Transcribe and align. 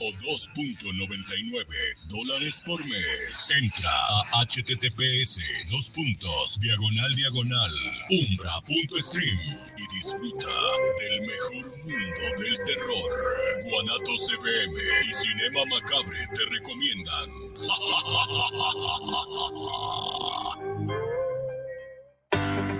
o 0.00 0.12
2.99 0.12 1.66
dólares 2.08 2.62
por 2.64 2.82
mes. 2.86 3.50
Entra 3.56 3.90
a 4.34 4.44
https 4.44 5.40
dos 5.70 5.90
puntos 5.90 6.58
diagonal 6.58 7.14
diagonal 7.14 7.70
umbra.stream 8.10 9.38
y 9.76 9.86
disfruta 9.94 10.48
del 10.98 11.20
mejor 11.22 11.78
mundo 11.84 12.24
del 12.42 12.56
terror. 12.64 13.10
Guanatos 13.70 14.32
FM 14.32 14.74
y 15.06 15.12
Cinema 15.12 15.64
Macabre 15.66 16.26
te 16.34 16.44
recomiendan. 16.50 17.30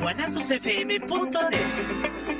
guanatosfm.net 0.00 2.39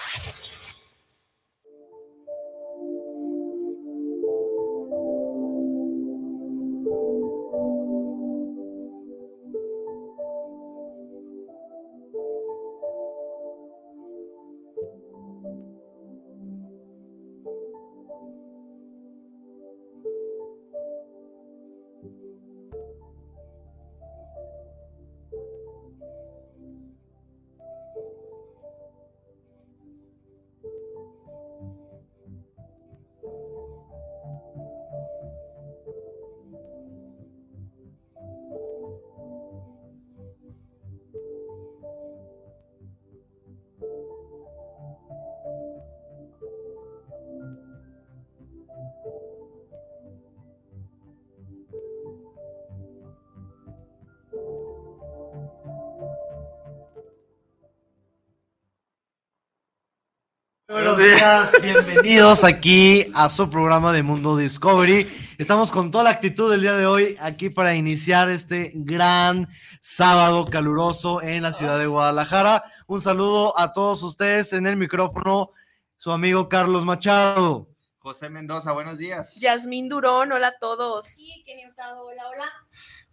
días, 61.41 61.61
bienvenidos 61.61 62.43
aquí 62.43 63.07
a 63.13 63.29
su 63.29 63.49
programa 63.49 63.91
de 63.91 64.03
Mundo 64.03 64.37
Discovery. 64.37 65.07
Estamos 65.37 65.71
con 65.71 65.89
toda 65.89 66.03
la 66.03 66.09
actitud 66.11 66.51
del 66.51 66.61
día 66.61 66.75
de 66.75 66.85
hoy 66.85 67.17
aquí 67.19 67.49
para 67.49 67.75
iniciar 67.75 68.29
este 68.29 68.71
gran 68.75 69.47
sábado 69.79 70.45
caluroso 70.45 71.21
en 71.21 71.43
la 71.43 71.53
ciudad 71.53 71.79
de 71.79 71.87
Guadalajara. 71.87 72.63
Un 72.85 73.01
saludo 73.01 73.57
a 73.57 73.73
todos 73.73 74.03
ustedes 74.03 74.53
en 74.53 74.67
el 74.67 74.77
micrófono, 74.77 75.51
su 75.97 76.11
amigo 76.11 76.47
Carlos 76.47 76.85
Machado. 76.85 77.69
José 77.97 78.29
Mendoza, 78.29 78.71
buenos 78.71 78.97
días. 78.97 79.35
Yasmín 79.39 79.89
Durón, 79.89 80.31
hola 80.31 80.47
a 80.47 80.59
todos. 80.59 81.05
Sí, 81.05 81.43
Kenny 81.45 81.63
hola, 81.65 82.27
hola. 82.27 82.51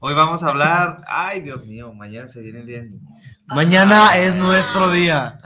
Hoy 0.01 0.15
vamos 0.15 0.43
a 0.43 0.49
hablar, 0.49 1.03
ay 1.07 1.41
Dios 1.41 1.65
mío, 1.65 1.93
mañana 1.93 2.29
se 2.29 2.41
viene 2.41 2.61
el 2.61 2.67
día 2.67 2.83
Mañana 3.49 4.17
es 4.17 4.35
nuestro 4.35 4.91
día. 4.91 5.37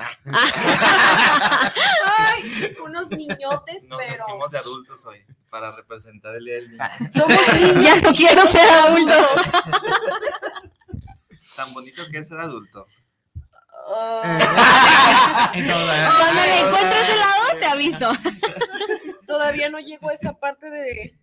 Ay, 2.04 2.74
unos 2.84 3.08
niñotes, 3.10 3.86
Nos 3.88 3.98
pero. 3.98 4.12
vestimos 4.12 4.50
de 4.50 4.58
adultos 4.58 5.06
hoy 5.06 5.24
para 5.50 5.74
representar 5.74 6.34
el 6.36 6.44
día 6.44 6.54
del 6.56 6.70
niño. 6.70 6.84
Somos 7.12 7.38
niñas, 7.76 8.02
no 8.02 8.12
quiero 8.12 8.44
ser 8.46 8.68
adulto. 8.68 9.14
Tan 11.56 11.72
bonito 11.74 12.02
que 12.10 12.18
es 12.18 12.28
ser 12.28 12.40
adulto. 12.40 12.86
Ah, 13.94 15.50
Cuando 15.52 16.42
le 16.42 16.60
encuentres 16.60 17.08
el 17.10 17.18
lado, 17.18 17.58
te 17.58 17.66
aviso. 17.66 18.12
todavía 19.26 19.68
no 19.70 19.78
llegó 19.80 20.10
a 20.10 20.14
esa 20.14 20.32
parte 20.38 20.70
de. 20.70 21.18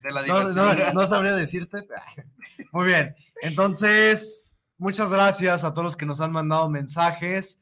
De 0.00 0.10
la 0.12 0.22
no, 0.22 0.92
no 0.92 1.06
sabría 1.06 1.32
decirte. 1.34 1.86
Muy 2.72 2.86
bien. 2.86 3.14
Entonces, 3.42 4.56
muchas 4.80 5.10
gracias 5.10 5.62
a 5.62 5.72
todos 5.72 5.84
los 5.84 5.96
que 5.96 6.06
nos 6.06 6.20
han 6.20 6.32
mandado 6.32 6.68
mensajes, 6.68 7.60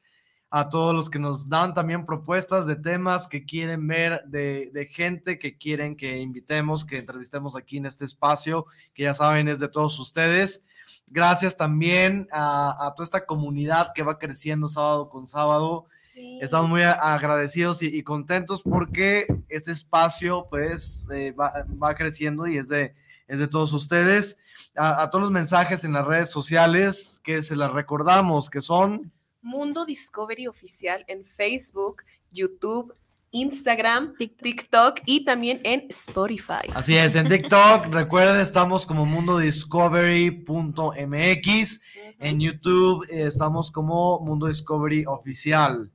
a 0.51 0.69
todos 0.69 0.95
los 0.95 1.11
que 1.11 1.19
nos 1.19 1.49
dan 1.49 1.75
también 1.75 2.07
propuestas 2.07 2.67
de 2.67 2.77
temas 2.77 3.27
que 3.27 3.45
quieren 3.45 3.87
ver, 3.87 4.23
de, 4.27 4.71
de 4.73 4.87
gente 4.87 5.39
que 5.39 5.59
quieren 5.59 5.97
que 5.97 6.19
invitemos, 6.19 6.85
que 6.85 6.99
entrevistemos 6.99 7.57
aquí 7.57 7.77
en 7.77 7.87
este 7.87 8.05
espacio, 8.05 8.67
que 8.95 9.03
ya 9.03 9.15
saben 9.15 9.49
es 9.49 9.59
de 9.59 9.69
todos 9.69 9.99
ustedes. 9.99 10.65
Gracias 11.09 11.57
también 11.57 12.29
a, 12.31 12.87
a 12.87 12.95
toda 12.95 13.05
esta 13.05 13.27
comunidad 13.27 13.93
que 13.95 14.03
va 14.03 14.19
creciendo 14.19 14.69
sábado 14.69 15.09
con 15.09 15.27
sábado. 15.27 15.87
Sí. 16.15 16.39
Estamos 16.41 16.71
muy 16.71 16.83
agradecidos 16.83 17.83
y, 17.83 17.87
y 17.89 18.03
contentos 18.03 18.63
porque 18.63 19.27
este 19.49 19.73
espacio 19.73 20.47
pues 20.49 21.09
eh, 21.13 21.33
va, 21.33 21.67
va 21.83 21.95
creciendo 21.95 22.47
y 22.47 22.59
es 22.59 22.69
de, 22.69 22.95
es 23.27 23.39
de 23.39 23.49
todos 23.49 23.73
ustedes. 23.73 24.39
A, 24.79 25.03
a 25.03 25.11
todos 25.11 25.25
los 25.25 25.33
mensajes 25.33 25.85
en 25.85 25.93
las 25.93 26.07
redes 26.07 26.31
sociales 26.31 27.21
que 27.25 27.43
se 27.43 27.57
las 27.57 27.73
recordamos 27.73 28.49
que 28.49 28.61
son 28.61 29.13
Mundo 29.43 29.85
Discovery 29.85 30.47
Oficial 30.47 31.05
en 31.09 31.25
Facebook, 31.25 32.05
YouTube, 32.31 32.95
Instagram, 33.31 34.15
TikTok. 34.17 35.01
Y 35.05 35.25
también 35.25 35.61
en 35.65 35.87
Spotify. 35.89 36.71
así 36.75 36.97
es 36.97 37.15
en 37.15 37.29
TikTok 37.29 37.87
recuerden 37.93 38.41
estamos 38.41 38.85
como 38.87 39.07
mundodiscovery.mx 39.07 41.81
en 42.21 42.41
YouTube 42.41 43.07
eh, 43.11 43.27
estamos 43.27 43.71
como 43.71 44.19
Mundo 44.21 44.49
Discovery 44.49 45.05
Oficial. 45.07 45.93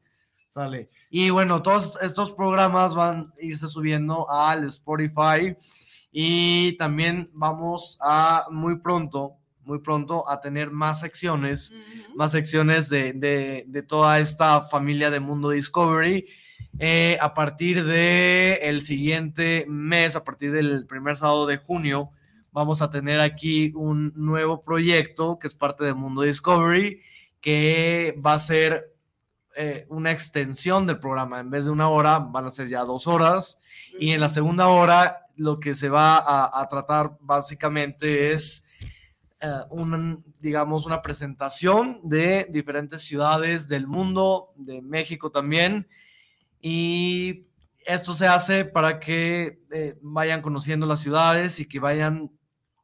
Sale. 0.50 0.90
Y 1.10 1.32
bueno 1.32 1.62
todos 1.62 2.02
estos 2.02 2.32
programas 2.32 2.96
van 2.96 3.34
a 3.38 3.42
irse 3.42 3.68
subiendo 3.68 4.30
al 4.30 4.64
Spotify 4.66 5.54
y 6.16 6.78
también 6.78 7.29
vamos 7.34 7.97
a 8.00 8.46
muy 8.51 8.78
pronto 8.78 9.34
muy 9.66 9.79
pronto 9.79 10.29
a 10.29 10.40
tener 10.41 10.69
más 10.72 11.00
secciones 11.00 11.72
más 12.16 12.31
secciones 12.31 12.90
de, 12.90 13.13
de- 13.13 13.63
de 13.68 13.81
toda 13.84 14.19
esta 14.19 14.62
familia 14.62 15.09
de 15.09 15.19
Mundo 15.19 15.50
Discovery. 15.50 16.28
Eh, 16.79 17.18
a 17.22 17.34
partir 17.34 17.84
de 17.85 18.59
el 18.63 18.81
siguiente 18.81 19.66
mes, 19.68 20.16
a 20.16 20.23
partir 20.23 20.52
del 20.52 20.85
primer 20.85 21.16
sábado 21.16 21.46
de 21.47 21.57
junio, 21.57 22.09
vamos 22.52 22.81
a 22.81 22.90
tener 22.90 23.19
aquí 23.19 23.72
un 23.75 24.12
nuevo 24.16 24.62
proyecto 24.62 25.40
que 25.40 25.47
es 25.47 25.56
parte 25.56 25.84
de 25.85 25.94
Mundo 25.94 26.22
Discovery, 26.23 27.00
que 27.41 28.19
va 28.23 28.34
a 28.34 28.40
ser 28.40 28.94
eh, 29.56 29.85
una 29.90 30.12
extensión 30.12 30.85
del 30.88 31.00
programa. 31.00 31.40
En 31.40 31.50
vez 31.50 31.66
de 31.66 31.72
una 31.72 31.90
hora, 31.90 32.19
van 32.19 32.46
a 32.46 32.52
ser 32.52 32.68
ya 32.68 32.81
dos 32.81 33.07
horas. 33.07 33.57
Y 34.00 34.12
en 34.12 34.19
la 34.19 34.29
segunda 34.29 34.68
hora, 34.68 35.22
lo 35.36 35.60
que 35.60 35.76
se 35.76 35.90
va 35.90 36.24
a, 36.60 36.68
tratar 36.70 37.18
básicamente 37.20 38.32
es 38.32 38.66
eh, 39.42 39.48
un, 39.70 40.24
digamos, 40.40 40.86
una 40.86 41.02
presentación 41.02 42.00
de 42.04 42.48
diferentes 42.50 43.02
ciudades 43.02 43.68
del 43.68 43.88
mundo, 43.88 44.54
de 44.56 44.82
México 44.82 45.32
también. 45.32 45.88
Y 46.62 47.48
esto 47.86 48.14
se 48.14 48.28
hace 48.28 48.66
para 48.66 49.00
que 49.00 49.62
eh, 49.72 49.98
vayan 50.02 50.42
conociendo 50.42 50.86
las 50.86 51.02
ciudades 51.02 51.60
y 51.60 51.66
que 51.68 51.80
vayan 51.80 52.32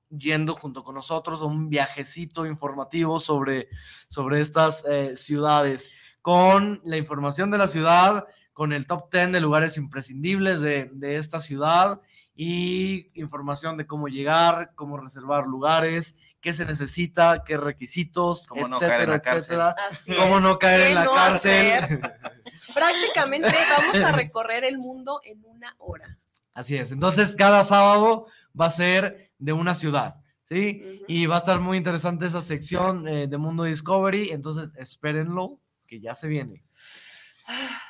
yendo 0.10 0.56
junto 0.56 0.84
con 0.84 0.96
nosotros 0.96 1.42
a 1.42 1.46
un 1.46 1.70
viajecito 1.70 2.46
informativo 2.46 3.20
sobre, 3.20 3.70
sobre 4.10 4.42
estas 4.42 4.84
eh, 4.90 5.16
ciudades, 5.16 5.92
con 6.22 6.82
la 6.84 6.98
información 6.98 7.52
de 7.52 7.60
la 7.60 7.68
ciudad, 7.68 8.26
con 8.54 8.74
el 8.74 8.88
top 8.88 9.12
10 9.12 9.32
de 9.32 9.40
lugares 9.40 9.78
imprescindibles 9.78 10.62
de, 10.62 10.90
de 10.92 11.16
esta 11.16 11.40
ciudad 11.40 12.02
y 12.42 13.12
información 13.20 13.76
de 13.76 13.86
cómo 13.86 14.08
llegar, 14.08 14.72
cómo 14.76 14.96
reservar 14.96 15.46
lugares, 15.46 16.16
qué 16.40 16.54
se 16.54 16.66
necesita, 16.66 17.44
qué 17.46 17.58
requisitos, 17.58 18.48
Cómo 18.48 18.70
no 18.70 18.80
caer 18.80 19.10
en 19.10 19.10
etcétera, 19.10 19.12
la 19.12 19.22
cárcel. 19.22 19.60
etcétera. 19.60 20.24
Cómo 20.24 20.40
no 20.40 20.58
caer 20.58 20.80
¿Qué 20.80 20.88
en 20.88 20.96
la 20.96 21.04
no 21.04 21.12
cárcel. 21.12 22.00
Prácticamente 22.74 23.52
vamos 23.78 23.98
a 23.98 24.14
recorrer 24.14 24.64
el 24.64 24.78
mundo 24.78 25.20
en 25.26 25.44
una 25.44 25.76
hora. 25.80 26.18
Así 26.54 26.78
es. 26.78 26.94
Entonces, 26.94 27.36
cada 27.36 27.66
sábado 27.66 28.28
va 28.58 28.68
a 28.68 28.70
ser 28.70 29.34
de 29.38 29.52
una 29.52 29.76
ciudad, 29.76 30.16
¿sí? 30.46 31.04
Y 31.10 31.26
va 31.26 31.36
a 31.36 31.40
estar 31.40 31.60
muy 31.60 31.78
interesante 31.78 32.26
esa 32.26 32.40
sección 32.40 33.06
eh, 33.06 33.28
de 33.28 33.38
Mundo 33.38 33.66
Discovery. 33.66 34.30
Entonces, 34.30 34.72
espérenlo, 34.78 35.60
que 35.86 36.00
ya 36.00 36.16
se 36.16 36.30
viene. 36.30 36.64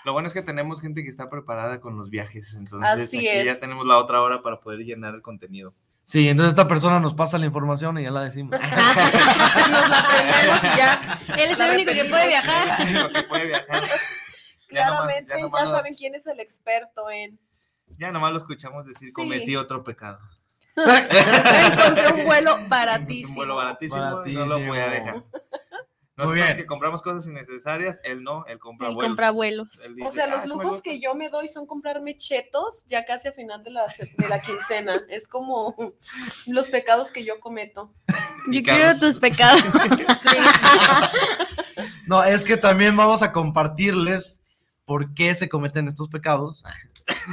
Lo 0.06 0.14
bueno 0.14 0.28
es 0.28 0.34
que 0.34 0.42
tenemos 0.42 0.82
gente 0.82 1.04
que 1.04 1.10
está 1.10 1.30
preparada 1.30 1.80
con 1.82 1.98
los 1.98 2.10
viajes, 2.10 2.54
entonces 2.56 2.90
Así 2.90 3.18
aquí 3.18 3.46
ya 3.46 3.52
es. 3.54 3.60
tenemos 3.60 3.86
la 3.86 3.98
otra 3.98 4.22
hora 4.22 4.42
para 4.42 4.60
poder 4.60 4.80
llenar 4.80 5.14
el 5.16 5.22
contenido. 5.22 5.74
Sí, 6.06 6.28
entonces 6.28 6.54
esta 6.54 6.68
persona 6.68 7.00
nos 7.00 7.14
pasa 7.14 7.38
la 7.38 7.46
información 7.46 7.98
y 8.00 8.04
ya 8.04 8.12
la 8.12 8.24
decimos. 8.24 8.60
Nos 8.60 9.90
la 9.90 10.00
aprendemos 10.00 10.60
y 10.64 10.78
ya. 10.78 11.20
Él 11.38 11.52
es 11.52 11.60
el 11.60 11.72
único 11.76 11.92
que 11.92 12.06
puede 12.06 12.28
viajar. 12.28 12.68
Es 12.70 12.80
el 12.80 12.88
único 12.96 13.10
que 13.10 13.24
puede 13.24 13.46
viajar. 13.48 13.84
Ya 13.84 13.90
nomás- 13.90 14.00
Claramente, 14.68 15.34
ya, 15.36 15.42
nomás 15.42 15.70
saben 15.70 15.94
quién 15.96 16.16
es 16.16 16.26
el 16.28 16.40
experto 16.40 17.10
en. 17.12 17.40
Ya 17.98 18.12
nomás 18.12 18.32
lo 18.32 18.38
escuchamos 18.38 18.86
decir, 18.88 19.10
Sí. 19.10 19.14
cometí 19.14 19.56
otro 19.56 19.84
pecado. 19.84 20.20
Encontré 20.80 22.14
un 22.14 22.26
vuelo 22.26 22.58
baratísimo. 22.68 23.30
Un 23.30 23.36
vuelo 23.36 23.56
baratísimo, 23.58 24.02
no 24.26 24.46
lo 24.46 24.60
voy 24.66 24.78
a 24.80 24.90
dejar. 24.90 25.24
Muy 26.20 26.26
Nosotros 26.28 26.46
bien. 26.48 26.58
que 26.58 26.66
compramos 26.66 27.02
cosas 27.02 27.26
innecesarias, 27.28 28.00
él 28.04 28.24
no, 28.24 28.46
él 28.48 28.60
compra 28.60 28.90
Él 28.90 28.94
vuelos. 28.96 29.10
compra 29.10 29.32
vuelos. 29.32 29.70
Él 29.86 29.96
O 30.06 30.10
sea, 30.12 30.26
"Ah, 30.26 30.28
los 30.28 30.42
me 30.42 30.48
lujos 30.48 30.66
gusta". 30.66 30.82
que 30.84 31.00
yo 31.00 31.16
me 31.16 31.30
doy 31.30 31.48
son 31.48 31.66
comprarme 31.66 32.18
chetos 32.18 32.84
ya 32.88 33.06
casi 33.06 33.28
a 33.30 33.32
final 33.32 33.64
de 33.64 33.72
la, 33.72 33.86
de 34.18 34.28
la 34.28 34.40
quincena. 34.42 35.02
Es 35.10 35.28
como 35.28 35.76
los 36.48 36.68
pecados 36.68 37.12
que 37.12 37.24
yo 37.24 37.40
cometo. 37.40 37.94
Yo 38.52 38.62
quiero 38.64 39.00
tus 39.00 39.20
pecados. 39.20 39.62
No, 42.08 42.24
es 42.24 42.44
que 42.44 42.58
también 42.58 42.96
vamos 42.98 43.22
a 43.22 43.32
compartirles 43.32 44.42
por 44.86 45.14
qué 45.14 45.36
se 45.36 45.48
cometen 45.48 45.88
estos 45.88 46.10
pecados. 46.10 46.64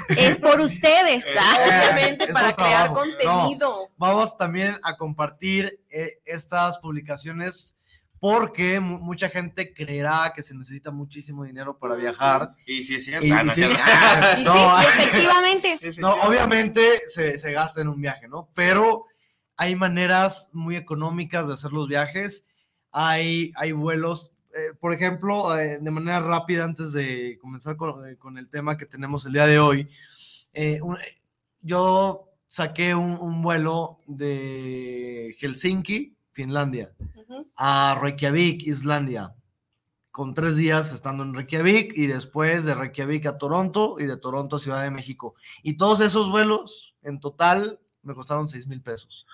Es 0.08 0.38
por 0.38 0.60
ustedes. 0.60 1.24
ah. 1.38 1.56
Obviamente, 1.64 2.24
Es 2.26 2.32
para 2.32 2.54
crear 2.54 2.84
trabajo. 2.92 2.94
contenido. 2.94 3.88
Vamos 3.96 4.36
también 4.36 4.76
a 4.82 4.96
compartir 4.96 5.80
eh, 5.88 6.20
estas 6.24 6.78
publicaciones 6.78 7.75
porque 8.18 8.80
mu- 8.80 8.98
mucha 8.98 9.28
gente 9.28 9.72
creerá 9.74 10.32
que 10.34 10.42
se 10.42 10.54
necesita 10.54 10.90
muchísimo 10.90 11.44
dinero 11.44 11.78
para 11.78 11.94
viajar. 11.96 12.54
Y 12.66 12.82
si 12.82 12.96
es 12.96 13.04
cierto. 13.04 13.26
Y- 13.26 13.30
ah, 13.30 13.42
y 13.42 13.46
no, 13.46 13.52
sí. 13.52 13.62
es 13.62 13.68
cierto. 13.68 13.78
Y 14.40 14.44
No, 14.44 14.52
sí, 14.52 14.58
hay- 14.76 14.86
efectivamente. 14.86 15.78
No, 16.00 16.12
obviamente 16.22 16.80
se, 17.08 17.38
se 17.38 17.52
gasta 17.52 17.80
en 17.82 17.88
un 17.88 18.00
viaje, 18.00 18.28
¿no? 18.28 18.48
Pero 18.54 19.04
hay 19.56 19.74
maneras 19.76 20.50
muy 20.52 20.76
económicas 20.76 21.46
de 21.48 21.54
hacer 21.54 21.72
los 21.72 21.88
viajes. 21.88 22.44
Hay, 22.92 23.52
hay 23.56 23.72
vuelos, 23.72 24.32
eh, 24.54 24.74
por 24.80 24.92
ejemplo, 24.94 25.58
eh, 25.58 25.78
de 25.80 25.90
manera 25.90 26.20
rápida, 26.20 26.64
antes 26.64 26.92
de 26.92 27.38
comenzar 27.40 27.76
con, 27.76 28.08
eh, 28.08 28.16
con 28.16 28.38
el 28.38 28.48
tema 28.48 28.76
que 28.78 28.86
tenemos 28.86 29.26
el 29.26 29.32
día 29.34 29.46
de 29.46 29.58
hoy, 29.58 29.88
eh, 30.54 30.78
un- 30.82 30.98
yo 31.60 32.30
saqué 32.48 32.94
un, 32.94 33.18
un 33.20 33.42
vuelo 33.42 33.98
de 34.06 35.36
Helsinki, 35.38 36.15
Finlandia, 36.36 36.92
a 37.56 37.98
Reykjavik, 37.98 38.62
Islandia, 38.66 39.34
con 40.10 40.34
tres 40.34 40.54
días 40.54 40.92
estando 40.92 41.22
en 41.22 41.32
Reykjavik 41.32 41.96
y 41.96 42.08
después 42.08 42.66
de 42.66 42.74
Reykjavik 42.74 43.24
a 43.24 43.38
Toronto 43.38 43.96
y 43.98 44.04
de 44.04 44.18
Toronto 44.18 44.56
a 44.56 44.58
Ciudad 44.58 44.82
de 44.82 44.90
México. 44.90 45.34
Y 45.62 45.78
todos 45.78 46.00
esos 46.00 46.30
vuelos 46.30 46.94
en 47.02 47.20
total 47.20 47.80
me 48.02 48.14
costaron 48.14 48.48
6 48.48 48.66
mil 48.66 48.82
pesos. 48.82 49.26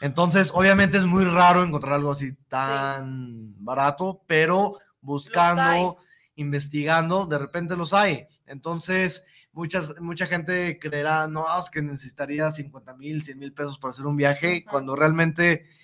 Entonces, 0.00 0.52
obviamente 0.54 0.98
es 0.98 1.04
muy 1.04 1.24
raro 1.24 1.64
encontrar 1.64 1.94
algo 1.94 2.12
así 2.12 2.32
tan 2.46 3.52
barato, 3.64 4.22
pero 4.28 4.78
buscando, 5.00 5.98
investigando, 6.36 7.26
de 7.26 7.38
repente 7.38 7.76
los 7.76 7.92
hay. 7.92 8.28
Entonces, 8.46 9.24
muchas, 9.52 10.00
mucha 10.00 10.26
gente 10.26 10.78
creerá, 10.78 11.26
no, 11.26 11.44
es 11.58 11.70
que 11.70 11.82
necesitaría 11.82 12.52
50 12.52 12.94
mil, 12.94 13.20
100 13.20 13.36
mil 13.36 13.52
pesos 13.52 13.78
para 13.80 13.90
hacer 13.90 14.06
un 14.06 14.16
viaje, 14.16 14.64
cuando 14.64 14.94
realmente 14.94 15.79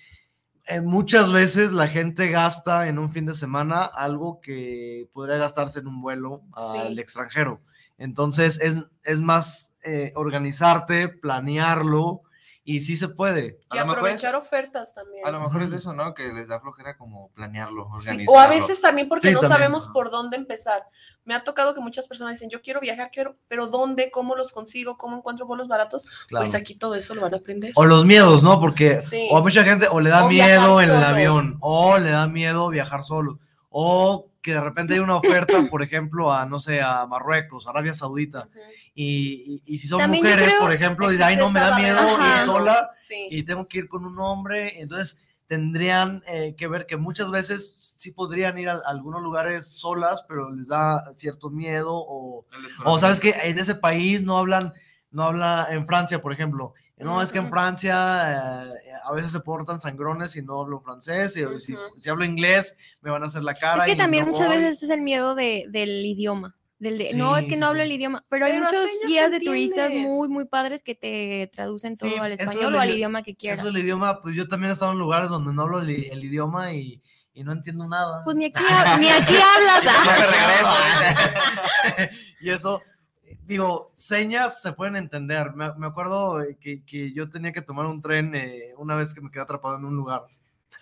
eh, 0.67 0.81
muchas 0.81 1.31
veces 1.31 1.71
la 1.71 1.87
gente 1.87 2.29
gasta 2.29 2.87
en 2.87 2.99
un 2.99 3.11
fin 3.11 3.25
de 3.25 3.33
semana 3.33 3.83
algo 3.83 4.41
que 4.41 5.09
podría 5.13 5.37
gastarse 5.37 5.79
en 5.79 5.87
un 5.87 6.01
vuelo 6.01 6.43
al 6.53 6.95
Sí. 6.95 6.99
extranjero. 7.01 7.59
Entonces, 7.97 8.59
es, 8.61 8.75
es 9.03 9.21
más 9.21 9.73
eh, 9.83 10.11
organizarte, 10.15 11.07
planearlo, 11.09 12.21
y 12.69 12.81
sí 12.81 12.97
se 12.97 13.07
puede. 13.07 13.59
A 13.69 13.77
Y 13.77 13.79
lo 13.79 13.85
mejor 13.85 13.99
aprovechar 13.99 14.35
ofertas 14.35 14.93
también. 14.93 15.25
A 15.25 15.31
lo 15.31 15.39
mejor 15.39 15.61
es 15.63 15.71
eso, 15.71 15.93
¿no? 15.93 16.13
Que 16.13 16.33
les 16.33 16.49
da 16.49 16.59
flojera 16.59 16.97
como 16.97 17.29
planearlo, 17.29 17.85
Sí, 18.01 18.09
organizarlo. 18.09 18.31
o 18.37 18.39
a 18.43 18.47
veces 18.49 18.81
también 18.81 19.07
porque 19.07 19.29
Sí, 19.29 19.33
no 19.33 19.39
también. 19.39 19.57
sabemos 19.57 19.87
por 19.93 20.11
dónde 20.11 20.35
empezar. 20.35 20.83
Me 21.23 21.33
ha 21.33 21.45
tocado 21.45 21.73
que 21.73 21.79
muchas 21.79 22.09
personas 22.09 22.33
dicen, 22.33 22.49
yo 22.49 22.61
quiero 22.61 22.81
viajar, 22.81 23.09
quiero, 23.09 23.37
pero 23.47 23.67
¿dónde? 23.67 24.11
¿Cómo 24.11 24.35
los 24.35 24.51
consigo? 24.51 24.97
¿Cómo 24.97 25.15
encuentro 25.15 25.45
vuelos 25.47 25.69
baratos? 25.69 26.03
Claro. 26.27 26.43
Pues 26.43 26.55
aquí 26.55 26.75
todo 26.75 26.95
eso 26.95 27.15
lo 27.15 27.21
van 27.21 27.35
a 27.35 27.37
aprender. 27.37 27.71
O 27.75 27.85
los 27.85 28.03
miedos, 28.05 28.43
¿no? 28.43 28.59
Porque 28.59 29.01
Sí. 29.01 29.29
o 29.31 29.37
a 29.37 29.41
mucha 29.41 29.63
gente 29.63 29.87
o 29.89 30.01
le 30.01 30.09
da 30.09 30.25
O 30.25 30.27
miedo 30.29 30.81
el 30.81 30.87
solos. 30.89 31.03
avión, 31.05 31.57
o 31.61 31.97
le 31.99 32.09
da 32.09 32.27
miedo 32.27 32.67
viajar 32.67 33.05
solo, 33.05 33.39
o 33.69 34.27
que 34.47 34.53
de 34.53 34.61
repente 34.61 34.93
hay 34.93 35.01
una 35.01 35.15
oferta, 35.57 35.61
por 35.69 35.83
ejemplo, 35.83 36.31
a, 36.31 36.45
no 36.45 36.57
sé, 36.59 36.81
a 36.81 37.05
Marruecos, 37.05 37.67
Arabia 37.67 37.93
Saudita, 37.93 38.47
y, 38.95 39.59
y- 39.65 39.73
y 39.73 39.77
si 39.77 39.87
son 39.89 39.99
También 39.99 40.23
mujeres, 40.23 40.45
creo- 40.47 40.61
por 40.61 40.71
ejemplo, 40.71 41.09
dicen, 41.09 41.25
ay, 41.25 41.35
no, 41.35 41.51
me 41.51 41.59
da 41.59 41.77
miedo 41.77 41.99
ir 42.01 42.45
sola 42.45 42.91
Sí. 42.95 43.27
y 43.29 43.43
tengo 43.43 43.67
que 43.67 43.79
ir 43.79 43.89
con 43.89 44.05
un 44.05 44.17
hombre, 44.19 44.79
entonces 44.79 45.17
tendrían 45.47 46.23
eh, 46.27 46.55
que 46.57 46.67
ver 46.67 46.85
que 46.85 46.95
muchas 46.97 47.29
veces 47.29 47.75
sí 47.79 48.11
podrían 48.11 48.57
ir 48.57 48.69
a, 48.69 48.75
a 48.75 48.81
algunos 48.87 49.21
lugares 49.21 49.67
solas, 49.67 50.23
pero 50.27 50.49
les 50.51 50.69
da 50.69 51.11
cierto 51.15 51.49
miedo 51.49 51.91
o... 51.93 52.45
O 52.85 52.99
sabes 52.99 53.19
que 53.19 53.31
en 53.43 53.59
ese 53.59 53.75
país 53.75 54.21
no 54.23 54.37
hablan, 54.37 54.73
no 55.11 55.23
habla 55.23 55.67
en 55.71 55.85
Francia, 55.85 56.21
por 56.21 56.31
ejemplo. 56.33 56.73
No, 56.97 57.21
es 57.21 57.31
que 57.31 57.37
en. 57.37 57.49
Francia 57.49 58.73
eh, 58.73 58.91
a 59.03 59.11
veces 59.13 59.31
se 59.31 59.39
portan 59.39 59.79
sangrones 59.79 60.35
y 60.35 60.41
no 60.41 60.59
hablo 60.61 60.81
francés, 60.81 61.37
y 61.37 61.43
si, 61.99 62.09
hablo 62.09 62.25
inglés 62.25 62.75
me 63.01 63.11
van 63.11 63.23
a 63.23 63.27
hacer 63.27 63.43
la 63.43 63.53
cara. 63.53 63.83
Es 63.83 63.87
que 63.87 63.91
y 63.93 63.97
también 63.97 64.25
no 64.25 64.31
muchas 64.31 64.47
voy. 64.47 64.57
veces 64.57 64.83
es 64.83 64.89
el 64.89 65.01
miedo 65.01 65.35
de, 65.35 65.65
del 65.69 66.05
idioma. 66.05 66.55
Del 66.79 66.97
de, 66.99 67.13
no, 67.15 67.37
es 67.37 67.45
que 67.45 67.55
sí, 67.55 67.59
no 67.59 67.67
hablo 67.67 67.81
sí. 67.81 67.85
el 67.85 67.91
idioma, 67.93 68.23
pero, 68.29 68.45
hay 68.45 68.51
Pero 68.53 68.65
muchos 68.65 68.85
guías 69.07 69.31
de 69.31 69.39
turistas 69.39 69.91
muy, 69.91 70.29
muy 70.29 70.45
padres 70.45 70.83
que 70.83 70.93
te 70.93 71.49
traducen 71.53 71.95
Sí, 71.95 72.09
todo 72.09 72.21
al 72.21 72.33
español 72.33 72.75
o 72.75 72.79
al 72.79 72.91
idioma 72.91 73.23
que 73.23 73.35
quieras. 73.35 73.59
Eso 73.59 73.69
el 73.69 73.77
idioma, 73.77 74.21
pues 74.21 74.35
yo 74.35 74.47
también 74.47 74.69
he 74.69 74.73
estado 74.73 74.91
en 74.91 74.99
lugares 74.99 75.29
donde 75.29 75.53
no 75.53 75.63
hablo 75.63 75.79
el, 75.79 75.89
idioma 75.89 76.73
y, 76.73 77.01
y 77.33 77.43
no 77.43 77.51
entiendo 77.51 77.87
nada. 77.87 78.23
Pues 78.23 78.35
ni 78.35 78.45
aquí, 78.45 78.63
hab- 78.69 78.99
ni 78.99 79.09
aquí 79.09 79.35
hablas. 79.35 79.83
Ya 79.83 79.93
ah. 79.95 80.15
me 80.19 81.97
regreso. 81.97 82.13
y 82.41 82.49
eso, 82.51 82.81
digo, 83.45 83.91
señas 83.95 84.61
se 84.61 84.73
pueden 84.73 84.95
entender. 84.95 85.53
Me, 85.53 85.73
me 85.75 85.87
acuerdo 85.87 86.41
eh, 86.41 86.57
que, 86.59 86.83
que 86.83 87.13
yo 87.13 87.29
tenía 87.29 87.51
que 87.51 87.61
tomar 87.61 87.85
un 87.85 88.01
tren 88.01 88.33
eh, 88.35 88.73
una 88.77 88.95
vez 88.95 89.13
que 89.13 89.21
me 89.21 89.31
quedé 89.31 89.43
atrapado 89.43 89.77
en 89.77 89.85
un 89.85 89.95
lugar. 89.95 90.23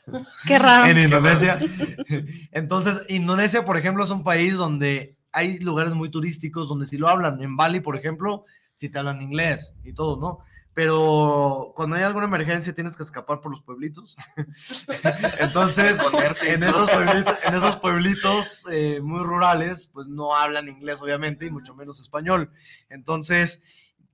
Qué 0.48 0.60
raro. 0.60 0.86
en 0.86 0.98
Indonesia. 0.98 1.60
Entonces, 2.52 3.04
Indonesia, 3.10 3.66
por 3.66 3.78
ejemplo, 3.78 4.04
es 4.04 4.10
un 4.10 4.24
país 4.24 4.56
donde 4.56 5.16
hay 5.32 5.60
lugares 5.60 5.94
muy 5.94 6.10
turísticos 6.10 6.68
donde 6.68 6.88
si 6.88 6.98
lo 6.98 7.08
hablan. 7.08 7.42
En 7.42 7.56
Bali, 7.58 7.80
por 7.80 7.96
ejemplo, 7.96 8.46
si 8.76 8.90
te 8.90 9.00
hablan 9.00 9.22
inglés 9.22 9.76
y 9.84 9.94
todo, 9.94 10.18
¿no? 10.18 10.40
Pero 10.76 11.72
cuando 11.74 11.96
hay 11.96 12.04
alguna 12.04 12.26
emergencia 12.26 12.76
tienes 12.76 12.98
que 12.98 13.04
escapar 13.04 13.40
por 13.40 13.50
los 13.50 13.62
pueblitos. 13.62 14.18
Entonces, 15.40 15.98
en 16.46 16.64
esos 16.64 16.92
pueblitos, 16.92 17.38
en 17.46 17.56
esos 17.56 17.78
pueblitos 17.78 18.66
eh, 18.70 19.00
muy 19.02 19.24
rurales, 19.24 19.90
pues 19.94 20.08
no 20.08 20.36
hablan 20.36 20.68
inglés, 20.68 21.00
obviamente, 21.02 21.46
y 21.46 21.50
mucho 21.50 21.76
menos 21.76 22.02
español. 22.02 22.52
Entonces, 22.90 23.64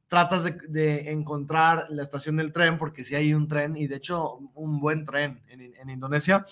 tratas 0.08 0.44
de, 0.44 0.52
de 0.70 1.12
encontrar 1.12 1.88
la 1.90 2.04
estación 2.04 2.38
del 2.38 2.54
tren, 2.54 2.78
porque 2.78 3.04
si 3.04 3.16
hay 3.16 3.34
un 3.34 3.48
tren, 3.48 3.76
y 3.76 3.88
de 3.88 3.96
hecho, 3.96 4.36
un 4.54 4.80
buen 4.80 5.04
tren 5.04 5.42
en, 5.48 5.62
en 5.62 5.90
Indonesia, 5.90 6.46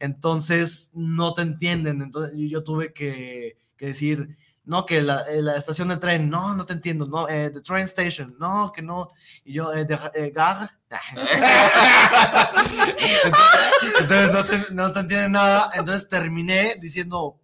entonces 0.00 0.90
no 0.92 1.34
te 1.34 1.42
entienden. 1.42 2.02
Entonces, 2.02 2.32
yo 2.36 2.64
tuve 2.64 2.92
que, 2.92 3.58
que 3.82 3.88
decir, 3.88 4.36
no, 4.64 4.86
que 4.86 5.02
la, 5.02 5.22
eh, 5.28 5.42
la 5.42 5.56
estación 5.56 5.88
del 5.88 5.98
tren, 5.98 6.30
no, 6.30 6.54
no 6.54 6.64
te 6.64 6.72
entiendo, 6.72 7.04
no, 7.08 7.28
eh, 7.28 7.50
the 7.52 7.60
train 7.62 7.82
station, 7.86 8.36
no, 8.38 8.70
que 8.72 8.80
no, 8.80 9.08
y 9.44 9.54
yo, 9.54 9.72
eh, 9.72 9.84
de, 9.84 9.98
eh, 10.14 10.30
gare. 10.32 10.70
entonces, 11.10 11.40
entonces 14.00 14.32
no, 14.32 14.44
te, 14.44 14.66
no 14.72 14.92
te 14.92 15.00
entienden 15.00 15.32
nada, 15.32 15.68
entonces 15.74 16.08
terminé 16.08 16.76
diciendo, 16.80 17.40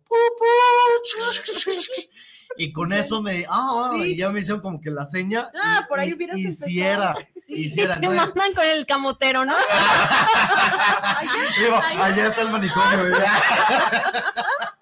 y 2.57 2.73
con 2.73 2.93
eso 2.93 3.21
me, 3.21 3.45
ah, 3.51 3.91
Sí. 3.95 4.13
y 4.13 4.17
ya 4.17 4.31
me 4.31 4.39
hicieron 4.39 4.61
como 4.61 4.81
que 4.81 4.93
la 4.93 5.05
seña, 5.05 5.51
Ah, 5.61 5.81
y- 5.83 5.89
por 5.89 5.99
ahí 5.99 6.15
hubieras 6.15 6.39
hiciera. 6.39 7.17
Sí. 7.49 7.55
hiciera, 7.55 7.95
entonces, 7.97 8.37
mandan 8.37 8.55
con 8.55 8.65
el 8.65 8.87
camotero, 8.87 9.45
¿no? 9.45 9.57
digo, 11.59 11.81
allá 12.01 12.29
está 12.29 12.43
el 12.43 12.51
manicomio. 12.51 13.17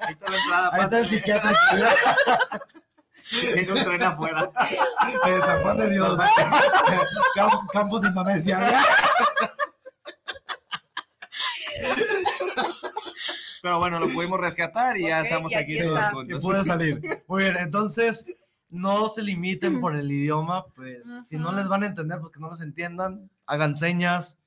Ahí 0.06 0.12
está 0.14 0.30
la 0.30 0.38
entrada. 0.38 0.70
ahí 0.72 0.80
está 0.82 0.98
el 1.00 1.08
psiquiatra, 1.08 1.52
Tiene 3.30 3.72
un 3.78 3.84
tren 3.84 4.02
afuera. 4.02 4.50
Eh, 5.26 5.40
San 5.40 5.62
Juan 5.62 5.76
de 5.78 5.90
Dios. 5.90 6.18
Cam- 7.34 7.66
Campus 7.72 8.04
Indonesia. 8.04 8.58
Pero 13.62 13.78
bueno, 13.78 13.98
lo 13.98 14.08
pudimos 14.12 14.38
rescatar 14.40 14.96
y 14.96 15.08
ya 15.08 15.22
estamos 15.22 15.50
y 15.52 15.56
aquí 15.56 15.78
aquí 15.78 15.88
todos 15.88 15.98
está. 15.98 16.10
Y 16.10 16.14
juntos. 16.14 16.42
puede 16.44 16.64
salir. 16.64 17.00
Muy 17.26 17.42
bien, 17.42 17.56
entonces 17.56 18.26
no 18.68 19.08
se 19.08 19.22
limiten 19.22 19.80
por 19.80 19.96
el 19.96 20.10
idioma, 20.10 20.66
pues 20.74 21.06
si 21.26 21.36
no 21.36 21.52
les 21.52 21.66
van 21.68 21.82
a 21.82 21.86
entender, 21.86 22.20
porque 22.20 22.38
no 22.38 22.50
les 22.50 22.60
entiendan, 22.60 23.28
hagan 23.46 23.74
señas. 23.74 24.38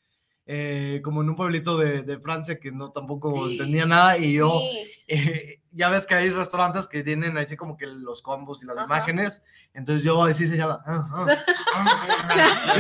Eh, 0.52 1.02
como 1.04 1.22
en 1.22 1.30
un 1.30 1.36
pueblito 1.36 1.78
de, 1.78 2.02
de 2.02 2.20
Francia 2.20 2.60
que 2.60 2.72
no 2.72 2.90
tampoco 2.90 3.48
sí, 3.50 3.60
tenía 3.60 3.86
nada 3.86 4.18
y 4.18 4.34
yo, 4.34 4.50
sí. 4.60 4.92
eh, 5.08 5.62
ya 5.72 5.90
ves 5.90 6.08
que 6.08 6.16
hay 6.16 6.32
restaurantes 6.32 6.88
que 6.88 7.04
tienen 7.04 7.38
así 7.38 7.56
como 7.56 7.78
que 7.78 7.86
los 7.86 8.24
combos 8.24 8.64
y 8.64 8.66
las 8.66 8.76
Ajá. 8.76 8.88
imágenes, 8.88 9.44
entonces 9.76 10.04
yo 10.04 10.24
así 10.24 10.48
se 10.48 10.58
llama. 10.58 10.82
Ah, 10.88 11.06
ah, 11.14 11.28
ah, 11.76 12.76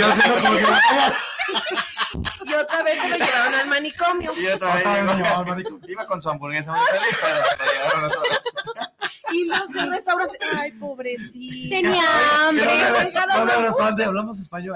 y 2.43 2.53
otra 2.55 2.81
vez 2.81 3.01
se 3.01 3.09
lo 3.09 3.17
llevaron 3.17 3.53
al 3.53 3.67
manicomio. 3.67 4.31
Y 4.35 4.47
otra 4.47 4.73
vez, 4.73 4.83
otra 4.83 4.93
vez 4.95 5.05
lo 5.05 5.13
llevaron 5.13 5.37
al 5.37 5.45
manicomio. 5.45 5.89
Iba 5.91 6.07
con 6.07 6.23
su 6.23 6.29
hamburguesa, 6.31 6.71
me 6.71 6.79
sale, 6.79 6.99
pero 7.21 7.43
se 7.45 7.57
lo 7.57 7.71
llevaron 7.71 8.05
otra 8.05 8.21
vez. 8.21 8.88
Y 9.31 9.45
los 9.45 9.69
del 9.69 9.91
restaurante, 9.91 10.37
ay, 10.57 10.71
pobrecita. 10.73 11.75
Tenía 11.75 12.03
hambre. 12.47 12.65
No, 13.13 13.45
no, 13.45 13.61
restaurante, 13.61 14.03
hablamos 14.03 14.39
español. 14.39 14.75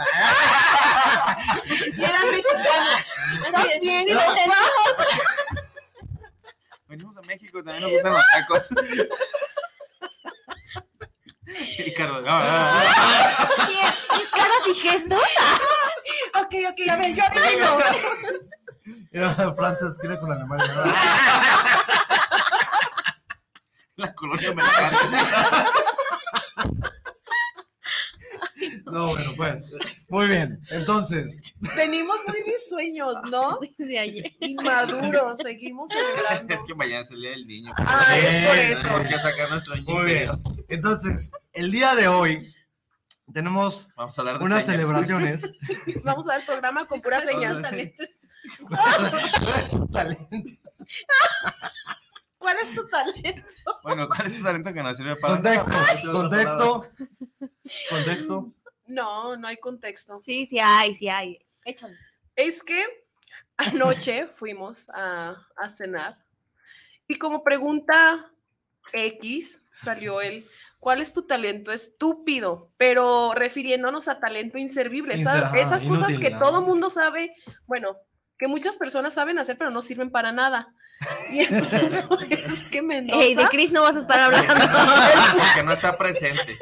Y 1.98 2.04
eran 2.04 2.32
mexicanos. 2.32 3.06
¿Estás 3.46 3.68
bien? 3.82 4.08
Sí, 4.08 4.14
lo 4.14 4.22
entendimos. 4.22 4.58
Venimos 6.88 7.18
a 7.18 7.22
México 7.22 7.60
y 7.60 7.64
también 7.64 7.82
nos 7.82 7.92
gustan 7.92 8.14
los 8.14 8.24
tacos. 8.34 8.70
Y 11.78 11.94
Carlos. 11.94 12.22
Bien, 12.24 13.94
Mis 14.18 14.30
caras 14.30 14.68
y 14.68 14.74
gestos. 14.76 15.20
Ok, 16.36 16.56
ok, 16.72 16.90
a 16.90 16.96
ver, 16.98 17.16
yo 17.16 17.24
adivino. 17.24 17.78
Era 19.12 19.54
Francia 19.54 19.88
esquina 19.88 20.20
con 20.20 20.32
Alemania. 20.32 20.86
La 23.96 24.14
colonia 24.14 24.50
americana. 24.50 24.98
No, 28.86 29.08
bueno, 29.08 29.32
pues. 29.36 29.74
Muy 30.10 30.28
bien. 30.28 30.60
Entonces, 30.70 31.42
Venimos 31.76 32.18
muy 32.28 32.38
risueños, 32.44 33.16
¿no? 33.30 33.60
Desde 33.78 34.00
ayer. 34.00 34.32
Inmaduros, 34.40 35.38
seguimos 35.42 35.90
celebrando. 35.90 36.54
Es 36.54 36.64
que 36.64 36.76
mañana 36.76 37.02
es 37.02 37.12
el 37.12 37.22
día 37.22 37.32
del 37.32 37.48
niño. 37.48 37.74
Ah, 37.78 38.18
es 38.18 38.46
por 38.48 38.58
eso. 38.58 38.82
Tenemos 38.84 39.08
que 39.08 39.20
sacar 39.20 39.50
nuestro 39.50 39.76
niño 39.76 39.94
muy 39.94 40.06
bien. 40.06 40.30
Entonces, 40.70 41.32
el 41.54 41.72
día 41.72 41.96
de 41.96 42.08
hoy 42.08 42.38
tenemos 43.34 43.90
Vamos 43.96 44.18
a 44.18 44.22
hablar 44.22 44.38
de 44.40 44.46
unas 44.46 44.64
señas. 44.66 44.82
celebraciones. 44.82 45.42
Vamos 46.04 46.28
a 46.30 46.38
ver 46.38 46.46
programa 46.46 46.86
con 46.88 47.02
puras 47.02 47.26
señas. 47.26 47.58
¿Cuál 52.44 52.58
es 52.62 52.76
tu 52.76 52.86
talento? 52.90 53.48
Bueno, 53.84 54.10
¿cuál 54.10 54.28
es 54.28 54.36
tu 54.38 54.44
talento 54.44 54.74
que 54.74 54.84
nos 54.84 54.98
sirve 54.98 55.16
para 55.16 55.36
Contexto, 55.36 55.70
nada? 55.70 56.12
Contexto, 56.12 56.86
contexto. 57.90 58.54
No, 58.86 59.38
no 59.38 59.48
hay 59.48 59.56
contexto. 59.58 60.22
Sí, 60.26 60.46
sí 60.46 60.60
hay, 60.60 60.94
sí 60.94 61.08
hay. 61.08 61.40
Échale. 61.64 61.98
Es 62.36 62.62
que 62.62 62.84
anoche 63.56 64.28
fuimos 64.36 64.90
a, 64.90 65.38
a 65.56 65.70
cenar 65.70 66.18
y 67.08 67.18
como 67.18 67.46
pregunta 67.46 68.30
X 68.92 69.64
salió 69.72 70.20
el 70.20 70.46
¿cuál 70.80 71.00
es 71.02 71.14
tu 71.14 71.22
talento 71.22 71.72
estúpido? 71.72 72.72
Pero 72.76 73.34
refiriéndonos 73.34 74.10
a 74.10 74.20
talento 74.20 74.58
inservible, 74.58 75.16
Inser- 75.16 75.24
¿sabes? 75.24 75.44
ajá, 75.44 75.60
esas 75.60 75.86
cosas 75.86 76.20
que 76.20 76.28
ajá. 76.28 76.40
todo 76.40 76.62
mundo 76.62 76.90
sabe, 76.90 77.34
bueno, 77.68 77.96
que 78.38 78.50
muchas 78.50 78.76
personas 78.76 79.14
saben 79.14 79.40
hacer 79.40 79.58
pero 79.58 79.72
no 79.72 79.82
sirven 79.82 80.12
para 80.12 80.34
nada. 80.34 80.74
Y 81.32 81.40
el 81.42 81.64
punto 82.08 82.26
es 82.30 82.62
que 82.70 82.82
Mendoza, 82.82 83.22
Ey, 83.22 83.36
de 83.36 83.48
Chris 83.48 83.72
no 83.72 83.82
vas 83.84 83.96
a 83.96 84.00
estar 84.00 84.20
hablando. 84.20 84.54
Porque 84.54 85.64
no 85.64 85.74
está 85.74 85.98
presente. 85.98 86.58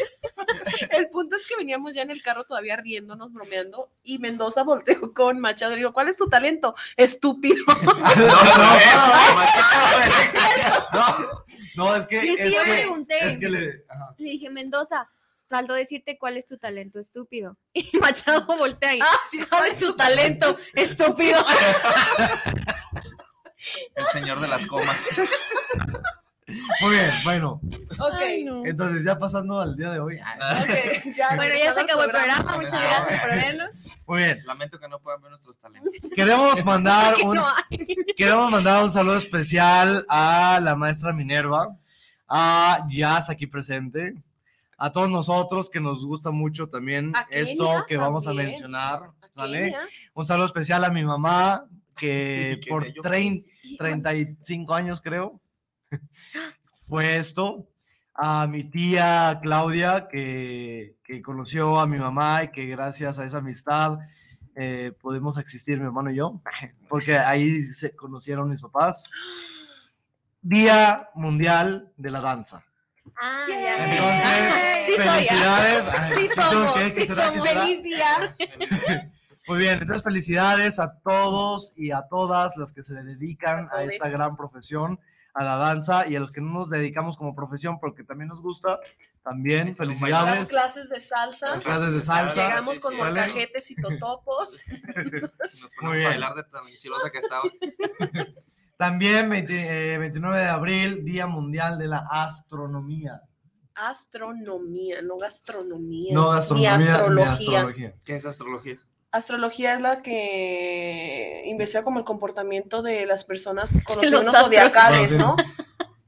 el 0.91 1.09
punto 1.09 1.35
es 1.35 1.45
que 1.47 1.55
veníamos 1.57 1.93
ya 1.93 2.01
en 2.03 2.11
el 2.11 2.21
carro 2.23 2.43
todavía 2.45 2.75
riéndonos, 2.77 3.31
bromeando 3.33 3.89
y 4.03 4.19
Mendoza 4.19 4.63
volteó 4.63 5.13
con 5.13 5.39
Machado 5.39 5.73
y 5.73 5.77
dijo, 5.77 5.93
¿cuál 5.93 6.07
es 6.09 6.17
tu 6.17 6.29
talento? 6.29 6.75
Estúpido. 6.97 7.63
No, 7.67 7.83
no, 7.83 8.35
no, 10.93 11.43
no, 11.75 11.95
es 11.95 12.05
que, 12.07 12.19
Sí, 12.21 12.27
sí, 12.35 12.35
es 12.39 12.53
yo 12.53 12.63
que, 12.63 12.71
pregunté. 12.71 13.17
es 13.29 13.37
que 13.37 13.49
le, 13.49 13.83
ajá. 13.89 14.13
Le 14.17 14.29
dije, 14.31 14.49
Mendoza, 14.49 15.09
faltó 15.49 15.73
decirte 15.73 16.17
cuál 16.17 16.37
es 16.37 16.45
tu 16.45 16.57
talento 16.57 16.99
estúpido. 16.99 17.57
Y 17.73 17.89
Machado 17.99 18.45
voltea 18.57 18.95
y, 18.95 18.99
Ah, 19.01 19.07
sí, 19.29 19.39
¿cuál 19.49 19.69
es 19.71 19.77
tu 19.79 19.93
talento 19.95 20.55
estúpido? 20.73 21.43
El 23.95 24.05
señor 24.07 24.39
de 24.41 24.47
las 24.47 24.65
comas. 24.65 25.07
Muy 26.81 26.91
bien, 26.95 27.11
bueno, 27.23 27.61
Ok. 27.97 28.13
Ay, 28.19 28.43
no. 28.43 28.65
entonces 28.65 29.05
ya 29.05 29.17
pasando 29.17 29.61
al 29.61 29.75
día 29.77 29.89
de 29.91 29.99
hoy. 29.99 30.17
ya, 31.15 31.29
Bueno, 31.37 31.55
ya 31.57 31.73
se 31.73 31.79
acabó 31.79 32.03
el 32.03 32.11
programa. 32.11 32.57
Muchas 32.57 32.81
gracias 32.81 33.21
por 33.21 33.29
vernos. 33.29 33.69
Muy 34.05 34.17
bien, 34.17 34.45
Lamento 34.45 34.77
que 34.79 34.87
no 34.89 34.99
puedan 34.99 35.21
ver 35.21 35.31
nuestros 35.31 35.57
talentos. 35.59 35.93
queremos 36.13 36.65
mandar 36.65 37.15
un, 37.23 37.35
no 37.37 37.45
queremos 38.17 38.51
mandar 38.51 38.83
un 38.83 38.91
saludo 38.91 39.15
especial 39.15 40.05
a 40.09 40.59
la 40.61 40.75
maestra 40.75 41.13
Minerva, 41.13 41.77
a 42.27 42.85
Jazz 42.89 43.29
aquí 43.29 43.47
presente, 43.47 44.15
a 44.77 44.91
todos 44.91 45.09
nosotros 45.09 45.69
que 45.69 45.79
nos 45.79 46.05
gusta 46.05 46.31
mucho 46.31 46.67
también 46.67 47.15
A 47.15 47.27
esto 47.29 47.85
que 47.87 47.95
vamos 47.95 48.27
a 48.27 48.33
mencionar, 48.33 49.11
¿sale? 49.33 49.73
Un 50.13 50.25
saludo 50.25 50.47
especial 50.47 50.83
a 50.83 50.89
mi 50.89 51.05
mamá, 51.05 51.63
que 52.01 52.59
Qué 52.59 52.69
por 52.69 52.83
bello. 52.83 53.01
30, 53.03 53.47
35 53.77 54.73
años 54.73 55.01
creo, 55.01 55.39
fue 56.87 57.17
esto. 57.17 57.67
A 58.13 58.45
mi 58.45 58.63
tía 58.63 59.39
Claudia, 59.41 60.07
que, 60.09 60.97
que 61.03 61.21
conoció 61.21 61.79
a 61.79 61.87
mi 61.87 61.97
mamá 61.97 62.43
y 62.43 62.51
que 62.51 62.65
gracias 62.65 63.19
a 63.19 63.25
esa 63.25 63.37
amistad 63.37 63.99
eh, 64.55 64.91
pudimos 64.99 65.37
existir 65.37 65.79
mi 65.79 65.85
hermano 65.85 66.11
y 66.11 66.15
yo, 66.15 66.41
porque 66.89 67.17
ahí 67.17 67.61
se 67.61 67.95
conocieron 67.95 68.49
mis 68.49 68.61
papás. 68.61 69.09
Día 70.41 71.09
Mundial 71.13 71.91
de 71.97 72.09
la 72.09 72.19
Danza. 72.19 72.65
Ah. 73.15 73.45
Entonces, 73.47 74.71
Sí 74.87 74.97
soy, 74.97 75.05
ah. 75.07 75.13
felicidades. 75.13 75.83
Ay, 75.93 76.13
Sí 76.15 76.27
¿sí 76.27 76.35
somos, 76.35 76.73
que? 76.73 76.93
¿Qué 76.93 77.01
sí 77.01 77.07
somos. 77.07 77.47
Feliz 77.47 77.83
día. 77.83 78.35
Muy 79.47 79.57
bien, 79.59 79.79
entonces 79.81 80.03
felicidades 80.03 80.79
a 80.79 80.99
todos 80.99 81.73
y 81.75 81.91
a 81.91 82.03
todas 82.09 82.57
las 82.57 82.73
que 82.73 82.83
se 82.83 82.93
dedican 83.03 83.67
A 83.71 83.83
esta 83.83 84.07
gran 84.09 84.37
profesión, 84.37 84.99
a 85.33 85.43
la 85.43 85.55
danza 85.55 86.07
y 86.07 86.15
a 86.15 86.19
los 86.19 86.31
que 86.31 86.41
no 86.41 86.51
nos 86.51 86.69
dedicamos 86.69 87.17
como 87.17 87.35
profesión 87.35 87.79
porque 87.79 88.03
también 88.03 88.27
nos 88.29 88.41
gusta, 88.41 88.79
también 89.23 89.69
Las 89.69 89.77
felicidades. 89.77 90.49
clases 90.49 90.89
de 90.89 91.01
salsa. 91.01 91.49
Las 91.51 91.59
clases 91.63 91.93
de 91.93 92.01
salsa. 92.01 92.47
Llegamos 92.47 92.75
Sí, 92.75 92.81
con 92.81 92.93
sí. 92.93 92.99
¿Vale? 92.99 93.21
molcajetes 93.21 93.71
y 93.71 93.75
totopos. 93.75 94.57
Nos 94.95 95.01
Muy 95.01 95.21
ponemos 95.79 95.95
bien. 95.95 96.05
a 96.05 96.09
bailar 96.09 96.35
de 96.35 96.43
tan 96.43 96.63
chilosa 96.79 97.09
que 97.09 97.17
estaba. 97.19 97.43
También 98.77 99.29
20, 99.29 99.93
eh, 99.93 99.97
29 99.99 100.37
de 100.39 100.47
abril, 100.47 101.05
Día 101.05 101.27
Mundial 101.27 101.77
de 101.77 101.87
la 101.87 102.07
Astronomía. 102.09 103.21
Astronomía, 103.75 105.01
no 105.01 105.17
gastronomía. 105.17 106.13
No 106.13 106.29
Ni 106.29 106.35
gastronomía, 106.35 106.77
ni 106.77 106.87
astrología. 106.87 107.31
astrología. 107.59 107.93
¿Qué 108.03 108.15
es 108.15 108.25
astrología? 108.25 108.79
Astrología 109.11 109.73
es 109.75 109.81
la 109.81 110.01
que 110.01 111.43
investiga 111.45 111.83
como 111.83 111.99
el 111.99 112.05
comportamiento 112.05 112.81
de 112.81 113.05
las 113.05 113.23
personas 113.25 113.69
con 113.85 113.97
los, 113.97 114.05
Los 114.09 114.21
signos 114.21 114.25
astros. 114.27 114.45
zodiacales, 114.45 115.11
Ah. 115.13 115.15
¿no? 115.17 115.35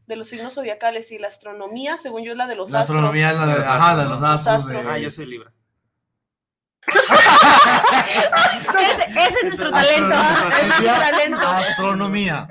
De 0.07 0.17
los 0.17 0.27
signos 0.27 0.53
zodiacales 0.53 1.11
y 1.13 1.17
la 1.17 1.29
astronomía, 1.29 1.95
según 1.95 2.23
yo, 2.23 2.31
es 2.33 2.37
la 2.37 2.45
de 2.45 2.55
los 2.55 2.69
La 2.71 2.81
astros. 2.81 2.97
astronomía 2.97 3.31
es 3.31 3.37
la 3.37 3.45
de, 3.45 3.57
Los 3.59 3.67
ajá, 3.67 3.95
la 3.95 3.95
de 3.95 4.01
astros, 4.03 4.19
los 4.19 4.29
astros. 4.29 4.55
Los 4.55 4.63
astros. 4.65 4.83
de- 4.85 4.91
Ah, 4.91 4.97
yo 4.97 5.11
soy 5.11 5.25
Libra. 5.27 5.53
Ese, 8.79 9.03
ese 9.11 9.35
es 9.37 9.43
nuestro 9.45 9.71
talento. 9.71 10.15
Es 10.61 10.79
mi 10.81 10.85
talento. 10.87 11.47
Astronomía. 11.47 12.47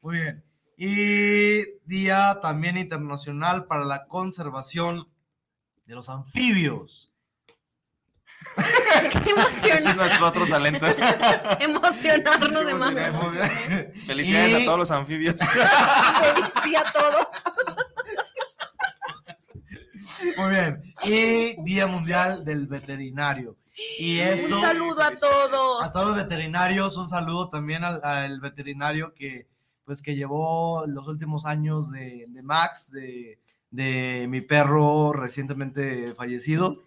Muy 0.00 0.16
bien. 0.16 0.44
Y 0.78 1.78
Día 1.84 2.38
también 2.40 2.78
internacional 2.78 3.66
para 3.66 3.84
la 3.84 4.06
conservación 4.06 5.06
de 5.84 5.94
los 5.94 6.08
anfibios. 6.08 7.12
Qué 8.56 9.30
Ese 9.30 9.30
es 9.30 9.36
emocionante. 9.36 9.94
nuestro 9.94 10.26
otro 10.26 10.46
talento. 10.46 10.86
Emocionarnos 11.60 12.66
de 12.66 12.74
más. 12.74 12.94
Felicidades 14.06 14.50
Y- 14.50 14.62
a 14.62 14.64
todos 14.64 14.78
los 14.78 14.90
anfibios. 14.90 15.36
Feliz 15.38 16.52
día 16.64 16.80
a 16.86 16.92
todos. 16.92 17.26
Muy 20.36 20.50
bien. 20.50 20.82
Y 21.04 21.62
Día 21.64 21.86
Mundial 21.86 22.44
del 22.44 22.66
Veterinario. 22.66 23.56
Y 23.98 24.18
esto, 24.18 24.56
Un 24.56 24.62
saludo 24.62 25.02
a 25.02 25.14
todos. 25.14 25.86
a 25.86 25.92
todos 25.92 26.08
los 26.08 26.16
veterinarios, 26.16 26.96
un 26.96 27.08
saludo 27.08 27.48
también 27.48 27.84
al, 27.84 28.02
al 28.02 28.40
veterinario 28.40 29.14
que, 29.14 29.46
pues, 29.84 30.02
que 30.02 30.16
llevó 30.16 30.84
los 30.86 31.06
últimos 31.06 31.46
años 31.46 31.90
de, 31.92 32.26
de 32.28 32.42
Max, 32.42 32.90
de, 32.90 33.38
de 33.70 34.26
mi 34.28 34.40
perro 34.40 35.12
recientemente 35.12 36.12
fallecido. 36.16 36.82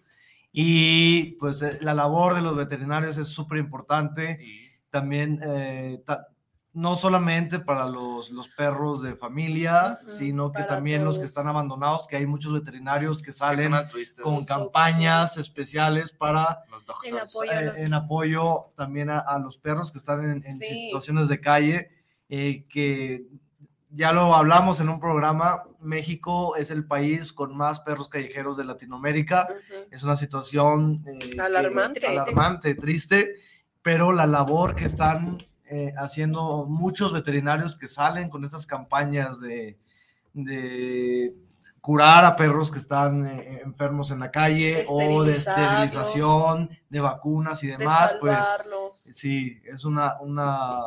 Y 0.52 1.32
pues 1.36 1.62
eh, 1.62 1.78
la 1.80 1.94
labor 1.94 2.34
de 2.34 2.42
los 2.42 2.54
veterinarios 2.56 3.16
es 3.18 3.28
súper 3.28 3.58
importante. 3.58 4.38
También, 4.90 5.40
eh, 5.42 6.02
ta- 6.04 6.28
no 6.74 6.94
solamente 6.94 7.58
para 7.58 7.86
los, 7.86 8.30
los 8.30 8.48
perros 8.50 9.02
de 9.02 9.14
familia, 9.14 9.98
Ujú, 10.02 10.10
sino 10.12 10.52
que 10.52 10.62
también 10.64 11.04
los 11.04 11.14
que 11.16 11.20
todos. 11.20 11.28
están 11.30 11.46
abandonados, 11.48 12.06
que 12.06 12.16
hay 12.16 12.26
muchos 12.26 12.52
veterinarios 12.52 13.20
que 13.20 13.26
Que 13.26 13.32
salen 13.32 13.74
altruistas. 13.74 14.22
con 14.22 14.44
campañas 14.46 15.36
especiales 15.36 16.12
para 16.12 16.60
Los 16.70 16.84
doctores. 16.86 17.22
apoyo. 17.22 17.52
eh, 17.52 17.64
los- 17.66 17.76
en 17.76 17.94
apoyo 17.94 18.72
también 18.76 19.10
a, 19.10 19.18
a 19.18 19.38
los 19.38 19.58
perros 19.58 19.90
que 19.92 19.98
están 19.98 20.22
en, 20.24 20.30
en 20.44 20.56
Sí. 20.56 20.64
situaciones 20.64 21.28
de 21.28 21.40
calle, 21.40 21.90
eh, 22.30 22.66
que 22.70 23.26
ya 23.94 24.12
lo 24.12 24.34
hablamos 24.34 24.80
en 24.80 24.88
un 24.88 24.98
programa, 25.00 25.64
México 25.80 26.56
es 26.56 26.70
el 26.70 26.84
país 26.86 27.32
con 27.32 27.56
más 27.56 27.80
perros 27.80 28.08
callejeros 28.08 28.56
de 28.56 28.64
Latinoamérica. 28.64 29.48
Es 29.90 30.02
una 30.02 30.16
situación 30.16 31.04
eh, 31.06 31.18
que- 31.30 31.40
Alarmante. 31.40 32.06
alarmante, 32.06 32.74
triste, 32.74 33.34
pero 33.82 34.12
la 34.12 34.26
labor 34.26 34.74
que 34.76 34.84
están 34.84 35.44
eh, 35.66 35.92
haciendo 35.98 36.66
muchos 36.68 37.12
veterinarios 37.12 37.76
que 37.76 37.88
salen 37.88 38.28
con 38.28 38.44
estas 38.44 38.66
campañas 38.66 39.40
de, 39.40 39.78
de 40.32 41.34
curar 41.80 42.24
a 42.24 42.36
perros 42.36 42.70
que 42.70 42.78
están 42.78 43.26
eh, 43.26 43.60
enfermos 43.64 44.10
en 44.10 44.20
la 44.20 44.30
calle 44.30 44.76
De 44.76 44.84
o 44.88 45.24
de 45.24 45.32
esterilización, 45.32 46.70
de 46.88 47.00
vacunas 47.00 47.62
y 47.64 47.66
de 47.66 47.76
demás, 47.76 48.14
pues 48.20 48.36
sí, 48.94 49.60
es 49.64 49.84
una, 49.84 50.20
una, 50.20 50.78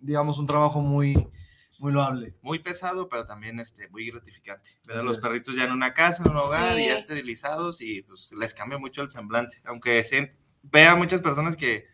digamos, 0.00 0.38
un 0.38 0.46
trabajo 0.46 0.80
muy, 0.80 1.28
muy 1.78 1.92
loable. 1.92 2.34
Muy 2.42 2.58
pesado, 2.58 3.08
pero 3.08 3.24
también 3.26 3.60
este, 3.60 3.88
muy 3.88 4.10
gratificante. 4.10 4.78
Ver 4.86 4.98
a 4.98 5.02
los 5.02 5.16
es. 5.18 5.22
perritos 5.22 5.56
ya 5.56 5.64
en 5.64 5.72
una 5.72 5.94
casa, 5.94 6.22
en 6.24 6.30
un 6.30 6.36
hogar, 6.36 6.74
Sí. 6.74 6.82
y 6.82 6.86
ya 6.86 6.96
esterilizados 6.96 7.80
y 7.80 8.02
pues 8.02 8.32
les 8.38 8.52
cambia 8.54 8.78
mucho 8.78 9.02
el 9.02 9.10
semblante. 9.10 9.60
Aunque 9.64 10.02
se, 10.04 10.36
vea 10.62 10.94
muchas 10.96 11.20
personas 11.20 11.56
que, 11.56 11.86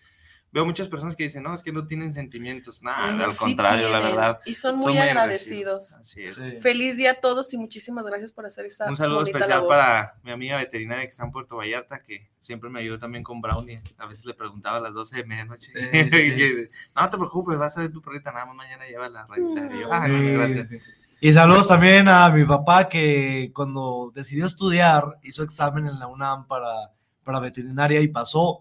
veo 0.54 0.64
muchas 0.64 0.88
personas 0.88 1.16
que 1.16 1.24
dicen, 1.24 1.42
no, 1.42 1.52
es 1.52 1.62
que 1.64 1.72
no 1.72 1.84
tienen 1.86 2.12
sentimientos. 2.12 2.80
Nada, 2.82 3.24
al 3.24 3.32
sí 3.32 3.38
contrario, 3.38 3.88
la 3.90 3.98
verdad. 3.98 4.38
Y 4.46 4.54
son 4.54 4.78
muy 4.78 4.96
agradecidos. 4.96 5.92
Así 5.94 6.22
es. 6.22 6.36
Sí. 6.36 6.58
Feliz 6.60 6.96
día 6.96 7.10
a 7.10 7.14
todos 7.20 7.52
y 7.52 7.58
muchísimas 7.58 8.06
gracias 8.06 8.30
por 8.30 8.46
hacer 8.46 8.64
esta 8.64 8.88
Un 8.88 8.96
saludo 8.96 9.22
especial 9.24 9.50
labor. 9.50 9.68
para 9.68 10.14
mi 10.22 10.30
amiga 10.30 10.56
veterinaria 10.56 11.02
que 11.02 11.10
está 11.10 11.24
en 11.24 11.32
Puerto 11.32 11.56
Vallarta, 11.56 11.98
que 12.00 12.30
siempre 12.38 12.70
me 12.70 12.78
ayudó 12.78 13.00
también 13.00 13.24
con 13.24 13.40
Brownie. 13.40 13.82
A 13.98 14.06
veces 14.06 14.24
le 14.26 14.34
preguntaba 14.34 14.76
a 14.76 14.80
las 14.80 14.94
12 14.94 15.16
de 15.16 15.24
medianoche. 15.24 15.72
Sí, 15.72 16.68
no 16.94 17.10
te 17.10 17.16
preocupes, 17.18 17.58
vas 17.58 17.76
a 17.76 17.80
ver 17.80 17.92
tu 17.92 18.00
perrita, 18.00 18.30
nada 18.30 18.46
más 18.46 18.54
mañana 18.54 18.86
llévala 18.86 19.22
a 19.22 19.26
revisar. 19.26 19.74
Y 19.74 19.80
yo, 19.80 19.92
"Ah, 19.92 20.06
Sí, 20.06 20.12
gracias. 20.32 20.68
sí. 20.68 20.78
Y 21.20 21.32
saludos 21.32 21.66
también 21.66 22.06
a 22.08 22.30
mi 22.30 22.44
papá 22.44 22.88
que 22.88 23.50
cuando 23.54 24.12
decidió 24.14 24.46
estudiar 24.46 25.18
hizo 25.22 25.42
examen 25.42 25.86
en 25.88 25.98
la 25.98 26.06
UNAM 26.06 26.46
para, 26.46 26.92
para 27.24 27.40
veterinaria 27.40 28.00
y 28.00 28.08
pasó. 28.08 28.60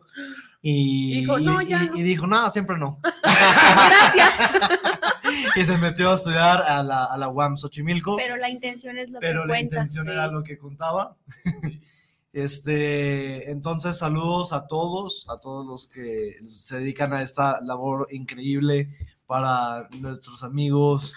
Y 0.65 1.20
Dijo, 1.20 1.39
"No, 1.39 1.62
ya 1.62 1.84
y- 1.84 1.88
no". 1.89 1.98
y 1.98 2.01
dijo, 2.03 2.25
nada, 2.25 2.50
siempre 2.50 2.77
no. 2.77 3.00
Gracias. 3.22 4.50
y 5.55 5.65
se 5.65 5.77
metió 5.77 6.10
a 6.12 6.15
estudiar 6.15 6.62
a 6.62 6.82
la, 6.82 7.03
a 7.03 7.17
la 7.17 7.27
UAM 7.27 7.58
Xochimilco. 7.58 8.15
Pero 8.15 8.38
la 8.38 8.50
intención 8.50 8.98
es 8.98 9.12
lo 9.12 9.20
pero 9.20 9.41
que 9.41 9.48
la 9.48 9.53
cuenta. 9.53 9.75
intención 9.75 10.05
sí. 10.05 10.12
era 10.12 10.27
lo 10.27 10.41
que 10.41 10.58
contaba. 10.58 11.17
Este, 12.36 13.51
entonces 13.51 13.96
saludos 13.96 14.53
a 14.53 14.65
todos, 14.65 15.27
a 15.29 15.38
todos 15.39 15.67
los 15.67 15.86
que 15.86 16.38
se 16.50 16.79
dedican 16.79 17.13
a 17.13 17.22
esta 17.22 17.62
labor 17.62 18.08
increíble 18.10 18.89
para 19.27 19.88
nuestros 20.00 20.41
amigos, 20.43 21.13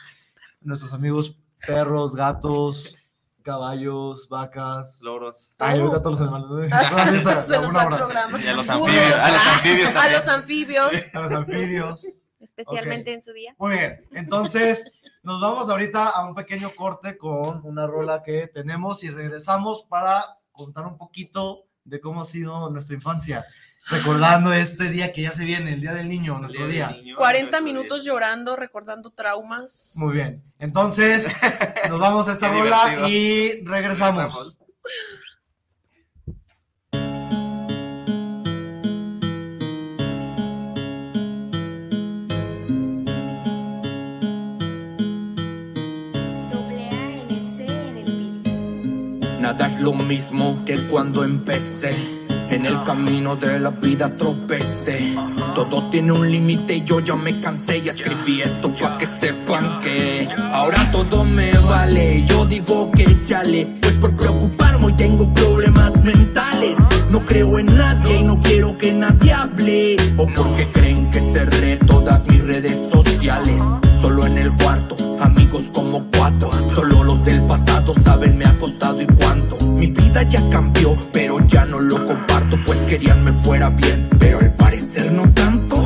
nuestros 0.60 0.92
amigos 0.92 1.38
perros, 1.66 2.14
gatos, 2.14 2.98
caballos, 3.46 4.28
vacas. 4.28 5.00
Loros. 5.02 5.50
Ay, 5.58 5.78
Oh. 5.78 5.82
ahorita 5.84 6.02
todos 6.02 6.18
los 6.20 6.28
animales. 6.28 6.70
Ah, 6.72 7.04
Ahorita, 7.06 7.44
se 7.44 7.56
nos 7.58 7.68
una 7.70 7.78
va 7.78 7.82
el 7.82 7.86
hora. 7.86 7.96
programa. 7.98 8.42
Y 8.42 8.46
a 8.48 8.54
los 8.54 8.66
Burros. 8.66 8.88
anfibios, 8.88 9.14
a 9.20 9.30
los 9.30 9.46
anfibios 9.46 9.96
A 9.96 10.08
los 10.10 10.28
anfibios. 10.28 10.92
A 11.14 11.20
los 11.20 11.32
anfibios. 11.32 12.06
Especialmente 12.40 13.12
en 13.12 13.22
su 13.22 13.32
día. 13.32 13.54
Muy 13.58 13.72
bien, 13.72 14.06
entonces 14.12 14.84
nos 15.22 15.40
vamos 15.40 15.68
ahorita 15.68 16.08
a 16.10 16.24
un 16.26 16.34
pequeño 16.34 16.70
corte 16.76 17.16
con 17.16 17.60
una 17.64 17.86
rola 17.86 18.22
que 18.22 18.46
tenemos 18.48 19.02
y 19.04 19.10
regresamos 19.10 19.84
para 19.88 20.24
contar 20.52 20.84
un 20.86 20.96
poquito 20.98 21.64
de 21.84 22.00
cómo 22.00 22.22
ha 22.22 22.24
sido 22.24 22.68
nuestra 22.70 22.94
infancia, 22.96 23.44
recordando 23.88 24.52
este 24.52 24.90
día 24.90 25.12
que 25.12 25.22
ya 25.22 25.32
se 25.32 25.44
viene, 25.44 25.74
el 25.74 25.80
Día 25.80 25.94
del 25.94 26.08
Niño, 26.08 26.38
nuestro 26.38 26.66
Día 26.66 26.88
día. 26.88 26.96
del 26.96 27.04
niño, 27.04 27.16
40 27.16 27.42
nuestro 27.42 27.62
minutos 27.62 28.04
llorando, 28.04 28.56
recordando 28.56 29.10
traumas. 29.10 29.92
Muy 29.96 30.14
bien, 30.14 30.42
entonces 30.58 31.32
nos 31.88 32.00
vamos 32.00 32.28
a 32.28 32.32
esta 32.32 32.50
Qué 32.52 32.62
divertido. 32.62 33.08
y 33.08 33.64
regresamos. 33.64 34.58
Nada 49.40 49.68
es 49.68 49.80
lo 49.80 49.92
mismo 49.92 50.64
que 50.64 50.86
cuando 50.88 51.24
empecé. 51.24 52.15
En 52.48 52.64
el 52.64 52.82
camino 52.84 53.36
de 53.36 53.58
la 53.58 53.70
vida 53.70 54.08
tropecé. 54.16 55.14
Todo 55.54 55.90
tiene 55.90 56.12
un 56.12 56.30
límite 56.30 56.82
yo 56.82 57.00
ya 57.00 57.16
me 57.16 57.40
cansé 57.40 57.78
y 57.78 57.88
escribí 57.88 58.40
esto 58.40 58.72
pa' 58.74 58.96
que 58.98 59.06
sepan 59.06 59.80
que 59.80 60.28
ahora 60.52 60.90
todo 60.92 61.24
me 61.24 61.50
vale. 61.68 62.24
Yo 62.26 62.46
digo 62.46 62.90
que 62.92 63.20
chale, 63.22 63.66
pues 63.80 63.94
por 63.94 64.14
preocuparme 64.14 64.86
hoy 64.86 64.92
tengo 64.94 65.32
problemas 65.34 66.02
mentales. 66.04 66.76
No 67.10 67.20
creo 67.20 67.58
en 67.58 67.66
nadie 67.74 68.20
y 68.20 68.22
no 68.22 68.40
quiero 68.40 68.78
que 68.78 68.92
nadie 68.92 69.32
hable. 69.32 69.96
O 70.16 70.26
porque 70.26 70.66
creen 70.72 71.10
que 71.10 71.20
cerré 71.20 71.76
todas 71.78 72.26
mis 72.28 72.44
redes 72.44 72.90
sociales. 72.90 73.60
Solo 74.00 74.26
en 74.26 74.38
el 74.38 74.54
cuarto, 74.56 74.96
amigos 75.20 75.70
como 75.72 76.04
cuatro. 76.16 76.50
Del 77.26 77.42
pasado 77.42 77.92
saben 77.92 78.38
me 78.38 78.44
ha 78.44 78.56
costado 78.56 79.02
y 79.02 79.06
cuánto. 79.06 79.56
Mi 79.66 79.88
vida 79.88 80.22
ya 80.22 80.48
cambió, 80.48 80.96
pero 81.12 81.44
ya 81.48 81.64
no 81.64 81.80
lo 81.80 82.06
comparto, 82.06 82.56
pues 82.64 82.82
querían 82.84 83.24
me 83.24 83.32
fuera 83.32 83.68
bien, 83.68 84.08
pero 84.18 84.38
al 84.38 84.54
parecer 84.54 85.10
no 85.10 85.28
tanto. 85.32 85.76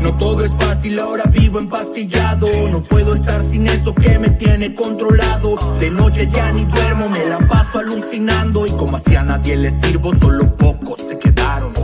No 0.00 0.16
todo 0.16 0.42
es 0.42 0.52
fácil, 0.54 0.98
ahora 0.98 1.24
vivo 1.24 1.58
empastillado. 1.58 2.48
No 2.70 2.82
puedo 2.82 3.14
estar 3.14 3.42
sin 3.42 3.66
eso 3.66 3.94
que 3.94 4.18
me 4.18 4.30
tiene 4.30 4.74
controlado. 4.74 5.56
De 5.78 5.90
noche 5.90 6.28
ya 6.32 6.50
ni 6.52 6.64
duermo, 6.64 7.10
me 7.10 7.26
la 7.26 7.38
paso 7.46 7.78
alucinando. 7.78 8.66
Y 8.66 8.70
como 8.70 8.96
así 8.96 9.14
a 9.16 9.22
nadie 9.22 9.54
le 9.56 9.70
sirvo, 9.70 10.16
solo 10.16 10.56
pocos 10.56 10.98
se 10.98 11.18
quedaron. 11.18 11.74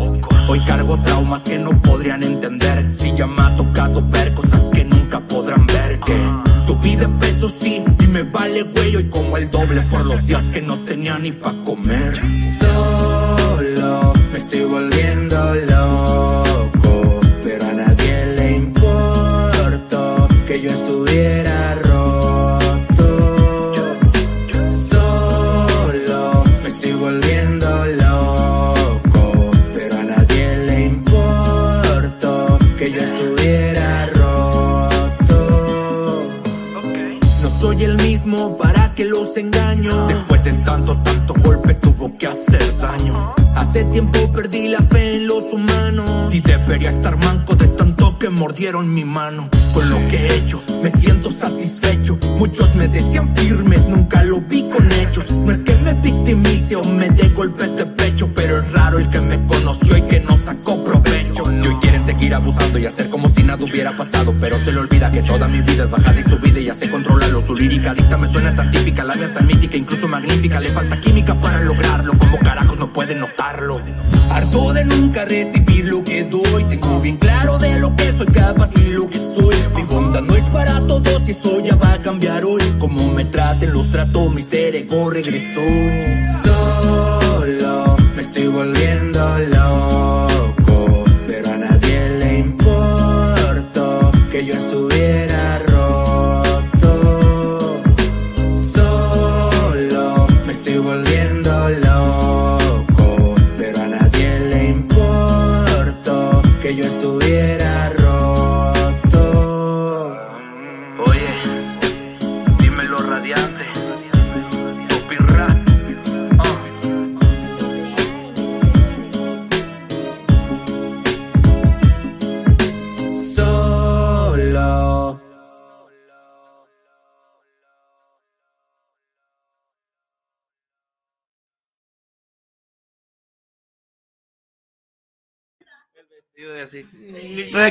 Hoy 0.48 0.61
cargo 0.64 0.98
traumas 1.03 1.42
que 1.42 1.59
no 1.59 1.70
podrían 1.83 2.22
entender. 2.22 2.90
Si 2.96 3.14
ya 3.14 3.27
me 3.27 3.42
ha 3.42 3.55
tocado 3.57 4.03
ver 4.09 4.33
cosas 4.33 4.70
que 4.70 4.85
nunca 4.85 5.20
podrán 5.20 5.66
ver. 5.66 6.01
Que 6.01 6.52
subí 6.66 6.96
de 6.96 7.09
peso, 7.09 7.48
sí, 7.48 7.83
y 7.98 8.07
me 8.07 8.22
vale 8.22 8.62
güey. 8.62 8.96
Hoy 8.96 9.05
como 9.09 9.37
el 9.37 9.51
doble 9.51 9.81
por 9.83 10.05
los 10.05 10.27
días 10.27 10.48
que 10.51 10.61
no 10.62 10.79
tenía 10.81 11.18
ni 11.18 11.33
pa' 11.33 11.55
comer. 11.64 12.20
Tiempo 43.93 44.33
perdí 44.33 44.69
la 44.69 44.81
fe 44.81 45.17
en 45.17 45.27
los 45.27 45.53
humanos. 45.53 46.31
Si 46.31 46.41
debería 46.41 46.91
estar 46.91 47.17
manco 47.19 47.55
de 47.55 47.69
tanto 47.69 48.19
que 48.19 48.31
mordieron 48.31 48.93
mi 48.93 49.05
mano. 49.05 49.49
Con 49.75 49.89
lo 49.89 49.97
que 50.09 50.17
he 50.17 50.37
hecho, 50.37 50.63
me 50.83 50.91
siento 50.91 51.31
satisfecho. 51.31 52.19
Muchos 52.39 52.75
me 52.75 52.89
decían 52.89 53.35
firmes, 53.37 53.87
nunca 53.89 54.25
lo 54.25 54.41
vi 54.41 54.69
con 54.71 54.91
hechos. 54.93 55.31
No 55.33 55.53
es 55.53 55.63
que 55.63 55.77
me 55.77 55.93
victimice 55.95 56.77
o 56.77 56.85
me 56.85 57.11
dé 57.11 57.29
golpes 57.29 57.77
de 57.77 57.85
pecho, 57.85 58.29
pero 58.35 58.59
es 58.61 58.73
raro 58.73 58.99
el 58.99 59.09
que 59.11 59.21
me 59.21 59.47
conoció 59.47 59.97
y 59.97 60.03
seguir 62.12 62.35
abusando 62.35 62.79
y 62.79 62.85
hacer 62.85 63.09
como 63.09 63.29
si 63.31 63.42
nada 63.42 63.64
hubiera 63.64 63.96
pasado, 63.96 64.35
pero 64.38 64.59
se 64.59 64.70
le 64.70 64.81
olvida 64.81 65.11
que 65.11 65.22
toda 65.22 65.48
mi 65.48 65.62
vida 65.62 65.85
es 65.85 65.90
bajada 65.90 66.20
y 66.20 66.22
subida 66.22 66.61
y 66.61 66.64
ya 66.66 66.75
sé 66.75 66.90
controlarlo. 66.90 67.40
Su 67.40 67.55
lírica 67.55 67.94
dicta 67.94 68.18
me 68.18 68.29
suena 68.29 68.55
tan 68.55 68.70
típica, 68.70 69.03
la 69.03 69.14
vida 69.14 69.33
tan 69.33 69.46
mítica, 69.46 69.77
incluso 69.79 70.09
magnífica. 70.09 70.61
Le 70.61 70.68
falta 70.68 71.01
química 71.01 71.35
para 71.40 71.61
lograrlo, 71.61 72.12
como 72.18 72.38
carajos 72.38 72.79
no 72.79 72.92
pueden 72.92 73.20
notarlo. 73.20 73.81
Harto 74.31 74.72
de 74.75 74.85
nunca 74.85 75.25
recibir 75.25 75.87
lo 75.87 76.05
que 76.05 76.25
doy, 76.25 76.64
tengo 76.64 77.01
bien 77.01 77.16
claro 77.16 77.59
de 77.59 77.79
lo 77.79 77.96
que 77.96 78.12
soy 78.12 78.27
capaz 78.27 78.70
y 78.77 78.92
lo 78.92 79.09
que 79.09 79.18
soy. 79.18 79.57
Mi 79.75 79.83
bondad 79.85 80.20
no 80.20 80.37
es 80.37 80.44
para 80.44 80.87
todos 80.87 81.29
y 81.29 81.31
eso 81.31 81.61
ya 81.64 81.77
va 81.77 81.94
a 81.94 81.98
cambiar 82.03 82.44
hoy. 82.44 82.62
Como 82.79 83.12
me 83.14 83.25
traten, 83.25 83.72
los 83.72 83.90
trato, 83.90 84.29
mi 84.29 84.42
ser 84.42 84.77
ego 84.77 85.09
regresó. 85.09 85.62
Solo 86.44 87.96
me 88.14 88.22
estoy 88.22 88.48
volviendo 88.48 89.38
loco, 89.55 90.02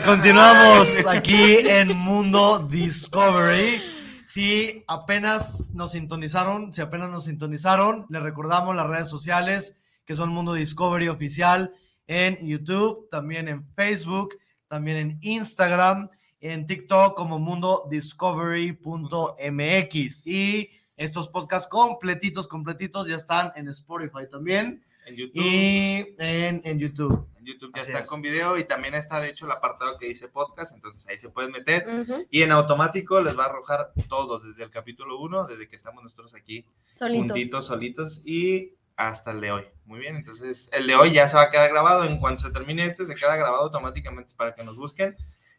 Continuamos 0.05 1.07
aquí 1.07 1.57
en 1.65 1.97
Mundo 1.97 2.59
Discovery. 2.59 3.81
Si 4.27 4.83
apenas 4.87 5.71
nos 5.73 5.93
sintonizaron, 5.93 6.71
si 6.71 6.81
apenas 6.81 7.09
nos 7.09 7.23
sintonizaron, 7.25 8.05
les 8.09 8.21
recordamos 8.21 8.75
las 8.75 8.85
redes 8.87 9.09
sociales 9.09 9.77
que 10.05 10.15
son 10.15 10.29
Mundo 10.29 10.53
Discovery 10.53 11.07
Oficial 11.07 11.73
en 12.05 12.37
YouTube, 12.45 13.09
también 13.09 13.47
en 13.47 13.65
Facebook, 13.73 14.37
también 14.67 14.97
en 14.97 15.17
Instagram, 15.21 16.11
en 16.39 16.67
TikTok 16.67 17.17
como 17.17 17.39
Mundo 17.39 17.87
Discovery.mx. 17.89 20.27
Y 20.27 20.69
estos 20.97 21.29
podcasts 21.29 21.67
completitos, 21.67 22.47
completitos 22.47 23.07
ya 23.07 23.15
están 23.15 23.53
en 23.55 23.69
Spotify 23.69 24.29
también 24.29 24.83
En 25.05 25.15
YouTube. 25.15 25.41
y 25.43 26.15
en, 26.19 26.61
en 26.63 26.79
YouTube. 26.79 27.27
En 27.37 27.45
YouTube 27.45 27.71
ya 27.75 27.81
Así 27.81 27.89
está 27.91 28.03
es. 28.03 28.09
con 28.09 28.21
video 28.21 28.57
y 28.57 28.65
también 28.65 28.93
está 28.93 29.19
de 29.19 29.29
hecho 29.29 29.45
el 29.45 29.51
apartado 29.51 29.97
que 29.97 30.07
dice 30.07 30.27
podcast, 30.27 30.73
entonces 30.75 31.07
ahí 31.07 31.17
se 31.17 31.29
pueden 31.29 31.51
meter 31.51 31.87
Ujú, 31.87 32.27
y 32.29 32.43
en 32.43 32.51
automático 32.51 33.19
les 33.19 33.37
va 33.37 33.43
a 33.43 33.47
arrojar 33.47 33.93
todos 34.07 34.45
desde 34.47 34.63
el 34.63 34.69
capítulo 34.69 35.19
1, 35.19 35.47
desde 35.47 35.67
que 35.67 35.75
estamos 35.75 36.03
nosotros 36.03 36.35
aquí 36.35 36.65
Solitos. 36.93 37.27
juntitos, 37.31 37.65
solitos 37.65 38.21
y 38.25 38.75
hasta 38.95 39.31
el 39.31 39.41
de 39.41 39.51
hoy. 39.51 39.63
Muy 39.85 39.99
bien, 39.99 40.15
entonces 40.17 40.69
el 40.71 40.85
de 40.85 40.95
hoy 40.95 41.11
ya 41.11 41.27
se 41.27 41.35
va 41.35 41.43
a 41.43 41.49
quedar 41.49 41.69
grabado. 41.71 42.03
En 42.05 42.19
cuanto 42.19 42.43
se 42.43 42.51
termine 42.51 42.85
este, 42.85 43.05
se 43.05 43.15
queda 43.15 43.35
grabado 43.35 43.63
automáticamente 43.63 44.35
para 44.35 44.53
que 44.53 44.63
nos 44.63 44.75
busquen 44.77 45.15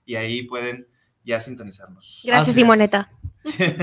y 0.07 0.15
ahí 0.15 0.43
pueden 0.45 0.87
ya 1.25 1.41
sintonizarnos. 1.41 2.23
Gracias. 2.25 2.55
Simoneta. 2.55 3.11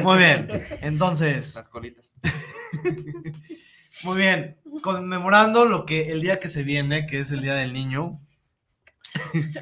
Muy 0.04 0.18
bien. 0.20 0.48
Entonces, 0.82 1.56
Las 1.56 1.68
colitas. 1.68 2.14
muy 4.04 4.18
bien. 4.18 4.58
Conmemorando 4.82 5.66
lo 5.66 5.86
que 5.86 6.12
el 6.12 6.22
día 6.22 6.40
que 6.40 6.48
se 6.48 6.64
viene, 6.64 7.06
que 7.08 7.20
es 7.20 7.32
el 7.32 7.42
Día 7.42 7.54
del 7.56 7.74
Niño. 7.74 8.20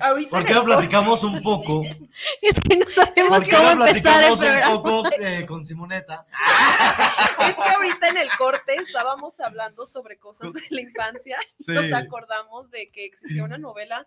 Ahorita 0.02 0.30
¿Por 0.30 0.45
qué 0.45 0.54
no 0.54 0.65
platicamos 0.65 1.23
un 1.23 1.41
poco? 1.41 1.82
Es 2.41 2.60
que 2.60 2.78
no 2.78 2.86
sabemos 2.89 3.38
¿Por 3.38 3.45
qué 3.47 3.56
cómo 3.56 3.76
no 3.76 3.88
empezar 3.88 4.23
el 4.23 4.38
platicamos 4.38 4.39
un 4.39 4.45
programa. 4.45 4.71
poco 4.84 5.10
eh, 5.21 5.45
con 5.47 5.65
Simoneta? 5.65 6.26
Es 7.47 7.56
que 7.56 7.62
ahorita 7.76 8.10
en 8.10 8.17
el 8.17 8.30
corte 8.38 8.76
estábamos 8.76 9.39
hablando 9.39 9.86
sobre 9.88 10.17
cosas 10.19 10.52
de 10.54 10.62
la 10.69 10.82
infancia 10.82 11.38
y 11.58 11.63
Sí. 11.63 11.71
nos 11.71 11.91
acordamos 11.93 12.69
de 12.71 12.91
que 12.91 13.06
existía 13.06 13.43
una 13.43 13.58
novela 13.58 14.06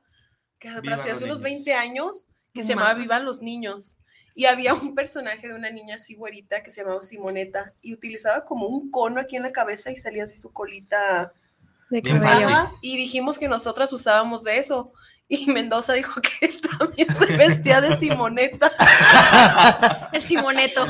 que 0.58 0.68
hace 0.68 0.84
unos 1.24 1.40
niños. 1.40 1.42
20 1.42 1.74
años 1.74 2.28
que 2.52 2.62
se 2.62 2.70
llamaba. 2.70 2.94
Vivan 2.94 3.24
los 3.24 3.40
niños. 3.40 3.98
Y 4.40 4.46
había 4.46 4.72
un 4.72 4.94
personaje 4.94 5.48
de 5.48 5.54
una 5.54 5.68
niña 5.68 5.96
así 5.96 6.14
güerita 6.14 6.62
que 6.62 6.70
se 6.70 6.80
llamaba 6.80 7.02
Simoneta 7.02 7.74
y 7.82 7.92
utilizaba 7.92 8.46
como 8.46 8.68
un 8.68 8.90
cono 8.90 9.20
aquí 9.20 9.36
en 9.36 9.42
la 9.42 9.50
cabeza 9.50 9.90
y 9.90 9.96
salía 9.96 10.24
así 10.24 10.38
su 10.38 10.50
colita. 10.50 11.34
De 11.90 12.00
cabello. 12.00 12.70
y 12.80 12.96
dijimos 12.96 13.38
que 13.38 13.48
nosotras 13.48 13.92
usábamos 13.92 14.42
de 14.42 14.56
eso. 14.56 14.94
Y 15.28 15.44
Mendoza 15.44 15.92
dijo 15.92 16.22
que 16.22 16.46
él 16.46 16.58
también 16.78 17.14
se 17.14 17.26
vestía 17.36 17.82
de 17.82 17.98
Simoneta. 17.98 18.72
El 20.14 20.22
Simoneto. 20.22 20.86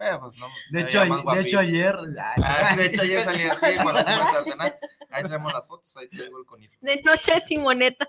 Eh, 0.00 0.16
pues 0.20 0.36
no, 0.36 0.46
De 0.70 0.82
hecho, 0.82 1.00
de 1.04 1.40
hecho 1.40 1.58
ayer. 1.58 1.96
Ah, 2.42 2.76
de 2.76 2.86
hecho, 2.86 3.02
ayer 3.02 3.24
salí 3.24 3.42
así 3.42 3.66
cuando 3.82 4.04
fuimos 4.04 4.36
a 4.36 4.44
cenar. 4.44 4.78
Ahí 5.10 5.22
tenemos 5.24 5.52
las 5.52 5.66
fotos, 5.66 5.96
ahí 5.96 6.08
traigo 6.08 6.38
el 6.38 6.44
conito. 6.46 6.76
De 6.80 7.02
noche 7.02 7.40
Simoneta. 7.40 8.08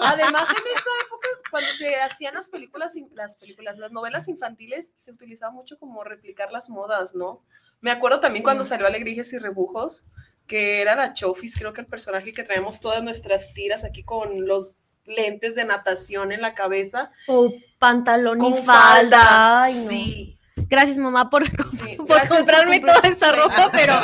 Además, 0.00 0.48
en 0.50 0.56
esa 0.76 0.90
época, 1.06 1.28
cuando 1.50 1.70
se 1.72 1.94
hacían 2.00 2.34
las 2.34 2.48
películas, 2.48 2.94
las 3.14 3.36
películas, 3.36 3.78
las 3.78 3.92
novelas 3.92 4.26
infantiles, 4.28 4.92
se 4.96 5.12
utilizaba 5.12 5.52
mucho 5.52 5.78
como 5.78 6.02
replicar 6.02 6.50
las 6.50 6.70
modas, 6.70 7.14
¿no? 7.14 7.44
Me 7.80 7.90
acuerdo 7.92 8.18
también 8.20 8.40
Sí. 8.40 8.44
cuando 8.44 8.64
salió 8.64 8.86
Alegrijes 8.86 9.32
y 9.32 9.38
Rebujos, 9.38 10.04
que 10.48 10.80
era 10.80 10.96
la 10.96 11.12
Chofis, 11.12 11.54
creo 11.56 11.72
que 11.72 11.82
el 11.82 11.86
personaje 11.86 12.32
que 12.32 12.42
traemos 12.42 12.80
todas 12.80 13.02
nuestras 13.04 13.52
tiras 13.54 13.84
aquí 13.84 14.02
con 14.02 14.46
los 14.46 14.78
lentes 15.04 15.54
de 15.54 15.64
natación 15.64 16.32
en 16.32 16.40
la 16.40 16.54
cabeza. 16.54 17.12
O 17.28 17.52
pantalón 17.78 18.42
y 18.44 18.52
falda. 18.54 19.62
Ay, 19.64 19.74
no. 19.74 19.88
Sí. 19.88 20.37
Gracias, 20.68 20.98
mamá, 20.98 21.30
por, 21.30 21.46
sí. 21.46 21.94
por 21.96 22.06
Gracias 22.06 22.28
comprarme 22.30 22.80
comprar 22.80 22.96
toda 23.02 23.08
esa 23.14 23.32
ropa, 23.32 23.68
pero 23.72 23.94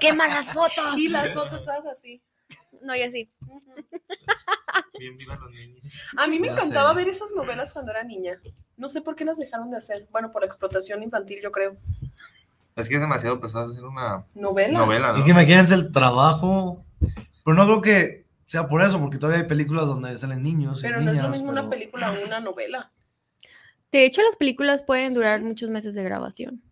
qué 0.00 0.12
malas 0.12 0.52
fotos. 0.52 0.96
Y 0.96 1.08
las 1.08 1.32
fotos 1.34 1.64
todas 1.64 1.84
así. 1.86 2.22
No, 2.82 2.94
y 2.96 3.02
así. 3.02 3.28
Bien 4.98 5.16
vivan 5.16 5.40
los 5.40 5.50
niños. 5.50 5.82
A 6.16 6.26
mí 6.26 6.38
me 6.38 6.48
Ya 6.48 6.52
encantaba 6.54 6.90
sé. 6.90 6.96
ver 6.96 7.08
esas 7.08 7.32
novelas 7.34 7.72
cuando 7.72 7.90
era 7.92 8.02
niña. 8.04 8.40
No 8.76 8.88
sé 8.88 9.02
por 9.02 9.14
qué 9.14 9.24
las 9.24 9.38
dejaron 9.38 9.70
de 9.70 9.76
hacer. 9.76 10.06
Bueno, 10.10 10.32
por 10.32 10.42
la 10.42 10.46
explotación 10.46 11.02
infantil, 11.02 11.38
yo 11.42 11.52
creo. 11.52 11.76
Es 12.74 12.88
que 12.88 12.94
es 12.96 13.00
demasiado 13.00 13.38
pesado 13.40 13.70
hacer 13.70 13.84
una 13.84 14.24
Novela. 14.34 14.78
novela, 14.78 15.12
¿no? 15.12 15.24
que 15.24 15.30
imagínense 15.30 15.74
el 15.74 15.92
trabajo. 15.92 16.84
Pero 17.44 17.54
no 17.56 17.64
creo 17.66 17.80
que 17.82 18.24
sea 18.46 18.66
por 18.66 18.82
eso, 18.82 18.98
porque 19.00 19.18
todavía 19.18 19.42
hay 19.42 19.48
películas 19.48 19.86
donde 19.86 20.18
salen 20.18 20.42
niños. 20.42 20.78
y 20.80 20.82
Pero 20.82 21.00
no 21.00 21.10
es 21.10 21.18
lo 21.22 21.28
mismo 21.28 21.50
una 21.50 21.68
película 21.68 22.12
o 22.12 22.26
una 22.26 22.40
novela. 22.40 22.90
De 23.92 24.06
hecho, 24.06 24.22
las 24.22 24.36
películas 24.36 24.82
pueden 24.82 25.12
durar 25.12 25.42
muchos 25.42 25.68
meses 25.68 25.94
de 25.94 26.02
grabación. 26.02 26.62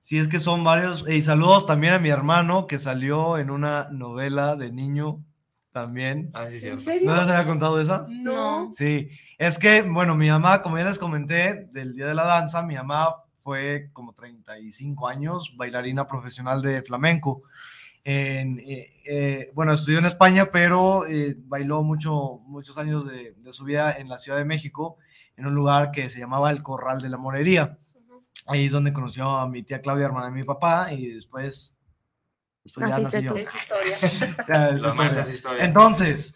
Sí, 0.00 0.18
es 0.18 0.28
que 0.28 0.38
son 0.38 0.62
varios. 0.62 1.08
Y 1.08 1.22
saludos 1.22 1.66
también 1.66 1.94
a 1.94 1.98
mi 1.98 2.10
hermano 2.10 2.66
que 2.66 2.78
salió 2.78 3.38
en 3.38 3.50
una 3.50 3.88
novela 3.90 4.54
de 4.54 4.70
niño 4.70 5.24
también. 5.72 6.30
Ah, 6.32 6.48
sí, 6.48 6.60
sí. 6.60 6.68
¿En 6.68 6.78
serio? 6.78 7.10
¿No 7.10 7.16
les 7.16 7.28
había 7.28 7.46
contado 7.46 7.80
esa? 7.80 8.06
No. 8.08 8.70
Sí, 8.72 9.08
es 9.36 9.58
que, 9.58 9.82
bueno, 9.82 10.14
mi 10.14 10.28
mamá, 10.28 10.62
como 10.62 10.78
ya 10.78 10.84
les 10.84 10.98
comenté, 10.98 11.68
del 11.72 11.94
Día 11.94 12.06
de 12.06 12.14
la 12.14 12.24
Danza, 12.24 12.62
mi 12.62 12.76
mamá 12.76 13.16
fue 13.38 13.90
como 13.92 14.12
35 14.12 15.08
años 15.08 15.54
bailarina 15.56 16.06
profesional 16.06 16.62
de 16.62 16.82
flamenco. 16.82 17.42
En, 18.04 18.60
eh, 18.60 18.88
eh, 19.06 19.50
bueno, 19.54 19.72
estudió 19.72 19.98
en 19.98 20.06
España, 20.06 20.50
pero 20.52 21.06
eh, 21.06 21.34
bailó 21.38 21.82
mucho, 21.82 22.38
muchos 22.46 22.78
años 22.78 23.06
de, 23.08 23.32
de 23.32 23.52
su 23.52 23.64
vida 23.64 23.92
en 23.98 24.08
la 24.08 24.18
Ciudad 24.18 24.38
de 24.38 24.44
México, 24.44 24.98
en 25.36 25.46
un 25.46 25.54
lugar 25.54 25.90
que 25.90 26.08
se 26.10 26.18
llamaba 26.18 26.50
el 26.50 26.62
Corral 26.62 27.00
de 27.00 27.08
la 27.10 27.16
Morería. 27.18 27.78
Ahí 28.46 28.66
es 28.66 28.72
donde 28.72 28.92
conoció 28.92 29.36
a 29.36 29.48
mi 29.48 29.62
tía 29.62 29.80
Claudia, 29.80 30.06
hermana 30.06 30.26
de 30.26 30.32
mi 30.32 30.44
papá, 30.44 30.92
y 30.92 31.08
después... 31.12 31.76
después 32.62 32.88
ya 32.88 32.94
Así 32.94 33.04
nací 33.04 33.16
se 33.16 33.22
yo. 33.24 33.32
tuvo. 33.32 33.40
Es 33.40 33.54
historia. 33.54 33.96
Ya, 34.48 34.70
historia. 35.32 35.64
Entonces, 35.64 36.34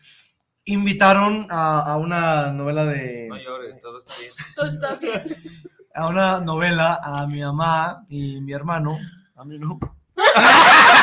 invitaron 0.65 1.47
a, 1.51 1.81
a 1.93 1.97
una 1.99 2.51
novela 2.53 2.85
de. 2.85 3.27
No 3.29 3.37
llores, 3.39 3.81
todo 3.81 3.99
está 3.99 4.15
bien. 4.19 4.33
Todo 4.55 4.67
está 4.67 4.95
bien. 4.97 5.37
A 5.95 6.07
una 6.09 6.41
novela 6.41 7.01
a 7.03 7.27
mi 7.27 7.41
mamá 7.41 8.05
y 8.09 8.41
mi 8.41 8.53
hermano. 8.53 8.95
A 9.37 9.45
mí 9.45 9.59
no. 9.59 9.79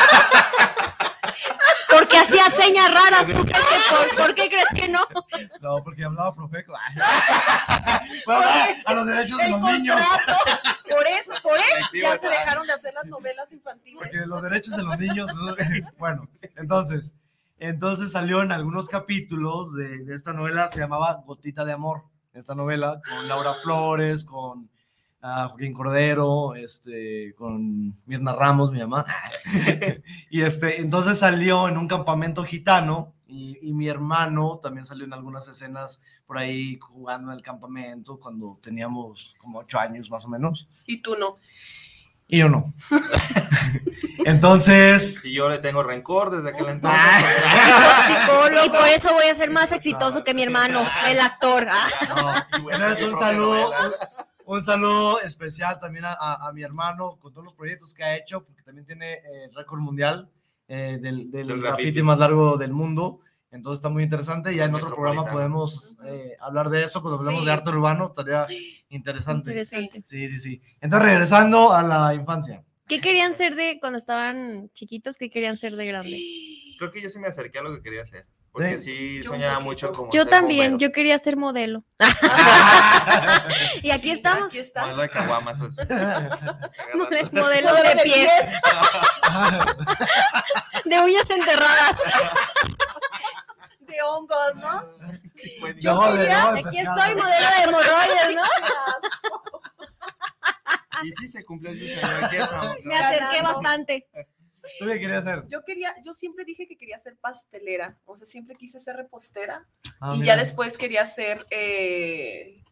Hacía 2.20 2.50
señas 2.50 2.92
raras. 2.92 3.26
¿Tú 3.26 3.44
crees 3.44 3.60
que 3.60 3.76
por, 3.94 4.16
por 4.16 4.34
qué 4.34 4.48
crees 4.48 4.68
que 4.74 4.88
no? 4.88 5.00
No, 5.60 5.82
porque 5.84 6.04
hablaba 6.04 6.34
profeco. 6.34 6.74
A 8.86 8.94
los 8.94 9.06
derechos 9.06 9.38
de 9.38 9.48
los 9.50 9.60
niños. 9.62 10.00
Por 10.88 11.06
eso, 11.06 11.32
por 11.42 11.56
eso 11.56 11.88
ya 11.94 12.18
se 12.18 12.28
dejaron 12.28 12.66
de 12.66 12.72
hacer 12.72 12.94
las 12.94 13.06
novelas 13.06 13.50
infantiles. 13.52 13.98
Porque 13.98 14.26
los 14.26 14.42
derechos 14.42 14.76
de 14.76 14.82
los 14.82 14.98
niños. 14.98 15.28
¿no? 15.34 15.54
Bueno, 15.98 16.28
entonces. 16.56 17.14
Entonces 17.60 18.12
salió 18.12 18.40
en 18.42 18.52
algunos 18.52 18.88
capítulos 18.88 19.74
de, 19.74 20.04
de 20.04 20.14
esta 20.14 20.32
novela, 20.32 20.70
se 20.70 20.78
llamaba 20.78 21.22
Gotita 21.26 21.64
de 21.64 21.72
Amor. 21.72 22.04
Esta 22.32 22.54
novela 22.54 23.00
con 23.08 23.26
Laura 23.26 23.54
Flores, 23.64 24.24
con 24.24 24.70
ah, 25.28 25.48
Joaquín 25.48 25.72
Cordero, 25.72 26.54
este, 26.54 27.34
con 27.36 27.94
Mirna 28.06 28.32
Ramos, 28.34 28.72
mi 28.72 28.80
mamá. 28.80 29.04
y 30.30 30.42
este, 30.42 30.80
entonces 30.80 31.18
salió 31.18 31.68
en 31.68 31.76
un 31.76 31.88
campamento 31.88 32.44
gitano 32.44 33.14
y, 33.26 33.58
y 33.62 33.72
mi 33.74 33.88
hermano 33.88 34.60
también 34.62 34.84
salió 34.84 35.04
en 35.04 35.12
algunas 35.12 35.46
escenas 35.48 36.00
por 36.26 36.38
ahí 36.38 36.78
jugando 36.78 37.32
en 37.32 37.38
el 37.38 37.42
campamento 37.42 38.18
cuando 38.20 38.58
teníamos 38.62 39.34
como 39.38 39.60
ocho 39.60 39.78
años 39.78 40.10
más 40.10 40.24
o 40.24 40.28
menos. 40.28 40.68
Y 40.86 41.00
tú 41.00 41.16
no. 41.16 41.38
Y 42.28 42.38
yo 42.38 42.50
no. 42.50 42.74
entonces, 44.26 45.24
Y 45.24 45.32
yo 45.32 45.48
le 45.48 45.58
tengo 45.58 45.82
rencor 45.82 46.30
desde 46.30 46.50
aquel 46.50 46.68
entonces. 46.68 47.00
Y 48.64 48.68
por 48.68 48.88
eso 48.88 49.14
voy 49.14 49.26
a 49.26 49.34
ser 49.34 49.50
más 49.50 49.72
exitoso 49.72 50.22
que 50.22 50.34
mi 50.34 50.42
hermano, 50.42 50.86
el 51.06 51.18
actor. 51.18 51.66
Ah, 51.70 51.88
no, 52.52 52.58
Y 52.58 52.62
voy 52.62 52.72
a 52.74 52.76
entonces 52.76 52.98
salir 52.98 53.14
un 53.14 53.18
saludo. 53.18 53.72
Un, 54.56 54.64
saludo 54.64 55.20
especial 55.20 55.78
también 55.78 56.04
a, 56.04 56.12
a- 56.12 56.48
a 56.48 56.52
mi 56.52 56.62
hermano 56.62 57.16
con 57.18 57.32
todos 57.32 57.44
los 57.44 57.54
proyectos 57.54 57.94
que 57.94 58.04
ha 58.04 58.16
hecho, 58.16 58.44
porque 58.44 58.62
también 58.62 58.86
tiene 58.86 59.12
eh, 59.14 59.44
el 59.48 59.54
récord 59.54 59.80
mundial 59.80 60.30
eh, 60.68 60.98
del, 61.00 61.30
del 61.30 61.46
graffiti 61.46 61.62
graffiti. 61.84 62.02
más 62.02 62.18
largo 62.18 62.56
del 62.56 62.72
mundo. 62.72 63.20
Entonces 63.50 63.78
está 63.78 63.88
muy 63.88 64.02
interesante. 64.02 64.54
Ya 64.54 64.64
en 64.64 64.74
otro 64.74 64.88
programa 64.94 65.24
podemos 65.30 65.96
eh, 66.04 66.36
hablar 66.40 66.68
de 66.68 66.82
eso. 66.82 67.00
Cuando 67.00 67.18
hablemos 67.18 67.40
Sí. 67.40 67.46
de 67.46 67.52
arte 67.52 67.70
urbano, 67.70 68.08
estaría 68.08 68.46
interesante. 68.90 69.50
interesante. 69.50 70.02
Sí, 70.06 70.28
sí, 70.28 70.38
sí. 70.38 70.62
Entonces, 70.82 71.08
regresando 71.08 71.72
a 71.72 71.82
la 71.82 72.14
infancia. 72.14 72.62
¿Qué 72.86 73.00
querían 73.00 73.34
ser 73.34 73.54
de 73.54 73.78
cuando 73.80 73.96
estaban 73.98 74.70
chiquitos? 74.74 75.16
¿Qué 75.16 75.30
querían 75.30 75.56
ser 75.58 75.76
de 75.76 75.86
grandes? 75.86 76.20
Creo 76.78 76.90
que 76.90 77.00
yo 77.02 77.08
sí 77.10 77.18
me 77.18 77.28
acerqué 77.28 77.58
a 77.58 77.62
lo 77.62 77.74
que 77.74 77.82
quería 77.82 78.02
hacer. 78.02 78.26
Porque 78.58 78.78
Sí. 78.78 78.84
sí, 78.84 79.22
Yo 79.22 79.30
soñaba 79.30 79.54
poquito. 79.54 79.70
mucho 79.70 79.92
como 79.92 80.12
Yo 80.12 80.22
ser 80.22 80.30
también, 80.30 80.72
bombero. 80.72 80.88
yo 80.88 80.92
quería 80.92 81.18
ser 81.18 81.36
modelo. 81.36 81.84
Y 83.82 83.90
aquí 83.90 84.02
Sí, 84.02 84.10
estamos. 84.12 84.46
Aquí 84.48 84.58
está. 84.58 84.82
Modelo 84.82 85.02
de 85.02 85.08
caguamas, 85.08 85.60
así. 85.60 85.80
Mode- 86.94 87.30
Modelo 87.32 87.74
de 87.74 87.96
pies, 88.02 88.42
de 90.84 91.00
uñas 91.00 91.30
enterradas. 91.30 91.96
De 93.80 94.02
hongos, 94.02 94.54
¿no? 94.56 94.82
Yo 95.80 95.94
Luego 95.94 96.12
de- 96.12 96.18
quería- 96.20 96.52
de 96.52 96.60
Aquí 96.60 96.76
pescado. 96.76 96.98
estoy, 97.00 97.14
modelo 97.22 97.46
de 97.56 97.62
hemorroides, 97.64 98.36
¿no? 98.36 98.42
Y 101.04 101.12
sí 101.12 101.28
se 101.28 101.44
cumplió 101.44 101.72
su 101.72 101.86
sueño. 101.86 102.26
Aquí 102.26 102.36
estamos. 102.36 102.64
¿no? 102.82 102.90
Me 102.90 102.96
acerqué 102.98 103.42
bastante. 103.42 104.08
¿Tú 104.78 104.86
qué 104.86 104.98
querías 105.00 105.26
hacer? 105.26 105.44
Yo 105.48 105.64
quería, 105.64 105.94
yo 106.04 106.14
siempre 106.14 106.44
dije 106.44 106.66
que 106.68 106.76
quería 106.76 106.98
ser 106.98 107.16
pastelera, 107.20 107.98
o 108.04 108.16
sea, 108.16 108.26
siempre 108.26 108.56
quise 108.56 108.78
ser 108.80 108.96
repostera 108.96 109.66
Ah, 110.00 110.12
y 110.14 110.20
mira. 110.20 110.34
ya 110.34 110.40
después 110.40 110.78
quería 110.78 111.04
ser 111.06 111.46
eh, 111.50 112.62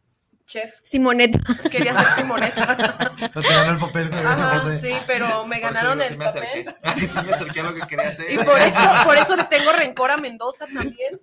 chef, 0.46 0.74
Simoneta. 0.82 1.38
quería 1.70 1.94
ser 1.94 2.08
Simoneta. 2.12 3.12
No 3.34 3.42
te 3.42 3.48
ganó 3.48 3.72
el 3.72 3.78
papel. 3.78 4.12
Ajá, 4.14 4.58
José. 4.60 4.78
sí, 4.78 4.94
pero 5.06 5.46
me 5.46 5.58
Por 5.60 5.70
eso 5.70 5.74
ganaron 5.74 5.98
digo, 5.98 6.06
sí 6.08 6.12
el 6.12 6.18
me 6.18 6.24
papel. 6.24 6.68
acerqué. 6.68 7.08
Sí 7.08 7.26
me 7.26 7.32
acerqué 7.32 7.60
a 7.60 7.62
lo 7.64 7.74
que 7.74 7.80
quería 7.86 8.08
hacer. 8.08 8.30
Y 8.32 8.36
por 8.38 8.58
eso, 8.58 8.80
por 9.04 9.16
eso 9.16 9.36
le 9.36 9.44
tengo 9.44 9.72
rencor 9.72 10.10
a 10.10 10.16
Mendoza 10.16 10.66
también. 10.66 11.20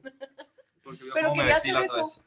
Porque 0.83 0.99
pero 1.13 1.33
quería 1.33 1.55
hacer 1.57 1.75
eso. 1.77 2.23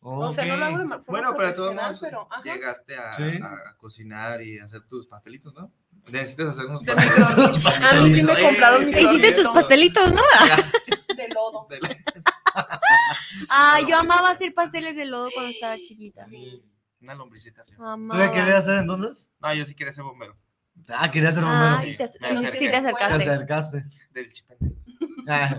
O 0.00 0.30
sea, 0.32 0.44
no 0.44 0.56
lo 0.58 0.64
hago 0.66 0.78
de 0.78 0.84
ma- 0.84 0.98
forma 0.98 1.20
Bueno, 1.20 1.34
pero 1.36 1.48
de 1.48 1.54
todos 1.54 1.74
profesional, 1.74 2.20
modos, 2.20 2.28
pero, 2.42 2.42
llegaste 2.54 2.96
a, 2.96 3.14
Sí. 3.14 3.22
a- 3.42 3.70
a 3.70 3.76
cocinar 3.78 4.42
y 4.42 4.58
hacer 4.58 4.82
tus 4.86 5.06
pastelitos, 5.06 5.54
¿no? 5.54 5.72
Necesitas 6.10 6.48
hacer 6.50 6.66
unos 6.66 6.82
pastelitos. 6.84 7.84
A 7.84 7.94
mí 8.00 8.10
sí 8.10 8.22
me 8.22 8.40
compraron 8.40 8.84
mi 8.84 8.90
Hiciste 8.92 9.32
tus 9.32 9.48
pastelitos, 9.48 10.12
¿no? 10.12 10.22
de 11.16 11.28
lodo. 11.28 11.66
De 11.70 11.80
la- 11.80 12.80
Ah, 13.48 13.80
yo 13.88 13.96
amaba 13.96 14.30
hacer 14.30 14.52
pasteles 14.54 14.96
de 14.96 15.06
lodo 15.06 15.30
cuando 15.32 15.50
estaba 15.50 15.76
chiquita. 15.78 16.24
Una 17.00 17.14
lombricita. 17.14 17.64
¿Tú 17.64 17.72
qué 18.16 18.30
querías 18.32 18.56
hacer 18.56 18.78
entonces? 18.78 19.30
No, 19.40 19.52
yo 19.54 19.66
sí 19.66 19.74
quería 19.74 19.92
ser 19.92 20.04
bombero. 20.04 20.36
Ah, 20.88 21.10
querías 21.10 21.34
ser 21.34 21.44
bombero. 21.44 21.76
Ay, 21.78 21.96
te, 21.96 22.04
Me 22.04 22.08
sí, 22.28 22.36
sí 22.52 22.64
te 22.66 22.70
Te 22.70 22.76
acercaste. 22.76 23.14
acercaste. 23.30 23.84
Del 24.10 24.32
chipente. 24.32 24.74
Ah, 25.28 25.58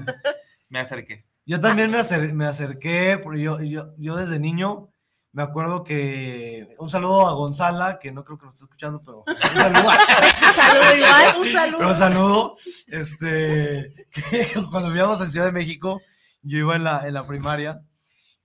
Me 0.69 0.79
acerqué. 0.79 1.25
Yo 1.45 1.60
también 1.60 1.91
me, 1.91 1.99
acer- 1.99 2.34
me 2.34 2.45
acerqué, 2.45 3.19
porque 3.21 3.41
yo, 3.41 3.62
yo, 3.62 3.93
yo 3.97 4.15
desde 4.15 4.39
niño 4.39 4.89
me 5.36 5.43
acuerdo 5.43 5.84
que 5.84 6.74
un 6.80 6.89
saludo 6.89 7.28
a 7.28 7.34
Gonzala, 7.34 8.00
que 8.00 8.10
no 8.10 8.24
creo 8.24 8.38
que 8.38 8.45
nos 8.45 8.54
esté 8.54 8.63
escuchando, 8.63 9.02
pero 9.04 9.26
un 9.28 9.52
saludo. 9.52 9.91
Saludo 10.56 10.95
igual. 10.95 11.36
Un 11.38 11.52
saludo. 11.52 11.78
Pero 11.78 11.89
un 11.89 11.95
saludo. 11.98 12.58
Este, 12.88 14.08
que 14.13 14.54
cuando 14.71 14.88
vivíamos 14.88 15.19
en 15.19 15.32
Ciudad 15.32 15.48
de 15.48 15.52
México, 15.52 16.02
yo 16.41 16.60
iba 16.60 16.78
en 16.78 16.86
la, 16.86 17.06
en 17.06 17.13
la 17.13 17.28
primaria 17.28 17.82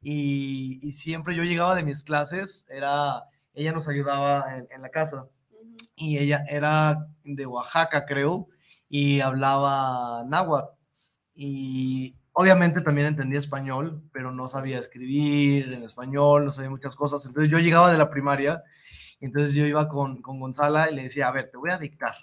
y, 0.02 0.80
y 0.82 0.90
siempre 0.90 1.36
yo 1.36 1.44
llegaba 1.44 1.76
de 1.76 1.84
mis 1.84 2.02
clases, 2.02 2.66
era, 2.68 3.22
ella 3.54 3.70
nos 3.70 3.86
ayudaba 3.86 4.56
en, 4.56 4.66
en 4.74 4.82
la 4.82 4.88
casa 4.88 5.28
y 5.94 6.18
ella 6.18 6.42
era 6.48 7.06
de 7.22 7.46
Oaxaca, 7.46 8.04
creo, 8.04 8.48
y 8.88 9.20
hablaba 9.20 10.24
náhuatl. 10.26 10.74
Y 11.36 12.16
obviamente 12.32 12.80
también 12.80 13.08
entendía 13.08 13.38
español, 13.38 14.02
pero 14.12 14.32
no 14.32 14.48
sabía 14.48 14.78
escribir 14.78 15.72
en 15.72 15.82
español, 15.84 16.44
no 16.44 16.52
sabía 16.52 16.70
muchas 16.70 16.96
cosas. 16.96 17.24
Entonces 17.26 17.50
yo 17.50 17.58
llegaba 17.58 17.92
de 17.92 17.98
la 17.98 18.10
primaria, 18.10 18.62
y 19.20 19.26
entonces 19.26 19.54
yo 19.54 19.66
iba 19.66 19.88
con, 19.88 20.22
con 20.22 20.40
Gonzala 20.40 20.90
y 20.90 20.94
le 20.94 21.02
decía, 21.04 21.28
a 21.28 21.32
ver, 21.32 21.50
te 21.50 21.58
voy 21.58 21.70
a 21.70 21.78
dictar. 21.78 22.14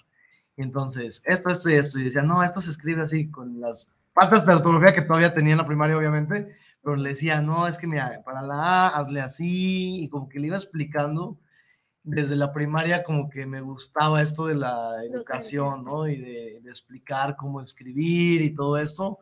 Y 0.56 0.62
entonces, 0.62 1.22
esto, 1.24 1.50
esto 1.50 1.70
y 1.70 1.74
esto. 1.74 1.98
Y 1.98 2.04
decía, 2.04 2.22
no, 2.22 2.42
esto 2.42 2.60
se 2.60 2.70
escribe 2.70 3.02
así, 3.02 3.30
con 3.30 3.60
las 3.60 3.86
faltas 4.12 4.44
de 4.44 4.54
ortografía 4.54 4.92
que 4.92 5.02
todavía 5.02 5.32
tenía 5.32 5.52
en 5.52 5.58
la 5.58 5.66
primaria, 5.66 5.96
obviamente. 5.96 6.52
Pero 6.82 6.96
le 6.96 7.10
decía, 7.10 7.40
no, 7.40 7.68
es 7.68 7.78
que 7.78 7.86
mira, 7.86 8.20
para 8.24 8.42
la 8.42 8.54
A, 8.54 8.88
hazle 8.88 9.20
así. 9.20 10.02
Y 10.02 10.08
como 10.08 10.28
que 10.28 10.40
le 10.40 10.48
iba 10.48 10.56
explicando 10.56 11.38
desde 12.02 12.34
la 12.34 12.52
primaria 12.52 13.04
como 13.04 13.28
que 13.28 13.46
me 13.46 13.60
gustaba 13.60 14.22
esto 14.22 14.46
de 14.46 14.56
la 14.56 15.04
educación, 15.04 15.84
¿no? 15.84 16.08
Y 16.08 16.16
de, 16.16 16.60
de 16.62 16.70
explicar 16.70 17.36
cómo 17.36 17.60
escribir 17.60 18.42
y 18.42 18.54
todo 18.54 18.78
esto. 18.78 19.20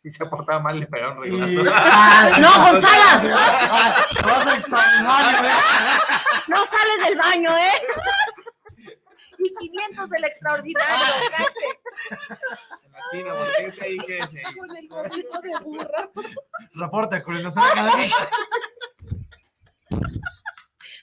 Y 0.04 0.10
se 0.10 0.24
portaba 0.26 0.60
mal, 0.60 0.80
le 0.80 0.86
pegaron 0.86 1.18
Y- 1.26 1.30
reglazo. 1.30 1.70
¡Ay, 1.74 2.32
¡No, 2.40 2.48
Gonzala! 2.64 3.22
¡Ah! 3.36 4.06
¡Te 4.16 4.22
vas 4.22 4.46
a 4.46 4.54
extraordinario, 4.56 5.48
eh! 5.48 5.52
No 6.48 6.56
sales 6.64 7.06
del 7.08 7.18
baño, 7.18 7.50
¿eh? 7.56 7.82
Y 9.38 9.54
500 9.54 10.10
del 10.10 10.24
extraordinario, 10.24 10.96
la 11.30 11.46
esquina, 13.06 13.32
volteese 13.34 13.84
ahí, 13.84 13.98
quédese 13.98 14.42
ahí. 14.44 14.54
con 14.54 14.76
el 14.76 14.88
gorrito 14.88 15.40
de 15.40 15.58
burra. 15.64 16.10
Reporte 16.74 17.16
a 17.16 17.22
coordinación 17.22 17.64
académica. 17.64 18.16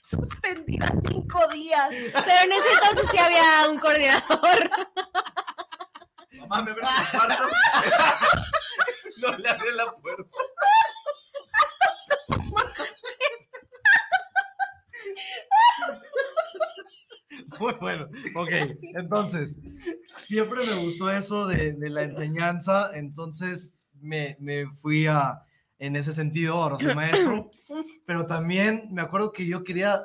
Suspendida 0.04 0.92
cinco 1.08 1.46
días. 1.48 1.88
Pero 1.90 2.42
en 2.44 2.52
ese 2.52 2.72
entonces 2.80 3.10
sí 3.10 3.18
había 3.18 3.68
un 3.68 3.78
coordinador. 3.78 4.70
Mamá, 6.40 6.62
me 6.62 6.70
abre 6.70 6.82
el 6.82 7.10
cuarto. 7.10 7.44
No 9.20 9.36
le 9.38 9.48
abre 9.48 9.72
la 9.72 9.96
puerta. 9.96 10.30
Muy 17.58 17.74
bueno. 17.80 18.08
Ok, 18.36 18.50
entonces, 18.94 19.58
siempre 20.16 20.64
me 20.64 20.82
gustó 20.82 21.10
eso 21.10 21.46
de, 21.46 21.72
de 21.72 21.90
la 21.90 22.02
enseñanza, 22.04 22.90
entonces 22.94 23.78
me, 24.00 24.36
me 24.38 24.66
fui 24.70 25.06
a, 25.06 25.42
en 25.78 25.96
ese 25.96 26.12
sentido, 26.12 26.54
ahora 26.54 26.76
soy 26.76 26.94
maestro, 26.94 27.50
pero 28.06 28.26
también 28.26 28.88
me 28.92 29.02
acuerdo 29.02 29.32
que 29.32 29.46
yo 29.46 29.64
quería, 29.64 30.00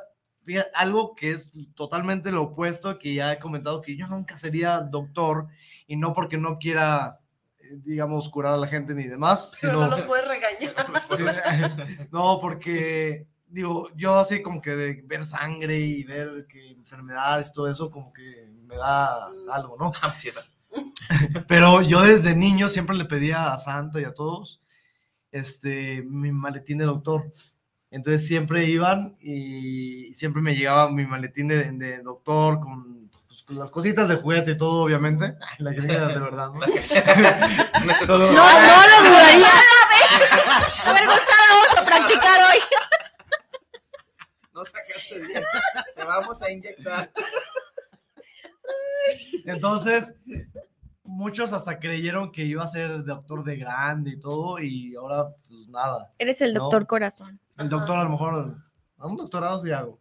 fíjate, 0.45 0.71
algo 0.73 1.15
que 1.15 1.31
es 1.31 1.51
totalmente 1.75 2.31
lo 2.31 2.43
opuesto, 2.43 2.97
que 2.97 3.13
ya 3.13 3.33
he 3.33 3.39
comentado, 3.39 3.81
que 3.81 3.95
yo 3.95 4.07
nunca 4.07 4.37
sería 4.37 4.79
doctor, 4.79 5.47
y 5.87 5.95
no 5.95 6.13
porque 6.13 6.37
no 6.37 6.57
quiera, 6.57 7.19
eh, 7.59 7.79
digamos, 7.83 8.29
curar 8.29 8.53
a 8.53 8.57
la 8.57 8.67
gente 8.67 8.93
ni 8.93 9.05
demás, 9.05 9.57
Pero 9.61 9.73
sino... 9.73 9.85
no 9.85 9.97
los 9.97 10.01
puedes 10.01 10.27
regañar. 10.27 10.73
Sí, 11.03 11.23
no, 12.11 12.39
porque 12.41 13.27
digo, 13.47 13.89
yo 13.95 14.19
así 14.19 14.41
como 14.41 14.61
que 14.61 14.71
de 14.71 15.01
ver 15.05 15.25
sangre 15.25 15.79
y 15.79 16.03
ver 16.03 16.47
que 16.47 16.71
enfermedades, 16.71 17.53
todo 17.53 17.69
eso, 17.69 17.91
como 17.91 18.11
que 18.13 18.49
me 18.65 18.75
da 18.75 19.27
algo, 19.51 19.75
¿no? 19.77 19.91
Ansiedad. 20.01 20.43
Pero 21.47 21.81
yo 21.81 22.01
desde 22.01 22.35
niño 22.35 22.67
siempre 22.67 22.95
le 22.95 23.05
pedía 23.05 23.53
a 23.53 23.59
Santa 23.59 24.01
y 24.01 24.05
a 24.05 24.13
todos 24.13 24.59
este, 25.33 26.03
mi 26.03 26.31
maletín 26.31 26.77
de 26.77 26.85
doctor. 26.85 27.29
Entonces 27.91 28.25
siempre 28.25 28.65
iban 28.65 29.17
y 29.19 30.13
siempre 30.13 30.41
me 30.41 30.55
llegaba 30.55 30.89
mi 30.89 31.05
maletín 31.05 31.49
de, 31.49 31.71
de 31.73 32.01
doctor 32.01 32.59
con 32.59 33.09
las 33.49 33.71
cositas 33.71 34.07
de 34.07 34.15
juguete 34.15 34.51
y 34.51 34.57
todo, 34.57 34.83
obviamente. 34.83 35.35
La 35.59 35.71
gringa 35.71 36.07
de 36.07 36.19
verdad, 36.19 36.51
¿no? 36.51 36.59
Todo- 38.05 38.31
No, 38.33 38.43
no 38.43 38.87
lo 38.87 39.09
dudaría. 39.09 39.47
A 40.85 40.93
ver, 40.93 41.05
Gonzalo, 41.05 41.49
vamos 41.49 41.77
a 41.77 41.85
practicar 41.85 42.39
hoy. 42.51 42.59
No 44.53 44.63
sacaste 44.65 45.19
bien. 45.19 45.43
Te 45.95 46.03
vamos 46.03 46.41
a 46.41 46.51
inyectar. 46.51 47.11
Entonces, 49.45 50.15
muchos 51.03 51.51
hasta 51.53 51.79
creyeron 51.79 52.31
que 52.31 52.43
iba 52.43 52.63
a 52.63 52.67
ser 52.67 53.03
doctor 53.03 53.43
de 53.43 53.57
grande 53.57 54.11
y 54.11 54.19
todo, 54.19 54.59
y 54.59 54.95
ahora, 54.95 55.25
pues 55.47 55.67
nada. 55.69 56.11
Eres 56.17 56.41
el 56.41 56.53
No. 56.53 56.61
doctor 56.61 56.85
corazón. 56.87 57.39
El 57.57 57.67
doctor 57.69 57.97
a 57.97 58.03
lo 58.03 58.09
mejor, 58.09 58.55
a 58.97 59.07
un 59.07 59.17
doctorado 59.17 59.59
sí 59.59 59.71
hago. 59.71 59.99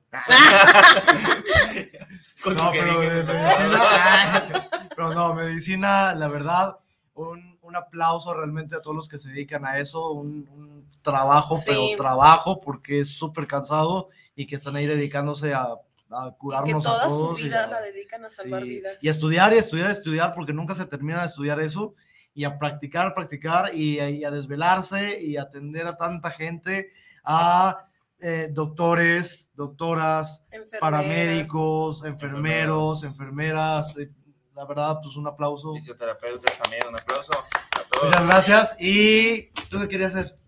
Con 2.42 2.55
No, 2.57 2.70
pero 2.72 3.00
de 3.00 3.22
medicina, 3.24 4.68
pero 4.96 5.14
no, 5.14 5.35
medicina, 5.35 6.14
la 6.14 6.28
verdad, 6.28 6.76
un, 7.14 7.59
un 7.62 7.76
aplauso 7.76 8.35
realmente 8.35 8.74
a 8.76 8.81
todos 8.81 8.96
los 8.96 9.09
que 9.09 9.18
se 9.18 9.28
dedican 9.31 9.64
a 9.64 9.78
eso, 9.78 10.11
un, 10.12 10.48
un 10.52 10.90
trabajo, 11.02 11.57
Sí. 11.57 11.64
pero 11.68 11.83
trabajo, 11.96 12.61
porque 12.61 13.00
es 13.00 13.11
súper 13.16 13.46
cansado 13.46 14.09
y 14.35 14.46
que 14.46 14.57
están 14.57 14.76
ahí 14.76 14.87
dedicándose 14.87 15.55
a, 15.55 15.62
a 16.11 16.26
Y 16.26 16.31
que 16.31 16.37
curarnos 16.38 16.87
a 16.87 16.90
toda 16.90 17.11
su 17.11 17.16
todos. 17.18 17.40
y 17.40 17.44
vida 17.44 17.64
a- 17.64 17.66
la 17.68 17.81
dedican 17.83 18.24
a 18.24 18.31
salvar 18.31 18.62
Sí, 18.62 18.68
vidas. 18.70 19.02
Y 19.05 19.09
a 19.09 19.11
estudiar 19.12 19.52
y 19.52 19.57
a 19.57 19.61
estudiar 19.61 19.87
y 19.87 19.90
a 19.90 19.92
estudiar, 19.92 20.35
porque 20.35 20.52
nunca 20.52 20.74
se 20.74 20.87
termina 20.87 21.20
de 21.20 21.26
estudiar 21.26 21.61
eso, 21.61 21.94
y 22.35 22.44
a 22.44 22.59
practicar, 22.59 23.14
practicar, 23.14 23.74
y 23.74 24.00
a, 24.00 24.09
y 24.11 24.24
a 24.24 24.31
desvelarse, 24.31 25.20
y 25.20 25.37
atender 25.37 25.87
a 25.87 25.96
tanta 25.96 26.31
gente, 26.31 26.92
a 27.22 27.87
eh, 28.22 28.48
doctores, 28.52 29.50
doctoras, 29.54 30.44
Enfermeras. 30.50 30.80
paramédicos, 30.80 32.04
enfermeros, 32.04 33.04
enfermeras. 33.04 33.96
eh, 33.98 34.11
la 34.54 34.64
verdad, 34.66 34.98
pues 35.02 35.16
un 35.16 35.26
aplauso. 35.26 35.74
Fisioterapeutas 35.74 36.56
también, 36.58 36.87
un 36.88 36.94
aplauso 36.94 37.32
a 37.32 37.82
todos. 37.90 38.04
Muchas 38.04 38.26
gracias. 38.26 38.76
¿Y 38.78 39.50
tú 39.68 39.80
qué 39.80 39.88
querías 39.88 40.14
hacer? 40.14 40.38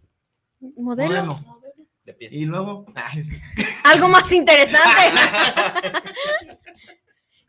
Modelo. 0.77 1.25
Modelo. 1.35 1.61
De 2.05 2.13
pies. 2.15 2.33
Y 2.33 2.45
luego, 2.45 2.87
ay, 2.95 3.23
sí. 3.23 3.35
Algo 3.85 4.09
más 4.09 4.31
interesante. 4.31 4.89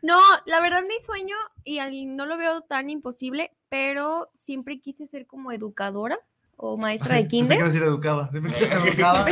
No, 0.02 0.20
la 0.44 0.60
verdad 0.60 0.82
mi 0.86 1.00
sueño, 1.00 1.34
y 1.64 2.06
no 2.06 2.26
lo 2.26 2.38
veo 2.38 2.60
tan 2.60 2.90
imposible, 2.90 3.56
pero 3.68 4.30
siempre 4.34 4.80
quise 4.80 5.04
ser 5.06 5.26
como 5.26 5.50
educadora 5.50 6.16
o 6.56 6.76
maestra 6.76 7.16
de 7.16 7.22
Pensé 7.28 7.56
que 7.58 7.62
kinder. 7.64 7.82
a 7.82 7.86
educada. 7.86 8.28
Siempre 8.30 8.52
quise 8.52 8.68
ser 8.68 8.78
educada. 8.78 9.24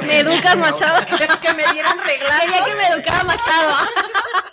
Me 0.00 0.18
educas, 0.18 0.56
Machado. 0.56 1.04
que 1.40 1.54
me 1.54 1.64
dieran 1.72 1.98
reglas. 1.98 2.40
Quería 2.40 2.64
que 2.64 2.74
me 2.74 2.86
educara. 2.88 3.24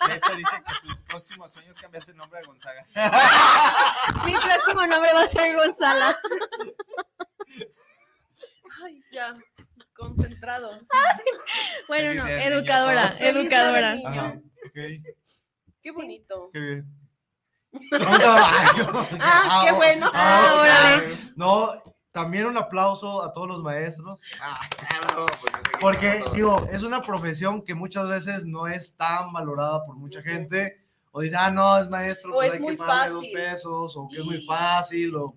De 0.07 0.15
hecho, 0.15 0.35
dice 0.35 0.63
que 0.65 0.87
su 0.87 1.03
próximo 1.05 1.49
sueño 1.49 1.71
es 1.71 1.77
cambiarse 1.79 2.11
el 2.11 2.17
nombre 2.17 2.39
a 2.39 2.45
Gonzaga. 2.45 2.85
Mi 4.25 4.33
próximo 4.33 4.87
nombre 4.87 5.13
va 5.13 5.23
a 5.23 5.27
ser 5.27 5.55
Gonzala. 5.55 6.19
Ay, 8.83 9.03
ya, 9.11 9.35
concentrado. 9.93 10.79
Bueno, 11.87 12.23
no, 12.23 12.27
educadora, 12.27 13.13
educadora. 13.19 13.97
Qué 15.81 15.91
bonito. 15.91 16.49
qué 16.53 16.59
bien. 16.59 16.98
Ah, 17.93 18.69
Ah, 19.21 19.65
qué 19.65 19.71
bueno. 19.73 20.09
Ah, 20.13 20.57
órale. 20.61 21.17
No, 21.35 21.69
también 22.11 22.45
un 22.47 22.57
aplauso 22.57 23.23
a 23.23 23.31
todos 23.31 23.47
los 23.47 23.61
maestros. 23.63 24.19
Ah, 24.41 24.59
pues, 25.15 25.53
Porque, 25.79 26.23
no 26.25 26.33
digo, 26.33 26.67
es 26.71 26.83
una 26.83 27.01
profesión 27.01 27.63
que 27.63 27.75
muchas 27.75 28.07
veces 28.07 28.45
no 28.45 28.67
es 28.67 28.95
tan 28.95 29.31
valorada 29.31 29.85
por 29.85 29.95
mucha 29.95 30.21
gente. 30.21 30.83
O 31.11 31.21
dice, 31.21 31.35
ah, 31.37 31.49
no, 31.51 31.77
es 31.79 31.89
maestro, 31.89 32.31
O 32.31 32.35
pues 32.35 32.49
es 32.49 32.53
hay 32.55 32.59
muy 32.59 32.71
que 32.73 32.77
pagarle 32.77 33.11
dos 33.13 33.21
fácil. 33.23 33.33
pesos, 33.33 33.97
o 33.97 34.07
que 34.09 34.19
es 34.19 34.25
muy 34.25 34.41
fácil, 34.45 35.15
o... 35.15 35.35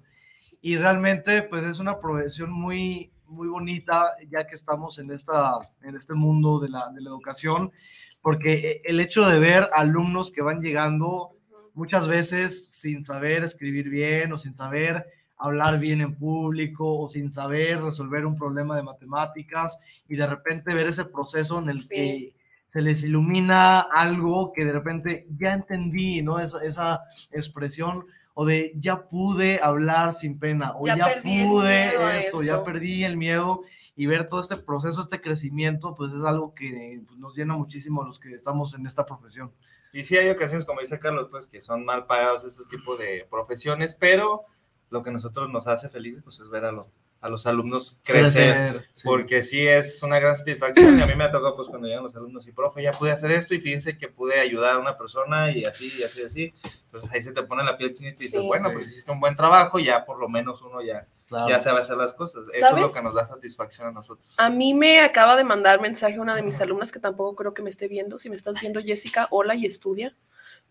Y 0.61 0.77
realmente, 0.77 1.43
pues 1.43 1.65
es 1.65 1.79
una 1.81 1.99
profesión 1.99 2.53
muy, 2.53 3.11
muy 3.27 3.49
bonita, 3.49 4.11
ya 4.31 4.47
que 4.47 4.55
estamos 4.55 4.99
en, 4.99 5.11
esta, 5.11 5.59
en 5.83 5.97
este 5.97 6.15
mundo 6.15 6.61
de 6.61 6.69
la, 6.69 6.89
de 6.91 7.01
la 7.01 7.09
educación, 7.11 7.73
porque 8.21 8.53
e- 8.55 8.83
el 8.85 9.01
hecho 9.01 9.27
de 9.27 9.39
ver 9.41 9.69
alumnos 9.75 10.31
que 10.31 10.43
van 10.43 10.61
llegando 10.61 11.33
muchas 11.75 12.09
veces 12.09 12.69
sin 12.71 13.05
saber 13.05 13.45
escribir 13.45 13.89
bien 13.89 14.33
o 14.33 14.39
sin 14.39 14.55
saber 14.55 15.07
hablar 15.37 15.79
bien 15.81 16.01
en 16.01 16.15
público 16.15 17.01
o 17.01 17.09
sin 17.09 17.33
saber 17.33 17.83
resolver 17.83 18.25
un 18.27 18.37
problema 18.37 18.77
de 18.77 18.83
matemáticas 18.85 19.79
y 20.09 20.17
de 20.17 20.27
repente 20.27 20.75
ver 20.75 20.87
ese 20.87 21.05
proceso 21.05 21.59
en 21.59 21.69
el 21.69 21.81
Sí. 21.81 21.89
que 21.89 22.35
se 22.69 22.81
les 22.81 23.03
ilumina 23.05 23.81
algo 23.81 24.53
que 24.53 24.65
de 24.65 24.73
repente 24.73 25.27
ya 25.37 25.53
entendí, 25.53 26.23
¿no? 26.23 26.39
Esa, 26.39 26.65
esa 26.65 27.03
expresión 27.31 28.07
o 28.35 28.47
de 28.47 28.73
ya 28.77 29.09
pude 29.09 29.61
hablar 29.63 30.15
sin 30.15 30.39
pena 30.39 30.73
o 30.77 30.87
Ya 30.87 31.21
pude 31.23 32.17
esto, 32.17 32.43
ya 32.43 32.63
perdí 32.63 33.05
el 33.05 33.17
miedo 33.17 33.63
y 33.95 34.07
ver 34.07 34.27
todo 34.27 34.41
este 34.41 34.57
proceso, 34.57 35.03
este 35.03 35.21
crecimiento, 35.21 35.95
pues 35.95 36.13
es 36.13 36.23
algo 36.23 36.55
que 36.55 37.03
pues, 37.07 37.19
nos 37.19 37.37
llena 37.37 37.55
muchísimo 37.55 38.03
a 38.03 38.07
los 38.07 38.19
que 38.19 38.33
estamos 38.35 38.73
en 38.75 38.87
esta 38.87 39.05
profesión. 39.05 39.53
Y 39.93 40.03
sí 40.05 40.17
hay 40.17 40.29
ocasiones, 40.31 40.65
como 40.65 40.81
dice 40.81 40.99
Carlos, 40.99 41.29
pues 41.31 41.47
que 41.49 41.61
son 41.61 41.85
mal 41.85 42.07
pagados 42.07 42.45
estos 42.45 42.69
tipos 42.69 42.99
de 42.99 43.27
profesiones, 43.31 43.95
pero 43.95 44.45
lo 44.91 45.03
que 45.03 45.11
a 45.11 45.13
nosotros 45.13 45.51
nos 45.51 45.67
hace 45.69 45.89
felices 45.89 46.23
pues 46.25 46.41
es 46.41 46.49
ver 46.51 46.65
a, 46.65 46.73
lo- 46.73 46.89
a 47.23 47.29
los 47.29 47.47
alumnos 47.47 47.97
crecer. 48.03 48.85
sí. 48.93 49.03
Porque 49.05 49.43
sí 49.43 49.67
es 49.67 50.03
una 50.03 50.19
gran 50.19 50.37
satisfacción 50.37 50.99
y 50.99 51.03
a 51.03 51.07
mí 51.07 51.15
me 51.15 51.25
ha 51.25 51.31
tocado 51.31 51.55
pues 51.57 51.69
cuando 51.69 51.87
llegan 51.87 52.03
los 52.03 52.15
alumnos 52.17 52.47
y 52.49 52.53
profe, 52.53 52.83
ya 52.83 52.93
pude 52.93 53.13
hacer 53.13 53.31
esto 53.31 53.55
y 53.55 53.61
fíjense 53.61 53.97
que 53.97 54.09
pude 54.09 54.41
ayudar 54.41 54.75
a 54.75 54.79
una 54.81 54.99
persona 54.99 55.51
y 55.53 55.65
así, 55.65 55.91
y 55.99 56.03
así, 56.03 56.21
y 56.23 56.25
así. 56.25 56.55
Entonces 56.87 57.11
ahí 57.13 57.23
se 57.23 57.33
te 57.33 57.43
pone 57.45 57.63
la 57.65 57.79
piel 57.79 57.95
chinita 57.95 58.23
y 58.23 58.27
dices, 58.27 58.41
Sí. 58.41 58.47
bueno, 58.47 58.69
Sí. 58.69 58.75
pues 58.75 58.87
hiciste 58.91 59.11
un 59.13 59.21
buen 59.21 59.37
trabajo, 59.37 59.79
ya 59.79 60.05
por 60.05 60.19
lo 60.19 60.29
menos 60.29 60.61
uno 60.63 60.83
ya, 60.83 61.07
Claro. 61.29 61.49
ya 61.49 61.61
sabe 61.61 61.81
hacer 61.81 61.97
las 61.97 62.13
cosas. 62.13 62.45
Eso 62.53 62.77
es 62.77 62.83
lo 62.83 62.93
que 62.93 63.01
nos 63.03 63.15
da 63.15 63.25
satisfacción 63.27 63.87
a 63.87 63.93
nosotros. 63.93 64.35
A 64.37 64.51
mí 64.51 64.75
me 64.75 65.01
acaba 65.01 65.37
de 65.37 65.45
mandar 65.45 65.81
mensaje 65.81 66.19
una 66.19 66.35
de 66.35 66.43
mis 66.43 66.61
alumnas 66.61 66.91
que 66.93 66.99
tampoco 66.99 67.37
creo 67.37 67.55
que 67.55 67.63
me 67.63 67.71
esté 67.71 67.87
viendo. 67.89 68.19
Si 68.19 68.29
me 68.31 68.37
estás 68.37 68.61
viendo, 68.61 68.81
Jessica, 68.83 69.29
hola 69.31 69.55
y 69.55 69.65
estudia. 69.65 70.15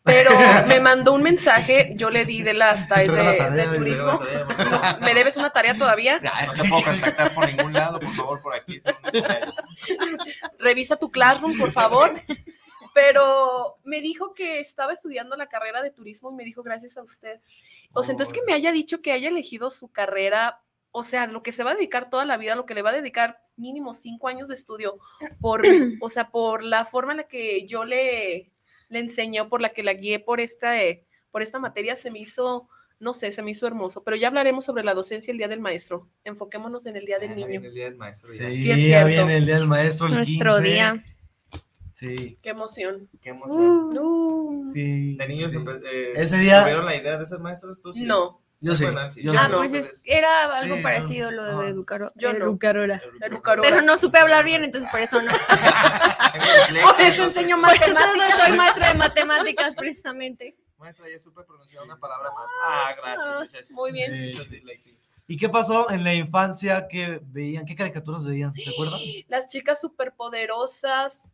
Pero 0.04 0.32
me 0.68 0.80
mandó 0.80 1.14
un 1.14 1.24
mensaje, 1.24 1.94
yo 1.96 2.10
le 2.10 2.26
di 2.26 2.42
de 2.42 2.54
las 2.54 2.88
TAEs 2.88 3.10
la 3.10 3.50
de, 3.52 3.78
turismo. 3.78 4.20
¿Me 5.02 5.14
debes 5.14 5.38
una 5.38 5.52
tarea 5.52 5.78
todavía? 5.78 6.20
No 6.20 6.54
te 6.54 6.70
puedo 6.70 6.84
contactar 6.84 7.34
por 7.34 7.48
ningún 7.48 7.74
lado, 7.74 8.00
por 8.00 8.14
favor, 8.14 8.42
por 8.42 8.56
aquí. 8.56 8.80
Revisa 10.60 10.98
tu 10.98 11.12
Classroom, 11.12 11.58
por 11.58 11.72
favor. 11.72 12.14
Pero 12.94 13.78
me 13.84 14.02
dijo 14.02 14.34
que 14.34 14.60
estaba 14.60 14.92
estudiando 14.92 15.36
la 15.38 15.48
carrera 15.48 15.82
de 15.82 15.92
turismo 15.92 16.32
y 16.32 16.36
me 16.36 16.44
dijo 16.44 16.62
gracias 16.62 16.98
a 16.98 17.04
usted. 17.04 17.40
O 17.94 18.04
sea, 18.04 18.14
entonces 18.14 18.34
que 18.34 18.46
me 18.46 18.54
haya 18.54 18.72
dicho 18.72 19.02
que 19.02 19.14
haya 19.14 19.30
elegido 19.30 19.72
su 19.72 19.90
carrera, 19.90 20.62
o 20.92 21.04
sea, 21.04 21.28
lo 21.28 21.42
que 21.42 21.54
se 21.54 21.64
va 21.64 21.72
a 21.72 21.76
dedicar 21.76 22.10
toda 22.10 22.26
la 22.26 22.36
vida, 22.36 22.56
lo 22.56 22.66
que 22.66 22.74
le 22.74 22.82
va 22.82 22.90
a 22.90 22.94
dedicar 22.94 23.40
mínimo 23.56 23.94
cinco 23.94 24.28
años 24.28 24.50
de 24.50 24.56
estudio, 24.56 24.98
por, 25.40 25.64
o 26.02 26.10
sea, 26.10 26.32
por 26.32 26.64
la 26.64 26.84
forma 26.84 27.14
en 27.14 27.20
la 27.20 27.28
que 27.28 27.66
yo 27.66 27.86
le, 27.86 28.52
le 28.91 28.99
enseñé, 28.99 29.43
por 29.45 29.60
la 29.62 29.69
que 29.73 29.82
la 29.82 29.93
guié 29.95 30.19
por 30.19 30.39
esta, 30.39 30.73
por 31.32 31.41
esta 31.41 31.58
materia, 31.60 31.95
se 31.95 32.12
me 32.12 32.19
hizo, 32.19 32.67
no 32.99 33.13
sé, 33.15 33.32
se 33.32 33.41
me 33.41 33.49
hizo 33.51 33.65
hermoso. 33.65 34.04
Pero 34.04 34.15
ya 34.17 34.27
hablaremos 34.27 34.65
sobre 34.65 34.84
la 34.84 34.93
docencia 34.93 35.32
el 35.32 35.38
Día 35.39 35.47
del 35.47 35.60
Maestro. 35.62 36.08
Enfoquémonos 36.23 36.86
en 36.86 36.95
el 36.97 37.06
Día 37.06 37.17
del 37.17 37.36
Niño. 37.36 37.62
El 37.63 37.73
día 37.73 37.86
del 37.86 37.95
maestro. 37.95 38.32
ya. 38.34 38.49
Sí, 38.49 38.58
Sí, 38.58 38.71
es 38.71 38.88
ya 38.88 39.04
viene 39.06 39.38
el 39.38 39.45
día 39.45 39.56
del 39.58 39.67
maestro, 39.67 40.06
el 40.08 40.13
Nuestro 40.15 40.51
15. 40.58 40.62
día. 40.69 41.04
Sí, 41.93 42.38
Qué 42.41 42.49
emoción. 42.49 43.08
Qué 43.21 43.30
emoción. 43.30 43.60
Uh, 43.60 43.93
No, 43.93 44.73
sí. 44.73 45.15
De 45.15 45.27
niños 45.27 45.51
sí. 45.51 45.60
eh, 45.86 46.13
Ese 46.15 46.38
día- 46.39 46.62
¿Tuvieron 46.62 46.86
la 46.86 46.95
idea 46.95 47.17
de 47.17 47.25
ser 47.27 47.39
maestros? 47.39 47.80
¿Tú 47.82 47.93
sí? 47.93 48.04
no. 48.04 48.40
Yo 48.63 48.76
sí. 48.76 48.86
yo 49.24 49.34
Ah, 49.38 49.47
no. 49.47 49.58
pues 49.58 49.74
es- 49.74 50.02
era 50.06 50.56
algo 50.58 50.76
Sí, 50.76 50.82
parecido 50.84 51.32
no. 51.32 51.38
lo 51.38 51.43
de 51.45 51.52
Ajá. 51.54 51.67
educadora. 51.67 52.12
Yo. 52.15 52.30
Educadora. 52.30 53.02
Pero 53.62 53.82
no 53.82 53.97
supe 53.97 54.19
hablar 54.19 54.45
bien, 54.45 54.63
entonces 54.63 54.89
por 54.91 55.00
eso 55.00 55.19
no. 55.21 55.32
Por 55.32 57.02
eso 57.02 57.24
enseño 57.24 57.60
Por 57.60 57.69
eso 57.74 57.88
no 57.88 57.95
matemáticas. 57.95 58.45
soy 58.45 58.58
maestra 58.58 58.88
de 58.89 58.93
matemáticas, 58.95 59.76
precisamente. 59.76 60.56
Maestra, 60.78 61.06
ya 61.10 61.19
supe 61.19 61.43
pronunciar 61.43 61.84
una 61.84 62.00
palabra 62.00 62.30
mal. 62.32 62.47
Ah, 62.65 62.93
gracias, 62.97 63.39
muchachos. 63.39 63.71
Muy 63.71 63.91
bien. 63.91 64.34
Sí. 64.47 64.63
¿Y 65.28 65.38
qué 65.38 65.50
pasó 65.50 65.89
en 65.91 66.04
la 66.04 66.13
infancia 66.13 66.88
que 66.88 67.19
veían? 67.24 67.65
¿Qué 67.65 67.76
caricaturas 67.76 68.24
veían? 68.26 68.54
¿Se 68.56 68.69
acuerdan? 68.71 69.00
Las 69.28 69.47
chicas 69.47 69.80
superpoderosas. 69.82 71.34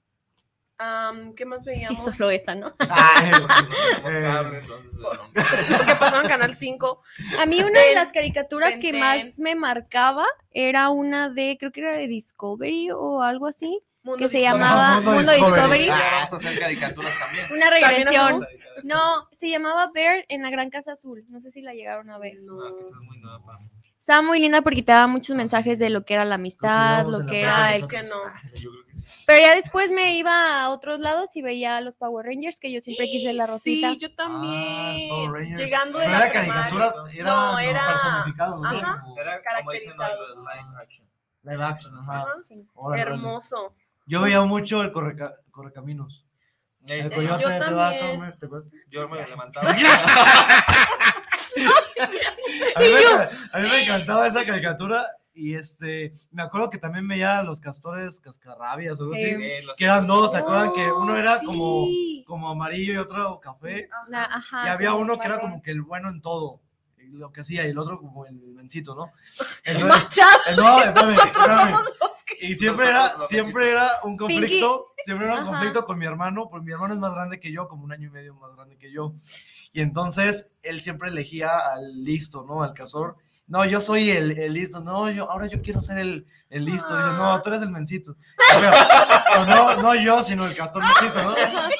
Am, 0.78 1.34
¿Qué 1.34 1.46
más 1.46 1.62
Y 1.66 1.66
veíamos? 1.66 2.04
solo 2.16 2.30
esa, 2.32 2.56
¿no? 2.56 2.72
Ay, 2.80 3.32
No 3.32 4.10
entonces, 4.10 4.92
no. 4.94 5.12
Lo 5.14 5.86
que 5.86 5.96
pasaba 6.00 6.22
en 6.24 6.28
Canal 6.30 6.56
5. 6.56 7.02
A 7.40 7.46
mí 7.46 7.62
una 7.62 7.80
de 7.82 7.94
las 7.96 8.12
caricaturas 8.12 8.72
Ben 8.72 8.80
que 8.82 8.92
10. 8.92 9.00
más 9.04 9.40
me 9.40 9.56
marcaba 9.56 10.26
era 10.52 10.90
una 10.90 11.30
de, 11.30 11.58
creo 11.60 11.72
que 11.72 11.82
era 11.82 11.96
de 11.96 12.08
Discovery 12.08 12.92
o 12.92 13.22
algo 13.22 13.48
así, 13.48 13.80
Mundo 14.04 14.20
que 14.20 14.30
se 14.30 14.38
Discovery. 14.38 14.64
llamaba 14.64 14.96
Mundo 14.96 15.12
Mundo 15.12 15.32
Discovery. 15.32 15.56
Discovery. 15.56 15.86
Ya 15.88 16.12
vamos 16.12 16.34
a 16.34 16.36
hacer 16.38 16.60
caricaturas 16.60 17.14
también. 17.20 17.46
Una 17.52 17.70
También 17.70 17.90
regresión. 17.98 18.26
hacemos- 18.26 18.48
No, 18.84 19.28
se 19.34 19.50
llamaba 19.50 19.92
Bear 19.94 20.26
en 20.30 20.42
la 20.44 20.50
Gran 20.50 20.70
Casa 20.70 20.94
Azul. 20.94 21.26
No 21.30 21.40
sé 21.42 21.52
si 21.52 21.62
la 21.62 21.74
llegaron 21.74 22.10
a 22.10 22.18
ver. 22.18 22.36
No, 22.44 22.68
es 22.68 22.76
que 22.76 22.82
eso 22.82 22.92
es 22.96 23.02
muy 23.06 23.18
nueva 23.20 23.44
para 23.46 23.58
mí. 23.60 23.66
Estaba 24.00 24.22
muy 24.22 24.40
linda 24.40 24.62
porque 24.62 24.84
te 24.84 24.92
daba 24.94 25.08
muchos 25.08 25.36
mensajes 25.36 25.80
de 25.80 25.90
lo 25.90 26.06
que 26.06 26.14
era 26.14 26.24
la 26.24 26.36
amistad, 26.36 27.04
Lo 27.06 27.20
lo 27.20 27.26
que 27.26 27.32
que 27.32 27.42
era 27.42 27.76
Es 27.76 27.86
que 27.88 28.04
no. 28.04 28.16
Yo 28.54 28.70
creo 28.72 28.86
que. 28.86 28.87
Pero 29.28 29.42
ya 29.42 29.56
después 29.56 29.92
me 29.92 30.14
iba 30.16 30.62
a 30.62 30.70
otros 30.70 31.02
lados 31.02 31.36
y 31.36 31.42
veía 31.42 31.76
a 31.76 31.82
los 31.82 31.98
Power 31.98 32.26
Rangers, 32.26 32.62
que 32.62 32.72
yo 32.72 32.80
siempre 32.80 33.08
quise 33.08 33.34
la 33.34 33.46
rosita. 33.46 33.90
Sí, 33.92 33.98
yo 33.98 34.16
también. 34.16 34.54
Ah, 34.56 34.94
los 34.94 35.02
Power 35.10 35.32
Rangers. 35.32 35.60
Llegando 35.60 36.00
de 36.00 36.06
¿No 36.06 36.12
la 36.14 36.18
era 36.20 36.32
caricatura? 36.32 36.94
Era, 37.14 37.24
No, 37.26 37.60
era- 37.60 37.88
personificado, 37.88 38.64
¿no? 38.64 38.70
Ajá. 38.70 39.06
Era 39.20 39.42
Caracterizados. 39.42 40.38
live 40.38 40.82
action. 40.82 41.08
Live 41.44 41.64
action, 41.64 41.98
ajá. 42.00 42.26
Sí. 42.48 42.66
Hermoso. 42.96 43.74
Yo 44.06 44.22
veía 44.22 44.40
mucho 44.44 44.82
el 44.82 44.94
correca- 44.94 45.34
correcaminos. 45.52 46.24
El 46.88 47.10
yo 47.10 47.16
coyote 47.18 47.44
te 47.44 47.74
va 47.74 47.90
a 47.90 47.92
también. 47.92 48.16
comer. 48.16 48.38
te 48.40 48.48
va- 48.48 48.62
Yo 48.90 49.10
me 49.10 49.28
levantaba. 49.28 49.72
A 52.76 52.80
mí, 52.80 52.86
me, 52.94 53.00
a 53.52 53.60
mí 53.62 53.70
me 53.70 53.84
encantaba 53.84 54.28
esa 54.28 54.46
caricatura 54.46 55.06
y 55.38 55.54
este, 55.56 56.12
me 56.32 56.42
acuerdo 56.44 56.70
que 56.70 56.78
también 56.80 57.08
veía 57.08 57.38
a 57.40 57.44
los 57.44 57.60
castores 57.62 58.20
cascarrabias 58.20 59.00
o 59.00 59.04
algo 59.04 59.14
así, 59.14 59.24
Eh, 59.24 59.64
que 59.78 59.86
eran 59.86 60.08
dos, 60.08 60.32
¿se 60.32 60.40
acuerdan? 60.40 60.74
Que 60.74 60.92
uno 60.92 61.16
era 61.16 61.38
Oh, 61.38 61.46
como, 61.46 61.86
sí. 61.86 62.24
como 62.28 62.50
amarillo 62.50 62.94
y 62.94 62.98
otro 62.98 63.40
café. 63.40 63.88
La- 64.08 64.24
ajá, 64.26 64.66
Y 64.66 64.70
había 64.70 64.94
uno 64.96 65.18
que 65.20 65.28
era 65.28 65.40
como 65.40 65.62
que 65.62 65.72
el 65.72 65.82
bueno 65.84 66.10
en 66.10 66.22
todo, 66.22 66.60
lo 67.12 67.32
que 67.32 67.42
hacía, 67.42 67.66
y 67.66 67.70
el 67.70 67.78
otro 67.78 67.98
como 68.00 68.26
el 68.26 68.36
mencito, 68.36 68.94
¿no? 68.96 69.12
Entonces, 69.64 70.04
Machado. 70.04 70.38
eh, 70.50 70.56
no, 70.58 70.80
espérame, 70.84 71.16
espérame. 71.16 71.76
Que- 72.26 72.46
Y 72.48 72.56
siempre 72.56 72.88
era, 72.90 73.14
siempre 73.30 73.72
era 73.72 73.92
un 74.04 74.18
conflicto, 74.18 74.88
siempre 75.06 75.26
era 75.28 75.36
un 75.36 75.42
Ajá. 75.44 75.50
conflicto 75.52 75.84
con 75.86 75.98
mi 75.98 76.06
hermano, 76.06 76.50
porque 76.50 76.66
mi 76.66 76.72
hermano 76.74 76.94
es 76.96 77.00
más 77.00 77.14
grande 77.14 77.40
que 77.40 77.52
yo, 77.52 77.68
como 77.70 77.86
un 77.86 77.94
año 77.94 78.08
y 78.10 78.12
medio 78.12 78.36
más 78.36 78.54
grande 78.56 78.78
que 78.78 78.92
yo. 78.92 79.14
Y 79.72 79.82
entonces 79.82 80.56
él 80.64 80.82
siempre 80.82 81.10
elegía 81.10 81.50
al 81.58 82.04
listo, 82.04 82.44
¿no? 82.46 82.64
Al 82.64 82.74
cazador. 82.74 83.16
No, 83.48 83.66
yo 83.66 83.80
soy 83.80 84.10
el, 84.12 84.38
el 84.38 84.54
listo. 84.54 84.82
No, 84.82 85.10
yo, 85.10 85.32
ahora 85.32 85.46
yo 85.48 85.62
quiero 85.62 85.82
ser 85.82 86.00
el, 86.00 86.28
el 86.50 86.66
listo. 86.66 86.96
Dice, 86.98 87.10
no, 87.18 87.42
tú 87.42 87.50
eres 87.50 87.62
el 87.62 87.72
mencito. 87.72 88.16
Pero, 88.52 88.72
no, 89.48 89.82
no 89.82 89.96
yo, 89.96 90.22
sino 90.22 90.46
el 90.46 90.56
castor 90.56 90.84
mencito, 90.84 91.24
¿no? 91.24 91.34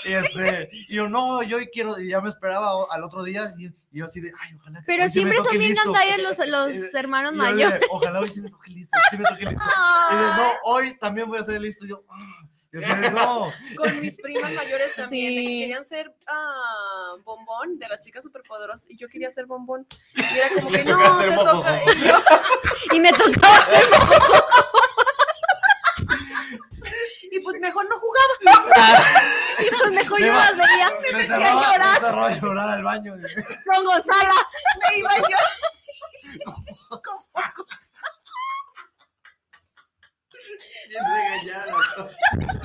Y, 0.06 0.14
este, 0.14 0.70
y 0.72 0.96
yo, 0.96 1.10
no, 1.10 1.44
yo 1.44 1.58
quiero, 1.72 2.00
y 2.00 2.08
ya 2.10 2.22
me 2.22 2.30
esperaba 2.30 2.86
al 2.90 3.04
otro 3.04 3.22
día, 3.24 3.52
y, 3.58 3.66
y 3.66 3.74
yo 3.92 4.06
así 4.06 4.22
de, 4.22 4.32
ay, 4.42 4.54
ojalá. 4.56 4.82
Pero 4.86 5.04
hoy 5.04 5.10
sí 5.10 5.26
me 5.26 5.32
siempre 5.32 5.44
son 5.44 5.58
bien 5.60 5.72
listo". 5.74 5.92
gandallas 5.92 6.38
los, 6.48 6.48
los 6.78 6.94
hermanos 6.94 7.34
mayores. 7.34 7.82
Ojalá 7.92 8.20
hoy 8.22 8.30
sí 8.30 8.42
me 8.42 8.50
toque 8.50 8.72
listo, 8.72 8.98
sí 9.10 9.18
me 9.18 9.26
toque 9.26 9.46
listo. 9.46 9.64
Y 10.12 10.16
dice, 10.16 10.28
no, 10.38 10.50
hoy 10.64 10.98
también 11.00 11.28
voy 11.28 11.40
a 11.40 11.44
ser 11.44 11.56
el 11.56 11.64
listo. 11.64 11.86
Y 11.86 11.90
yo, 11.90 12.04
"Ah". 12.10 12.44
No. 12.72 13.52
Con 13.78 14.02
mis 14.02 14.20
primas 14.20 14.52
mayores 14.54 14.94
también, 14.96 15.34
que 15.34 15.40
Sí. 15.40 15.60
querían 15.62 15.86
ser 15.86 16.14
ah, 16.28 17.14
bombón 17.24 17.80
de 17.80 17.88
las 17.88 18.00
chicas 18.02 18.24
superpoderosas 18.24 18.90
y 18.90 18.98
yo 18.98 19.08
quería 19.08 19.32
ser 19.32 19.46
bombón. 19.46 19.88
Y 20.16 20.38
era 20.38 20.50
como 20.56 20.70
Le 20.72 20.84
que 20.84 20.92
no, 20.92 21.20
ser 21.20 21.30
te 21.30 21.36
toca. 21.36 21.82
Y 21.96 22.00
yo, 22.08 22.16
Y 22.94 23.00
me 23.00 23.12
tocaba 23.14 23.58
hacer 23.58 23.84
y 27.30 27.40
pues 27.42 27.60
mejor 27.60 27.88
no 27.90 28.00
jugaba. 28.00 29.04
y 29.60 29.70
pues 29.70 29.92
mejor 29.92 30.20
Me 30.22 30.28
yo 30.28 30.34
las 30.34 30.58
veía. 30.58 30.92
Me 31.02 31.12
me 31.18 31.28
llorar. 31.28 32.00
cerraba 32.00 32.28
a 32.28 32.40
llorar 32.40 32.70
al 32.70 32.84
baño. 32.84 33.14
Con 33.74 33.86
Gonzaga. 33.86 34.34
Me 34.92 34.98
iba 35.00 35.18
yo. 35.18 36.46
Con. 36.90 37.18
Bien 40.90 41.04
regañada. 41.14 41.74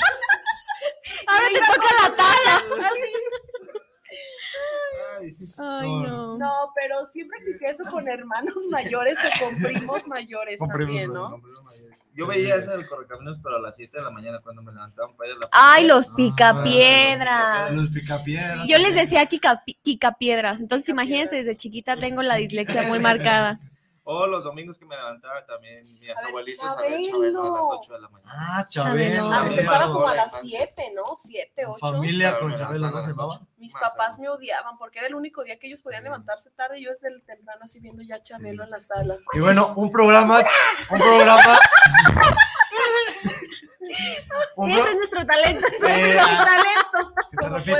Ahora 1.26 1.46
te 1.52 1.60
toca 1.60 1.88
la 2.02 2.16
taza. 2.16 2.54
Ay, 5.58 5.88
no. 5.88 6.36
No, 6.36 6.52
pero 6.74 7.06
siempre 7.06 7.38
existía 7.38 7.70
eso 7.70 7.84
con 7.90 8.08
hermanos 8.08 8.66
mayores 8.70 9.16
o 9.18 9.44
con 9.44 9.56
primos 9.62 10.06
mayores 10.08 10.58
Con 10.58 10.68
primos 10.70 10.86
también, 10.88 11.12
¿no? 11.12 11.40
Yo 12.14 12.26
veía 12.26 12.56
eso 12.56 12.72
del 12.72 12.86
correcaminos, 12.88 13.38
pero 13.42 13.56
a 13.56 13.60
las 13.60 13.74
7 13.76 13.96
de 13.96 14.02
la 14.04 14.10
mañana 14.10 14.40
cuando 14.42 14.60
me 14.62 14.70
levantaban 14.72 15.16
para 15.16 15.30
ir 15.30 15.36
a 15.36 15.38
la 15.40 15.48
Ay, 15.50 15.84
primaria. 15.84 15.94
los 15.94 16.10
picapiedras. 16.10 17.72
Los 17.72 17.90
picapiedras. 17.90 18.66
Yo 18.68 18.78
les 18.78 18.94
decía 18.94 19.24
Kika, 19.26 20.16
Piedras. 20.18 20.60
Entonces, 20.60 20.88
imagínense, 20.90 21.36
desde 21.36 21.56
chiquita 21.56 21.96
tengo 21.96 22.22
la 22.22 22.34
dislexia 22.34 22.82
muy 22.82 22.98
marcada. 22.98 23.60
O 24.14 24.26
los 24.26 24.44
domingos 24.44 24.76
que 24.78 24.84
me 24.84 24.94
levantaba 24.96 25.44
también, 25.46 25.84
mis 25.84 26.10
A 26.10 26.14
ver, 26.20 26.26
abuelitos 26.28 26.64
a 26.64 26.74
ver 26.82 27.00
Chabelo. 27.02 27.42
A 27.42 27.58
las 27.58 27.66
8 27.70 27.92
de 27.94 28.00
la 28.00 28.08
mañana. 28.10 28.32
Ah, 28.34 28.66
Chabelo. 28.68 29.32
Ah, 29.32 29.44
empezaba 29.46 29.92
como 29.92 30.06
a 30.08 30.14
las 30.14 30.26
infancia. 30.34 30.58
7, 30.74 30.92
¿no? 30.94 31.02
7, 31.24 31.66
8. 31.66 31.78
Familia 31.78 32.28
Claro, 32.30 32.40
con 32.42 32.50
me 32.52 32.58
Chabelo, 32.58 32.90
¿no 32.90 33.02
se 33.02 33.10
ocho. 33.16 33.46
Mis 33.56 33.72
papás 33.72 34.18
me 34.18 34.28
odiaban 34.28 34.76
porque 34.76 34.98
era 34.98 35.08
el 35.08 35.14
único 35.14 35.42
día 35.44 35.58
que 35.58 35.66
ellos 35.68 35.80
podían 35.80 36.04
levantarse 36.04 36.50
tarde 36.50 36.78
y 36.80 36.84
yo 36.84 36.90
desde 36.90 37.08
el 37.08 37.22
temprano 37.22 37.62
así 37.64 37.80
viendo 37.80 38.02
ya 38.02 38.16
a 38.16 38.22
Chabelo 38.22 38.64
en 38.64 38.70
la 38.70 38.80
sala. 38.80 39.16
Y 39.32 39.40
bueno, 39.40 39.72
un 39.76 39.90
programa, 39.90 40.40
un 40.90 40.98
programa. 40.98 41.58
Ese 44.68 44.88
es 44.90 44.96
nuestro 44.96 45.26
talento. 45.26 45.66
ese 45.66 45.76
es 45.76 45.82
Eh, 45.84 46.14
nuestro 46.16 46.44
talento. 46.46 47.14
que 47.64 47.74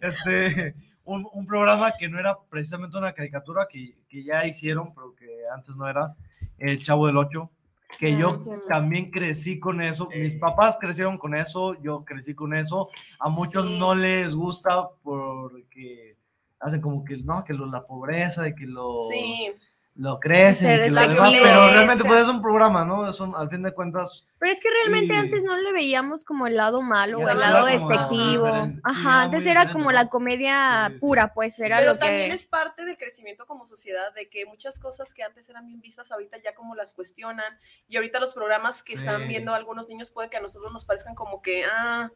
te 0.00 0.06
este, 0.06 0.74
un, 1.06 1.26
un 1.32 1.46
programa 1.46 1.92
que 1.98 2.08
no 2.08 2.18
era 2.20 2.36
precisamente 2.50 2.98
una 2.98 3.12
caricatura 3.12 3.66
que, 3.70 3.96
que 4.08 4.22
ya 4.22 4.44
hicieron, 4.46 4.94
pero 4.94 5.14
que 5.14 5.26
antes 5.54 5.74
no 5.76 5.88
era, 5.88 6.14
El 6.58 6.82
Chavo 6.82 7.06
del 7.06 7.16
Ocho, 7.16 7.50
que 7.98 8.08
Ah, 8.08 8.18
yo 8.18 8.38
también 8.68 9.10
crecí 9.10 9.58
con 9.58 9.80
eso, 9.80 10.08
mis 10.14 10.34
papás 10.36 10.76
crecieron 10.78 11.16
con 11.16 11.34
eso, 11.34 11.80
yo 11.80 12.04
crecí 12.04 12.34
con 12.34 12.52
eso, 12.52 12.90
a 13.20 13.28
muchos 13.30 13.64
Sí. 13.66 13.78
no 13.78 13.94
les 13.94 14.34
gusta 14.34 14.88
porque 15.02 16.16
hacen 16.60 16.80
como 16.80 17.04
que, 17.04 17.16
no, 17.18 17.44
que 17.44 17.54
lo- 17.54 17.66
la 17.66 17.86
pobreza, 17.86 18.42
de 18.42 18.54
que 18.54 18.66
lo, 18.66 18.96
Sí, 19.08 19.52
lo 19.98 20.20
crecen, 20.20 20.72
y 20.80 20.82
que 20.84 20.90
lo 20.90 21.00
demás, 21.00 21.30
que 21.30 21.40
pero 21.42 21.70
realmente 21.70 22.04
pues 22.04 22.22
es 22.22 22.28
un 22.28 22.42
programa, 22.42 22.84
¿no? 22.84 23.08
Es 23.08 23.18
un- 23.20 23.34
al 23.34 23.48
fin 23.48 23.62
de 23.62 23.72
cuentas, 23.72 24.26
Pero 24.38 24.52
es 24.52 24.60
que 24.60 24.68
realmente 24.70 25.14
Y- 25.14 25.16
antes 25.16 25.42
no 25.44 25.56
le 25.56 25.72
veíamos 25.72 26.22
como 26.22 26.46
el 26.46 26.56
lado 26.56 26.82
malo 26.82 27.18
o 27.18 27.28
el 27.28 27.38
lado 27.40 27.64
despectivo. 27.64 28.46
Ajá, 28.84 29.22
antes 29.22 29.46
era 29.46 29.72
como 29.72 29.90
la 29.92 30.08
comedia 30.10 30.88
Sí, 30.92 30.98
pura, 30.98 31.32
pues 31.32 31.58
era 31.58 31.78
pero 31.78 31.92
lo 31.94 31.98
también 31.98 32.28
que... 32.28 32.34
es 32.34 32.44
parte 32.44 32.84
del 32.84 32.98
crecimiento 32.98 33.46
como 33.46 33.66
sociedad, 33.66 34.12
de 34.14 34.28
que 34.28 34.44
muchas 34.44 34.78
cosas 34.78 35.14
que 35.14 35.22
antes 35.22 35.48
eran 35.48 35.66
bien 35.66 35.80
vistas, 35.80 36.12
ahorita 36.12 36.36
ya 36.44 36.54
como 36.54 36.74
las 36.74 36.92
cuestionan, 36.92 37.58
y 37.88 37.96
ahorita 37.96 38.20
los 38.20 38.34
programas 38.34 38.82
que 38.82 38.94
están 38.94 39.26
viendo 39.26 39.54
algunos 39.54 39.88
niños 39.88 40.10
puede 40.10 40.28
que 40.28 40.36
a 40.36 40.40
nosotros 40.42 40.70
nos 40.72 40.84
parezcan 40.84 41.14
como 41.14 41.40
que, 41.40 41.64
ah, 41.64 42.10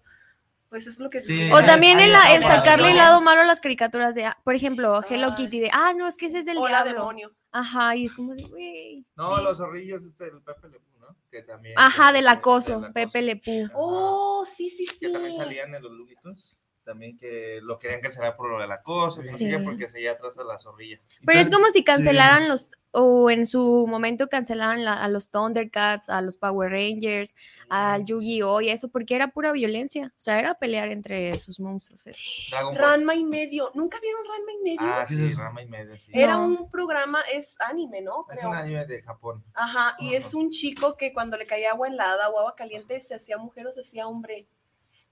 pues 0.71 0.87
eso 0.87 0.91
es 0.91 0.99
lo 1.01 1.11
que... 1.11 1.21
Sí, 1.23 1.51
O 1.53 1.63
también 1.65 1.99
el, 2.01 2.13
el 2.33 2.43
sacarle 2.43 2.93
el 2.93 2.97
lado 2.97 3.21
malo 3.21 3.43
a 3.43 3.45
las 3.45 3.61
caricaturas 3.61 4.15
de, 4.15 4.31
por 4.45 4.55
ejemplo, 4.55 5.03
Hello 5.09 5.29
Ay. 5.31 5.35
Kitty, 5.35 5.61
de, 5.61 5.71
ah, 5.73 5.93
no, 5.95 6.07
es 6.07 6.17
que 6.17 6.27
ese 6.27 6.39
es 6.39 6.47
del 6.47 6.57
Hola, 6.59 6.83
diablo. 6.85 6.93
demonio. 7.01 7.33
Ajá, 7.51 7.97
y 7.97 8.07
es 8.07 8.15
como 8.15 8.35
de, 8.35 8.45
güey. 8.45 9.05
No, 9.17 9.37
sí. 9.37 9.43
los 9.43 9.59
zorrillos, 9.59 10.05
este, 10.07 10.25
el 10.29 10.41
Pepe 10.43 10.69
Le 10.69 10.79
Pew, 10.81 11.01
¿no? 11.01 11.17
Que 11.31 11.43
también. 11.43 11.75
Ajá, 11.77 12.13
del 12.13 12.29
acoso. 12.29 12.89
Pepe 12.95 13.21
Le 13.21 13.37
Pew. 13.37 13.67
Ajá. 13.67 13.75
Oh, 13.77 14.45
sí, 14.45 14.71
sí, 14.71 14.85
sí. 14.85 15.01
Que 15.01 15.09
también 15.11 15.35
salían 15.35 15.75
en 15.75 15.83
los 15.83 15.91
Looney 15.93 16.15
Tunes. 16.23 16.57
También 16.85 17.17
que 17.17 17.61
lo 17.63 17.79
querían 17.79 18.01
cancelar 18.01 18.37
por 18.37 18.51
lo 18.51 18.59
del 18.59 18.73
acoso, 18.73 19.21
que 19.21 19.27
no 19.31 19.39
sé 19.39 19.59
Sí. 19.59 19.65
porque 19.65 19.87
seguía 19.87 20.13
atrás 20.13 20.37
a 20.39 20.45
la 20.45 20.59
zorrilla. 20.59 20.99
Pero 21.25 21.39
es 21.39 21.51
como 21.51 21.67
si 21.67 21.73
sí. 21.81 21.85
cancelaran 21.85 22.49
los, 22.49 22.71
o 22.93 23.31
en 23.31 23.47
su 23.47 23.87
momento 23.87 24.29
cancelaran 24.29 24.85
la- 24.85 24.95
a 24.95 25.07
los 25.09 25.31
Thundercats, 25.31 26.09
a 26.09 26.21
los 26.23 26.37
Power 26.39 26.71
Rangers, 26.73 27.35
al 27.69 28.05
Yu-Gi-Oh! 28.07 28.61
y 28.63 28.71
eso, 28.71 28.89
porque 28.89 29.15
era 29.15 29.29
pura 29.29 29.53
violencia. 29.53 30.07
O 30.17 30.21
sea, 30.21 30.39
era 30.41 30.55
pelear 30.55 30.89
entre 30.91 31.39
sus 31.39 31.61
monstruos. 31.61 32.07
esos. 32.07 32.51
Ranma 32.75 33.15
y 33.15 33.25
medio. 33.25 33.71
¿Nunca 33.75 33.99
vieron 34.01 34.23
Ranma 34.25 34.53
y 34.53 34.63
medio? 34.65 34.81
Ah, 34.83 35.05
¿Qué 35.07 35.15
sí? 35.15 35.33
Rama 35.35 35.63
y 35.63 35.67
media, 35.67 35.99
sí. 35.99 36.11
Era 36.15 36.35
No. 36.39 36.47
un 36.47 36.71
programa, 36.71 37.21
es 37.33 37.57
anime, 37.61 38.01
¿no? 38.01 38.27
Es 38.33 38.43
un 38.43 38.55
anime 38.57 38.87
de 38.87 39.03
Japón. 39.03 39.45
Ajá, 39.55 39.95
y 39.99 40.15
es 40.15 40.35
un 40.35 40.51
chico 40.51 40.97
que 40.97 41.13
cuando 41.13 41.37
le 41.37 41.47
caía 41.47 41.71
agua 41.73 41.89
helada 41.89 42.31
o 42.31 42.39
agua 42.39 42.55
caliente 42.57 43.01
se 43.01 43.15
hacía 43.15 43.37
mujer 43.39 43.67
o 43.67 43.73
se 43.73 43.83
hacía 43.83 44.09
hombre. 44.09 44.49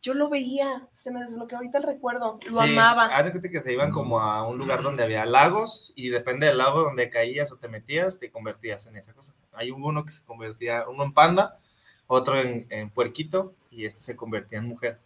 Yo 0.01 0.15
lo 0.15 0.29
veía, 0.29 0.89
se 0.93 1.11
me 1.11 1.21
desbloqueó 1.21 1.59
ahorita 1.59 1.79
el 1.79 1.85
recuerdo, 1.85 2.39
lo 2.51 2.63
Sí, 2.63 2.71
amaba. 2.71 3.09
Cuenta 3.09 3.49
que 3.49 3.61
se 3.61 3.73
iban 3.73 3.91
como 3.91 4.21
a 4.21 4.47
un 4.47 4.57
lugar 4.57 4.83
donde 4.83 5.03
había 5.03 5.27
lagos 5.27 5.93
y 5.97 6.09
depende 6.09 6.47
del 6.47 6.59
lago 6.59 6.83
donde 6.83 7.11
caías 7.11 7.51
o 7.51 7.57
te 7.57 7.69
metías, 7.69 8.19
te 8.19 8.31
convertías 8.31 8.87
en 8.87 8.97
esa 8.97 9.13
cosa. 9.13 9.35
Hay 9.53 9.73
uno 9.73 10.05
que 10.05 10.13
se 10.13 10.25
convertía, 10.25 10.89
uno 10.89 11.03
en 11.03 11.13
panda, 11.13 11.59
otro 12.07 12.39
en, 12.41 12.67
en 12.71 12.91
puerquito 12.91 13.55
y 13.73 13.87
este 13.87 14.01
se 14.01 14.17
convertía 14.17 14.59
en 14.59 14.67
mujer. 14.67 14.99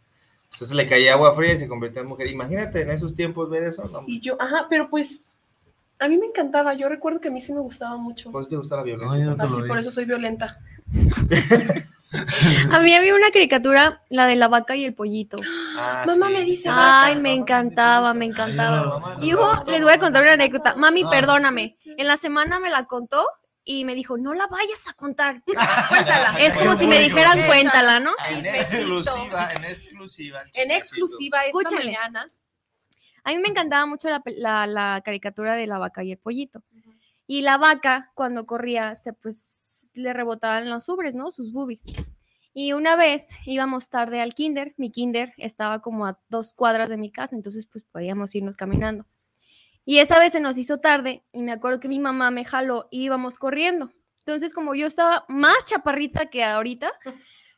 Entonces 0.52 0.76
le 0.76 0.86
caía 0.86 1.14
agua 1.14 1.34
fría 1.34 1.54
y 1.54 1.58
se 1.58 1.68
convertía 1.68 2.02
en 2.02 2.08
mujer. 2.08 2.26
Imagínate 2.26 2.82
en 2.82 2.90
esos 2.90 3.14
tiempos 3.14 3.48
ver 3.48 3.64
eso. 3.64 3.84
No, 3.84 4.04
Y 4.06 4.20
yo, 4.20 4.36
ajá, 4.40 4.66
pero 4.68 4.90
pues 4.90 5.22
a 5.98 6.08
mí 6.08 6.18
me 6.18 6.26
encantaba, 6.26 6.74
yo 6.74 6.88
recuerdo 6.88 7.20
que 7.20 7.28
a 7.28 7.30
mí 7.30 7.40
sí 7.40 7.52
me 7.52 7.60
gustaba 7.60 7.96
mucho. 7.96 8.30
¿Pues 8.30 8.48
te 8.48 8.56
gusta 8.56 8.76
la 8.76 8.82
violencia? 8.82 9.24
no 9.24 9.36
te 9.36 9.42
Así 9.42 9.60
lo 9.60 9.66
por 9.66 9.78
eso 9.78 9.90
soy 9.90 10.04
violenta. 10.04 10.60
A 12.70 12.80
mí 12.80 12.94
había 12.94 13.14
una 13.14 13.30
caricatura, 13.30 14.02
la 14.10 14.26
de 14.26 14.36
la 14.36 14.48
vaca 14.48 14.76
y 14.76 14.84
el 14.84 14.94
pollito. 14.94 15.38
Ah, 15.76 16.04
Mamá 16.06 16.26
sí. 16.28 16.32
me 16.34 16.44
dice 16.44 16.68
Ay, 16.70 17.12
vaca. 17.14 17.20
me 17.20 17.32
encantaba, 17.32 18.14
me 18.14 18.24
encantaba. 18.26 19.16
no, 19.20 19.64
les 19.66 19.82
voy 19.82 19.92
a 19.92 19.98
contar 19.98 20.22
una 20.22 20.32
anécdota. 20.32 20.74
Mami, 20.76 21.02
Ah. 21.04 21.10
perdóname. 21.10 21.76
En 21.84 22.06
la 22.06 22.16
semana 22.16 22.58
me 22.60 22.70
la 22.70 22.84
contó 22.84 23.24
y 23.64 23.84
me 23.84 23.94
dijo, 23.94 24.18
no 24.18 24.34
la 24.34 24.46
vayas 24.48 24.88
a 24.88 24.92
contar. 24.94 25.42
Cuéntala. 25.46 26.36
Es 26.38 26.58
como 26.58 26.74
si 26.74 26.86
me 26.86 26.98
dijeran, 26.98 27.38
Esa. 27.38 27.46
cuéntala, 27.46 28.00
¿no? 28.00 28.12
En 28.28 28.44
exclusiva, 28.46 29.50
en 29.54 29.64
exclusiva. 29.64 30.42
En 30.54 30.70
exclusiva 30.70 31.40
mañana. 31.78 32.30
A 33.24 33.30
mí 33.30 33.38
me 33.38 33.48
encantaba 33.48 33.86
mucho 33.86 34.10
la, 34.10 34.20
pe- 34.20 34.34
la- 34.36 34.66
la 34.66 35.00
caricatura 35.04 35.54
de 35.54 35.66
la 35.68 35.78
vaca 35.78 36.02
y 36.02 36.10
el 36.12 36.18
pollito. 36.18 36.62
Y 37.28 37.42
la 37.42 37.56
vaca, 37.56 38.10
cuando 38.14 38.46
corría, 38.46 38.96
se 38.96 39.12
pues 39.12 39.38
le 39.94 40.12
rebotaban 40.12 40.68
los 40.68 40.88
ubres, 40.88 41.14
¿no? 41.14 41.30
Sus 41.30 41.52
boobies. 41.52 41.82
Y 42.54 42.74
una 42.74 42.96
vez 42.96 43.30
íbamos 43.46 43.88
tarde 43.88 44.20
al 44.20 44.34
kinder, 44.34 44.74
mi 44.76 44.90
kinder 44.90 45.32
estaba 45.38 45.80
como 45.80 46.06
a 46.06 46.18
dos 46.28 46.52
cuadras 46.52 46.88
de 46.90 46.98
mi 46.98 47.10
casa, 47.10 47.34
entonces 47.34 47.66
pues 47.66 47.84
podíamos 47.84 48.34
irnos 48.34 48.56
caminando. 48.56 49.06
Y 49.84 49.98
esa 49.98 50.18
vez 50.18 50.32
se 50.32 50.40
nos 50.40 50.58
hizo 50.58 50.78
tarde 50.78 51.24
y 51.32 51.42
me 51.42 51.52
acuerdo 51.52 51.80
que 51.80 51.88
mi 51.88 51.98
mamá 51.98 52.30
me 52.30 52.44
jaló 52.44 52.88
y 52.90 53.04
íbamos 53.04 53.38
corriendo. 53.38 53.90
Entonces 54.18 54.52
como 54.52 54.74
yo 54.74 54.86
estaba 54.86 55.24
más 55.28 55.56
chaparrita 55.66 56.26
que 56.26 56.44
ahorita, 56.44 56.92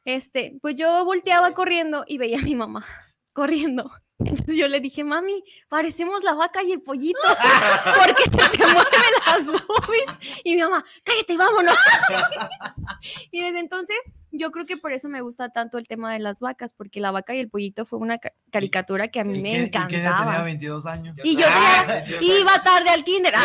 este, 0.05 0.59
pues 0.63 0.77
yo 0.77 1.05
volteaba 1.05 1.53
corriendo 1.55 2.05
y 2.07 2.19
veía 2.19 2.39
a 2.39 2.43
mi 2.43 2.55
mamá 2.55 2.87
corriendo. 3.35 3.91
Entonces 4.21 4.57
yo 4.57 4.69
le 4.69 4.81
dije, 4.81 5.03
mami, 5.05 5.43
parecemos 5.69 6.23
la 6.23 6.35
vaca 6.35 6.63
y 6.63 6.73
el 6.73 6.81
pollito, 6.81 7.19
porque 8.07 8.23
se 8.25 8.49
te 8.57 8.65
mueven 8.65 9.15
las 9.27 9.47
boobies. 9.47 10.41
Y 10.45 10.55
mi 10.55 10.63
mamá, 10.63 10.85
cállate, 11.03 11.37
vámonos. 11.37 11.77
y 13.33 13.41
desde 13.43 13.59
entonces, 13.59 13.97
yo 14.31 14.51
creo 14.53 14.67
que 14.67 14.77
por 14.77 14.93
eso 14.93 15.09
me 15.09 15.21
gusta 15.21 15.49
tanto 15.51 15.79
el 15.79 15.89
tema 15.89 16.13
de 16.13 16.21
las 16.21 16.41
vacas, 16.41 16.73
porque 16.77 17.01
la 17.01 17.11
vaca 17.11 17.35
y 17.35 17.41
el 17.41 17.51
pollito 17.51 17.85
fue 17.85 17.99
una 17.99 18.19
ca- 18.19 18.33
caricatura 18.53 19.09
que 19.09 19.21
a 19.21 19.25
mí 19.25 19.39
Y 19.39 19.43
me 19.43 19.51
y 19.51 19.53
que 19.53 19.59
ella 19.79 19.87
tenía 19.89 20.01
encantaba. 20.09 20.43
22 20.45 20.87
años. 20.87 21.17
Y 21.25 21.37
yo 21.37 21.47
Ah, 21.49 22.05
Iba 22.21 22.63
tarde 22.63 22.91
al 22.91 23.03
kinder. 23.05 23.35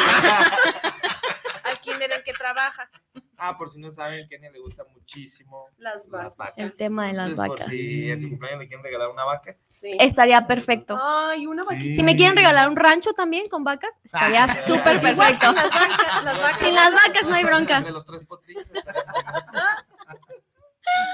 Al 1.63 1.79
kinder 1.81 2.09
en 2.11 2.17
el 2.17 2.23
que 2.23 2.33
trabaja. 2.33 2.89
Ah, 3.37 3.55
por 3.57 3.69
si 3.69 3.79
no 3.79 3.91
saben, 3.91 4.27
Kenia 4.27 4.49
le 4.51 4.59
gusta 4.59 4.83
muchísimo 5.15 5.65
Las 5.77 6.07
vacas. 6.09 6.53
El 6.57 6.75
tema 6.75 7.07
de 7.07 7.13
las 7.13 7.29
Entonces, 7.29 7.49
vacas. 7.57 7.67
Si 7.69 8.11
en 8.11 8.21
tu 8.21 8.29
cumpleaños 8.29 8.59
le 8.61 8.67
quieren 8.67 8.83
regalar 8.83 9.09
una 9.09 9.23
vaca. 9.25 9.55
Sí. 9.67 9.95
Estaría 9.99 10.45
perfecto. 10.45 10.99
Ay, 11.01 11.47
una 11.47 11.63
Sí. 11.63 11.69
vaquita. 11.71 11.95
Si 11.95 12.03
me 12.03 12.15
quieren 12.15 12.35
regalar 12.35 12.69
un 12.69 12.75
rancho 12.75 13.13
también 13.13 13.49
con 13.49 13.63
vacas, 13.63 13.99
estaría 14.03 14.43
Ah, 14.43 14.55
súper 14.55 15.01
perfecto. 15.01 15.47
Sin 15.47 15.55
las 15.55 15.71
vacas, 15.71 16.23
las 16.23 16.41
vacas. 16.41 16.59
Sin 16.59 16.75
las 16.75 16.93
vacas 16.93 17.23
no 17.27 17.33
hay 17.35 17.43
bronca. 17.43 17.81
De 17.81 17.91
los 17.91 18.05
tres 18.05 18.25
potrillos. 18.25 18.63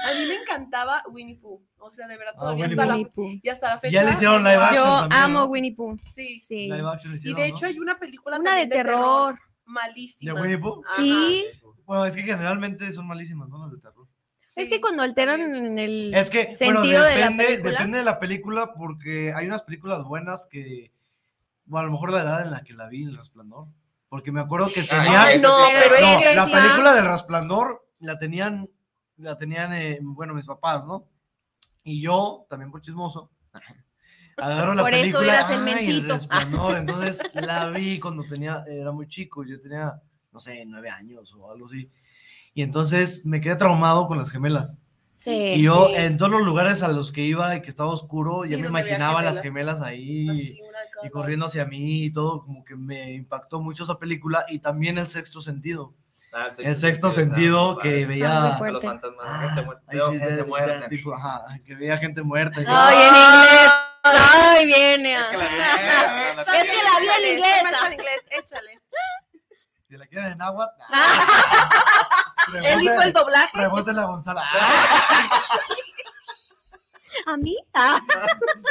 A 0.06 0.14
mí 0.14 0.24
me 0.26 0.36
encantaba 0.36 1.02
Winnie 1.10 1.36
Pooh. 1.36 1.60
O 1.78 1.90
sea, 1.90 2.06
de 2.08 2.16
verdad, 2.16 2.32
Ah, 2.36 2.40
todavía 2.40 2.64
Winnie 2.66 2.80
hasta, 2.82 2.94
Winnie 2.94 3.10
la, 3.34 3.40
y 3.42 3.48
hasta 3.50 3.68
la 3.68 3.78
fecha. 3.78 3.92
Ya 3.92 4.04
le 4.04 4.10
hicieron 4.12 4.42
live 4.42 4.56
action. 4.56 4.76
Yo 4.84 4.84
también, 5.00 5.22
amo 5.22 5.38
¿no? 5.40 5.44
Winnie 5.46 5.74
Pooh. 5.74 5.98
Sí. 6.06 6.38
Sí. 6.38 6.66
Live 6.68 6.88
action 6.88 7.12
Y 7.12 7.16
hicieron, 7.16 7.40
de 7.42 7.48
¿no? 7.48 7.54
hecho 7.56 7.66
hay 7.66 7.78
una 7.78 7.98
película 7.98 8.38
Una 8.38 8.56
de 8.56 8.62
también 8.62 8.86
terror. 8.86 9.38
Malísima. 9.66 10.32
¿De 10.34 10.40
Winnie 10.40 10.58
Pooh? 10.58 10.82
Ajá. 10.84 10.96
Sí. 10.96 11.44
Bueno, 11.84 12.04
es 12.06 12.16
que 12.16 12.22
generalmente 12.22 12.92
son 12.92 13.06
malísimas, 13.06 13.48
¿no? 13.48 13.58
Las 13.66 13.72
de 13.72 13.78
terror. 13.78 14.06
Es 14.56 14.68
que 14.70 14.80
cuando 14.80 15.02
alteran 15.02 15.54
en 15.54 15.78
el... 15.78 16.14
Es 16.14 16.30
que, 16.30 16.46
bueno, 16.58 16.80
sentido 16.80 17.04
de 17.04 17.10
la 17.10 17.16
depende, 17.28 17.44
película. 17.44 17.70
depende 17.72 17.98
de 17.98 18.04
la 18.04 18.18
película 18.18 18.72
porque 18.72 19.32
hay 19.34 19.46
unas 19.46 19.62
películas 19.62 20.02
buenas 20.02 20.46
que, 20.50 20.90
bueno, 21.66 21.82
a 21.82 21.86
lo 21.88 21.92
mejor 21.92 22.10
la 22.12 22.22
edad 22.22 22.42
en 22.42 22.50
la 22.50 22.62
que 22.62 22.72
la 22.72 22.88
vi, 22.88 23.04
El 23.04 23.16
Resplandor, 23.18 23.66
porque 24.08 24.32
me 24.32 24.40
acuerdo 24.40 24.70
que 24.72 24.80
Ah, 24.80 24.86
tenían, 24.88 25.26
Ay, 25.26 25.38
no, 25.40 25.66
está- 25.68 25.80
pero 25.82 26.00
no, 26.00 26.06
es 26.18 26.24
que 26.24 26.34
la 26.34 26.46
película 26.46 26.94
del 26.94 27.04
Resplandor 27.04 27.86
la 27.98 28.18
tenían, 28.18 28.66
la 29.18 29.36
tenían, 29.36 29.74
eh, 29.74 29.98
bueno, 30.00 30.32
mis 30.32 30.46
papás, 30.46 30.86
¿no? 30.86 31.06
Y 31.84 32.00
yo, 32.00 32.46
también 32.48 32.70
por 32.70 32.80
chismoso, 32.80 33.30
agarro 34.36 34.74
la 34.74 34.82
Por 34.82 34.92
eso 34.94 35.18
película, 35.18 35.34
eras 35.34 35.50
el 35.50 35.58
ay, 35.58 35.74
mencito. 35.74 36.14
Resplandor, 36.14 36.76
entonces 36.78 37.20
la 37.34 37.70
vi 37.70 37.98
cuando 38.00 38.24
tenía, 38.24 38.64
era 38.68 38.92
muy 38.92 39.08
chico, 39.08 39.44
yo 39.44 39.60
tenía, 39.60 40.00
no 40.32 40.40
sé, 40.40 40.64
nueve 40.66 40.90
años 40.90 41.34
o 41.38 41.50
algo 41.50 41.66
así. 41.66 41.90
Y 42.54 42.62
entonces 42.62 43.24
me 43.26 43.40
quedé 43.40 43.56
traumado 43.56 44.06
con 44.06 44.18
las 44.18 44.30
gemelas. 44.30 44.78
Sí. 45.16 45.30
Y 45.30 45.62
yo 45.62 45.88
sí. 45.88 45.94
en 45.96 46.18
todos 46.18 46.30
los 46.30 46.42
lugares 46.42 46.82
a 46.82 46.88
los 46.88 47.10
que 47.10 47.22
iba 47.22 47.54
y 47.56 47.62
que 47.62 47.70
estaba 47.70 47.90
oscuro, 47.90 48.44
ya 48.44 48.58
me 48.58 48.68
imaginaba 48.68 49.22
las 49.22 49.40
gemelas. 49.40 49.78
gemelas 49.78 49.80
ahí 49.80 50.28
Así, 50.28 50.60
y 51.02 51.10
corriendo 51.10 51.46
hacia 51.46 51.64
mí 51.64 52.04
y 52.04 52.10
todo, 52.12 52.44
como 52.44 52.64
que 52.64 52.76
me 52.76 53.12
impactó 53.14 53.60
mucho 53.60 53.84
esa 53.84 53.98
película 53.98 54.44
y 54.48 54.58
también 54.58 54.98
el 54.98 55.08
sexto 55.08 55.40
sentido. 55.40 55.94
Ah, 56.32 56.50
El 56.58 56.76
sexto 56.76 57.10
sentido 57.10 57.78
que 57.78 57.88
muy 57.90 58.04
veía... 58.04 58.54
A 58.56 58.70
los 58.70 58.82
fantasmas. 58.82 59.26
Ah, 59.26 59.40
gente 59.48 59.62
muerta. 59.64 60.10
gente 60.10 60.36
de- 60.36 60.44
muerta. 60.44 60.80
de 60.80 60.88
tipo, 60.88 61.14
ajá, 61.14 61.44
que 61.64 61.74
veía 61.74 61.96
gente 61.96 62.22
muerta. 62.22 62.60
yo, 62.60 62.68
Ay, 62.70 62.96
en 62.96 63.14
inglés. 63.14 63.72
Ay, 64.14 64.66
viene. 64.66 65.14
Es 65.14 65.26
que 65.28 65.36
la 65.36 65.48
vi 65.48 65.54
en 65.54 65.62
inglés, 65.62 66.46
Es 66.46 66.64
que 66.64 67.28
en 67.28 67.32
inglés. 67.32 67.58
tómala 67.58 67.86
en 67.86 67.92
inglés, 67.92 68.22
échale. 68.30 68.80
Si 69.88 69.96
la 69.96 70.06
quieren 70.06 70.32
en 70.32 70.42
agua, 70.42 70.72
Él 72.64 72.82
hizo 72.82 73.02
el 73.02 73.12
doblaje. 73.12 73.52
Pregúntenle 73.52 74.00
a 74.00 74.04
Gonzalo. 74.06 74.40
¿A 77.26 77.36
mí? 77.36 77.56
Ah. 77.74 78.00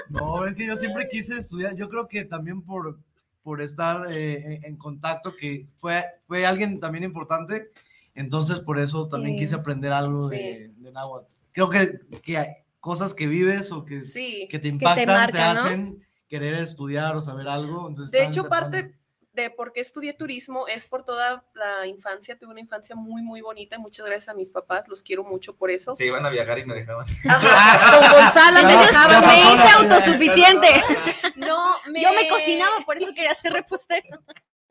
No, 0.09 0.45
es 0.45 0.55
que 0.55 0.65
yo 0.67 0.75
siempre 0.77 1.07
quise 1.09 1.37
estudiar. 1.37 1.75
Yo 1.75 1.89
creo 1.89 2.07
que 2.07 2.23
también 2.25 2.61
por, 2.61 2.97
por 3.43 3.61
estar 3.61 4.05
eh, 4.11 4.55
en, 4.55 4.63
en 4.65 4.77
contacto, 4.77 5.35
que 5.35 5.67
fue, 5.77 6.05
fue 6.27 6.45
alguien 6.45 6.79
también 6.79 7.03
importante. 7.03 7.71
Entonces, 8.13 8.59
por 8.61 8.79
eso 8.79 9.05
también 9.09 9.37
quise 9.37 9.55
aprender 9.55 9.91
algo 9.91 10.29
Sí. 10.29 10.37
de, 10.37 10.71
de 10.77 10.91
náhuatl. 10.91 11.25
Creo 11.51 11.69
que, 11.69 11.99
que 12.23 12.37
hay 12.37 12.47
cosas 12.85 13.15
que 13.15 13.25
vives 13.25 13.71
o 13.71 13.83
que, 13.83 14.01
Sí. 14.01 14.47
que 14.51 14.59
te 14.59 14.67
impactan, 14.67 15.31
te, 15.31 15.39
¿no? 15.39 15.43
hacen 15.45 16.05
querer 16.29 16.53
estudiar 16.61 17.15
o 17.15 17.21
saber 17.21 17.47
algo. 17.47 17.87
Entonces, 17.89 18.11
De 18.11 18.23
hecho, 18.23 18.47
parte 18.47 18.95
de 19.33 19.49
por 19.49 19.73
qué 19.73 19.79
estudié 19.81 20.13
turismo 20.13 20.67
es 20.67 20.85
por 20.85 21.03
toda 21.03 21.43
la 21.55 21.87
infancia. 21.87 22.37
Tuve 22.37 22.51
una 22.51 22.59
infancia 22.59 22.95
muy, 22.95 23.23
muy 23.23 23.41
bonita 23.41 23.75
y 23.77 23.79
muchas 23.79 24.05
gracias 24.05 24.29
a 24.29 24.35
mis 24.35 24.51
papás. 24.51 24.87
Los 24.87 25.01
quiero 25.01 25.23
mucho 25.23 25.55
por 25.55 25.71
eso. 25.71 25.95
Se 25.95 26.05
iban 26.05 26.23
a 26.27 26.29
viajar 26.29 26.59
y 26.59 26.63
me 26.65 26.75
dejaban. 26.75 27.07
Ajá, 27.27 27.99
Con 27.99 28.11
Gonzalo 28.21 28.67
dejaba. 28.67 29.13
ya 29.13 29.27
me 29.27 29.39
hice 29.55 29.69
autosuficiente. 29.79 30.67
No, 31.35 31.75
me... 31.89 32.01
Yo 32.01 32.13
me 32.13 32.29
cocinaba, 32.29 32.77
por 32.85 32.97
eso 32.97 33.07
quería 33.15 33.33
ser 33.35 33.51
repostera. 33.51 34.19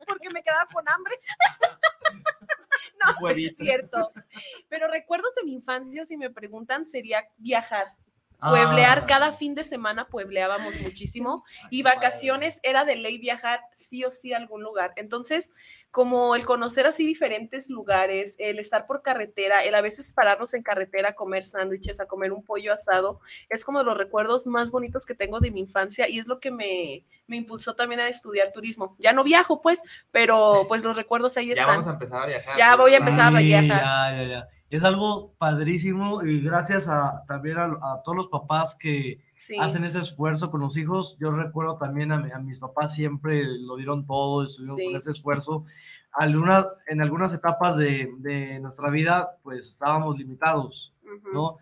porque 0.07 0.29
me 0.31 0.41
quedaba 0.41 0.67
con 0.73 0.87
hambre. 0.89 1.13
no, 3.03 3.19
no 3.21 3.29
es 3.29 3.57
cierto. 3.57 4.11
Pero 4.69 4.87
recuerdos 4.87 5.35
de 5.35 5.43
mi 5.43 5.53
infancia, 5.53 6.05
si 6.05 6.17
me 6.17 6.29
preguntan, 6.31 6.85
sería 6.85 7.23
viajar. 7.37 7.87
Pueblear, 8.39 8.99
Ah. 8.99 9.05
cada 9.07 9.33
fin 9.33 9.55
de 9.55 9.63
semana 9.63 10.07
puebleábamos 10.07 10.79
muchísimo 10.81 11.43
y 11.69 11.83
vacaciones 11.83 12.59
era 12.63 12.85
de 12.85 12.95
ley 12.95 13.17
viajar 13.17 13.61
sí 13.73 14.03
o 14.03 14.09
sí 14.09 14.33
a 14.33 14.37
algún 14.37 14.61
lugar. 14.63 14.93
Entonces, 14.95 15.51
como 15.91 16.35
el 16.35 16.45
conocer 16.45 16.85
así 16.85 17.05
diferentes 17.07 17.69
lugares, 17.69 18.35
el 18.37 18.59
estar 18.59 18.85
por 18.85 19.01
carretera, 19.01 19.63
el 19.63 19.73
a 19.75 19.81
veces 19.81 20.11
pararnos 20.11 20.53
en 20.53 20.61
carretera 20.61 21.09
a 21.09 21.15
comer 21.15 21.45
sándwiches, 21.45 21.99
a 22.01 22.05
comer 22.05 22.33
un 22.33 22.43
pollo 22.43 22.73
asado, 22.73 23.21
es 23.49 23.63
como 23.63 23.79
de 23.79 23.85
los 23.85 23.97
recuerdos 23.97 24.45
más 24.45 24.71
bonitos 24.71 25.05
que 25.05 25.15
tengo 25.15 25.39
de 25.39 25.51
mi 25.51 25.61
infancia 25.61 26.09
y 26.09 26.19
es 26.19 26.27
lo 26.27 26.39
que 26.41 26.51
me, 26.51 27.05
me 27.27 27.37
impulsó 27.37 27.75
también 27.75 28.01
a 28.01 28.09
estudiar 28.09 28.51
turismo. 28.51 28.95
Ya 28.99 29.13
no 29.13 29.23
viajo, 29.23 29.61
pues, 29.61 29.81
pero 30.11 30.65
pues 30.67 30.83
los 30.83 30.97
recuerdos 30.97 31.37
ahí 31.37 31.47
Ya 31.47 31.53
están. 31.53 31.67
vamos 31.67 31.87
a 31.87 31.91
empezar 31.91 32.23
a 32.23 32.25
viajar. 32.25 32.57
Ya 32.57 32.75
voy 32.75 32.93
a 32.93 32.97
empezar 32.97 33.33
a 33.35 33.39
viajar. 33.39 33.81
Ya, 33.81 34.17
ya, 34.17 34.23
ya. 34.29 34.47
Es 34.69 34.83
algo 34.83 35.33
padrísimo 35.37 36.23
y 36.23 36.41
gracias 36.41 36.87
a 36.87 37.23
también 37.27 37.57
a, 37.57 37.65
a 37.65 38.01
todos 38.03 38.17
los 38.17 38.27
papás 38.27 38.75
que 38.79 39.19
Sí. 39.33 39.57
hacen 39.59 39.83
ese 39.83 39.99
esfuerzo 39.99 40.49
con 40.49 40.61
los 40.61 40.75
hijos. 40.77 41.17
Yo 41.19 41.31
recuerdo 41.31 41.77
también 41.77 42.11
a, 42.11 42.17
mi- 42.17 42.31
a 42.31 42.39
mis 42.39 42.59
papás 42.59 42.93
siempre 42.95 43.43
lo 43.45 43.75
dieron 43.75 44.05
todo, 44.07 44.43
estuvieron 44.43 44.77
Sí. 44.77 44.85
con 44.85 44.95
ese 44.95 45.11
esfuerzo. 45.11 45.65
Algunas, 46.11 46.67
en 46.87 47.01
algunas 47.01 47.33
etapas 47.33 47.77
de, 47.77 48.09
de 48.19 48.59
nuestra 48.59 48.89
vida, 48.89 49.37
pues 49.43 49.67
estábamos 49.67 50.17
limitados. 50.17 50.93
¿no? 51.33 51.57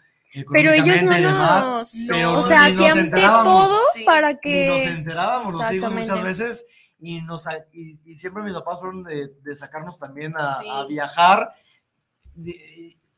Pero 0.51 0.71
ellos 0.71 1.03
no 1.03 1.11
demás, 1.13 1.65
nos. 1.67 2.05
pero 2.09 2.39
o 2.39 2.43
sea, 2.43 2.65
hacían 2.65 3.11
de 3.11 3.21
todo 3.21 3.79
Sí. 3.93 4.03
para 4.03 4.29
Ni 4.29 4.33
nos 4.33 4.41
que. 4.41 4.85
enterábamos 4.85 5.53
los 5.55 5.71
hijos 5.73 5.91
muchas 5.93 6.23
veces 6.23 6.65
y, 6.99 7.21
nos, 7.21 7.45
y, 7.73 7.99
y 8.05 8.17
siempre 8.17 8.41
mis 8.43 8.53
papás 8.53 8.79
fueron 8.79 9.03
de, 9.03 9.27
de 9.43 9.55
sacarnos 9.55 9.99
también 9.99 10.33
a, 10.37 10.59
Sí. 10.61 10.67
a 10.71 10.85
viajar. 10.85 11.53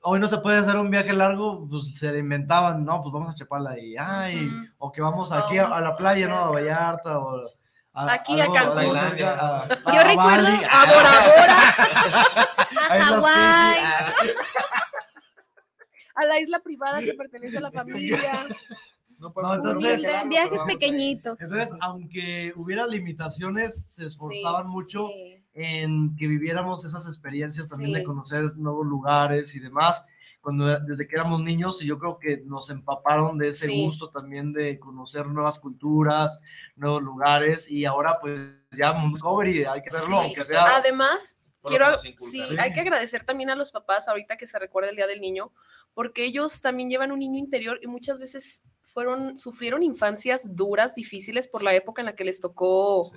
Hoy 0.08 0.20
no 0.20 0.28
se 0.28 0.38
puede 0.38 0.60
hacer 0.60 0.76
un 0.78 0.92
viaje 0.92 1.14
largo, 1.14 1.68
pues 1.68 1.96
se 1.98 2.12
le 2.12 2.20
inventaban, 2.20 2.84
no, 2.86 3.02
pues 3.02 3.12
vamos 3.12 3.30
a 3.34 3.36
Chapala 3.36 3.80
y, 3.80 3.96
ay, 3.98 4.52
o 4.78 4.92
que 4.92 5.02
vamos 5.02 5.32
aquí 5.32 5.58
a, 5.58 5.66
a 5.68 5.82
la 5.82 5.96
playa, 5.96 6.28
¿no? 6.28 6.36
A. 6.38 6.52
Vallarta 6.52 7.20
o 7.20 7.44
a, 7.94 8.14
Aquí, 8.14 8.40
a 8.40 8.46
Cancún. 8.52 8.96
a- 8.98 9.16
Yo 9.18 9.28
a 9.30 10.04
recuerdo 10.04 10.44
Bali. 10.44 10.62
A 10.70 10.86
Bora 10.86 11.12
Bora, 11.26 11.60
A 12.90 13.04
Hawái. 13.04 13.80
A 16.18 16.26
la 16.26 16.40
isla 16.40 16.60
privada 16.60 17.00
que 17.02 17.14
pertenece 17.14 17.58
a 17.58 17.62
la 17.62 17.72
familia. 17.72 18.46
No, 19.20 19.34
No, 19.36 19.54
entonces- 19.56 20.08
Viajes 20.30 20.62
pequeñitos. 20.66 21.38
Entonces, 21.42 21.72
aunque 21.82 22.54
hubiera 22.56 22.86
limitaciones, 22.88 23.88
se 23.92 24.06
esforzaban 24.06 24.68
mucho 24.68 25.08
Sí. 25.08 25.35
En 25.56 26.16
que 26.18 26.28
viviéramos 26.28 26.84
esas 26.84 27.06
experiencias 27.08 27.70
también 27.70 27.94
de 27.94 28.04
conocer 28.04 28.56
nuevos 28.58 28.86
lugares 28.86 29.56
y 29.56 29.60
demás, 29.60 30.06
cuando 30.42 30.80
desde 30.82 31.08
que 31.08 31.16
éramos 31.16 31.42
niños, 31.42 31.82
y 31.82 31.88
yo 31.88 31.98
creo 31.98 32.20
que 32.20 32.44
nos 32.46 32.70
empaparon 32.70 33.38
de 33.38 33.48
ese 33.48 33.68
Sí. 33.68 33.84
gusto 33.84 34.10
también 34.10 34.54
de 34.54 34.78
conocer 34.78 35.26
nuevas 35.28 35.58
culturas, 35.60 36.40
nuevos 36.76 37.02
lugares, 37.02 37.72
y 37.72 37.86
ahora 37.86 38.20
pues 38.22 38.40
ya 38.72 38.94
Discovery, 39.10 39.64
hay 39.64 39.82
que 39.82 39.90
verlo, 39.92 40.20
Sí. 40.20 40.26
aunque 40.26 40.44
sea... 40.44 40.76
Además, 40.76 41.40
quiero, 41.64 41.98
sí, 41.98 42.14
hay 42.60 42.74
que 42.74 42.82
agradecer 42.82 43.24
también 43.24 43.50
a 43.50 43.56
los 43.56 43.72
papás 43.72 44.08
ahorita 44.10 44.38
que 44.38 44.46
se 44.46 44.60
recuerda 44.60 44.90
el 44.90 44.98
Día 44.98 45.08
del 45.08 45.22
Niño, 45.22 45.52
porque 45.94 46.26
ellos 46.26 46.62
también 46.62 46.90
llevan 46.90 47.14
un 47.14 47.20
niño 47.20 47.40
interior 47.40 47.80
y 47.82 47.88
muchas 47.88 48.20
veces 48.20 48.62
fueron, 48.84 49.40
sufrieron 49.40 49.82
infancias 49.84 50.56
duras, 50.56 50.96
difíciles 50.96 51.48
por 51.48 51.64
la 51.64 51.74
época 51.74 52.02
en 52.02 52.08
la 52.08 52.16
que 52.16 52.26
les 52.26 52.40
tocó. 52.42 53.10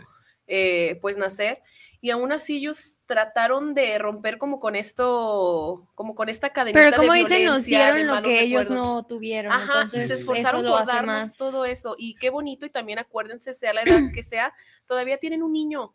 Eh, 0.49 0.99
pues 1.01 1.17
nacer. 1.17 1.63
Y 2.01 2.11
aún 2.11 2.31
así 2.31 2.59
ellos 2.59 2.99
trataron 3.07 3.75
de 3.75 3.99
romper 3.99 4.39
como 4.39 4.61
con 4.61 4.77
esto, 4.77 5.89
como 5.95 6.15
con 6.15 6.29
esta 6.29 6.53
cadenita 6.53 6.79
Pero 6.79 6.91
de 6.93 6.97
como 6.97 7.13
dicen, 7.13 7.45
nos 7.45 7.65
dieron 7.65 8.07
lo 8.07 8.23
que 8.23 8.41
ellos 8.41 8.71
no 8.71 9.05
tuvieron. 9.05 9.53
Ajá, 9.53 9.83
entonces, 9.83 10.07
se 10.07 10.15
sí. 10.15 10.21
esforzaron 10.21 10.65
por 10.65 10.87
darnos 10.87 11.05
más. 11.05 11.37
todo 11.37 11.65
eso. 11.65 11.97
Y 11.99 12.15
qué 12.15 12.31
bonito, 12.31 12.67
y 12.67 12.71
también 12.71 13.01
acuérdense, 13.01 13.53
sea 13.53 13.75
la 13.75 13.83
edad 13.83 14.01
que 14.15 14.23
sea, 14.23 14.53
todavía 14.87 15.19
tienen 15.19 15.43
un 15.43 15.53
niño. 15.53 15.93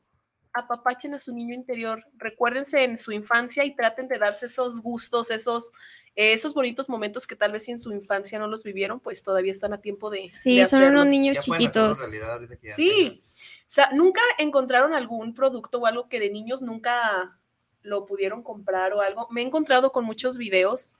Apapachen 0.53 1.13
a 1.13 1.19
su 1.19 1.33
niño 1.33 1.53
interior. 1.55 2.05
Recuérdense 2.17 2.83
en 2.83 2.97
su 2.97 3.11
infancia 3.11 3.65
y 3.65 3.75
traten 3.75 4.07
de 4.07 4.19
darse 4.19 4.45
esos 4.45 4.81
gustos, 4.81 5.31
esos, 5.31 5.71
eh, 6.15 6.33
esos 6.33 6.53
bonitos 6.53 6.89
momentos 6.89 7.25
que 7.25 7.35
tal 7.35 7.51
vez 7.51 7.65
si 7.65 7.71
en 7.71 7.79
su 7.79 7.91
infancia 7.91 8.37
no 8.39 8.47
los 8.47 8.63
vivieron, 8.63 8.99
pues 8.99 9.23
todavía 9.23 9.51
están 9.51 9.73
a 9.73 9.81
tiempo 9.81 10.09
de. 10.09 10.29
Sí, 10.29 10.59
de 10.59 10.65
son 10.65 10.83
unos 10.83 11.07
niños 11.07 11.37
Ya 11.37 11.41
chiquitos. 11.41 11.99
realidad 12.29 12.57
ya 12.61 12.75
Sí. 12.75 13.19
O 13.19 13.73
sea, 13.73 13.89
nunca 13.91 14.21
encontraron 14.37 14.93
algún 14.93 15.33
producto 15.33 15.79
o 15.79 15.85
algo 15.87 16.07
que 16.07 16.19
de 16.19 16.29
niños 16.29 16.61
nunca 16.61 17.39
lo 17.81 18.05
pudieron 18.05 18.43
comprar 18.43 18.93
o 18.93 19.01
algo. 19.01 19.27
Me 19.31 19.41
he 19.41 19.43
encontrado 19.45 19.91
con 19.91 20.05
muchos 20.05 20.37
videos 20.37 20.93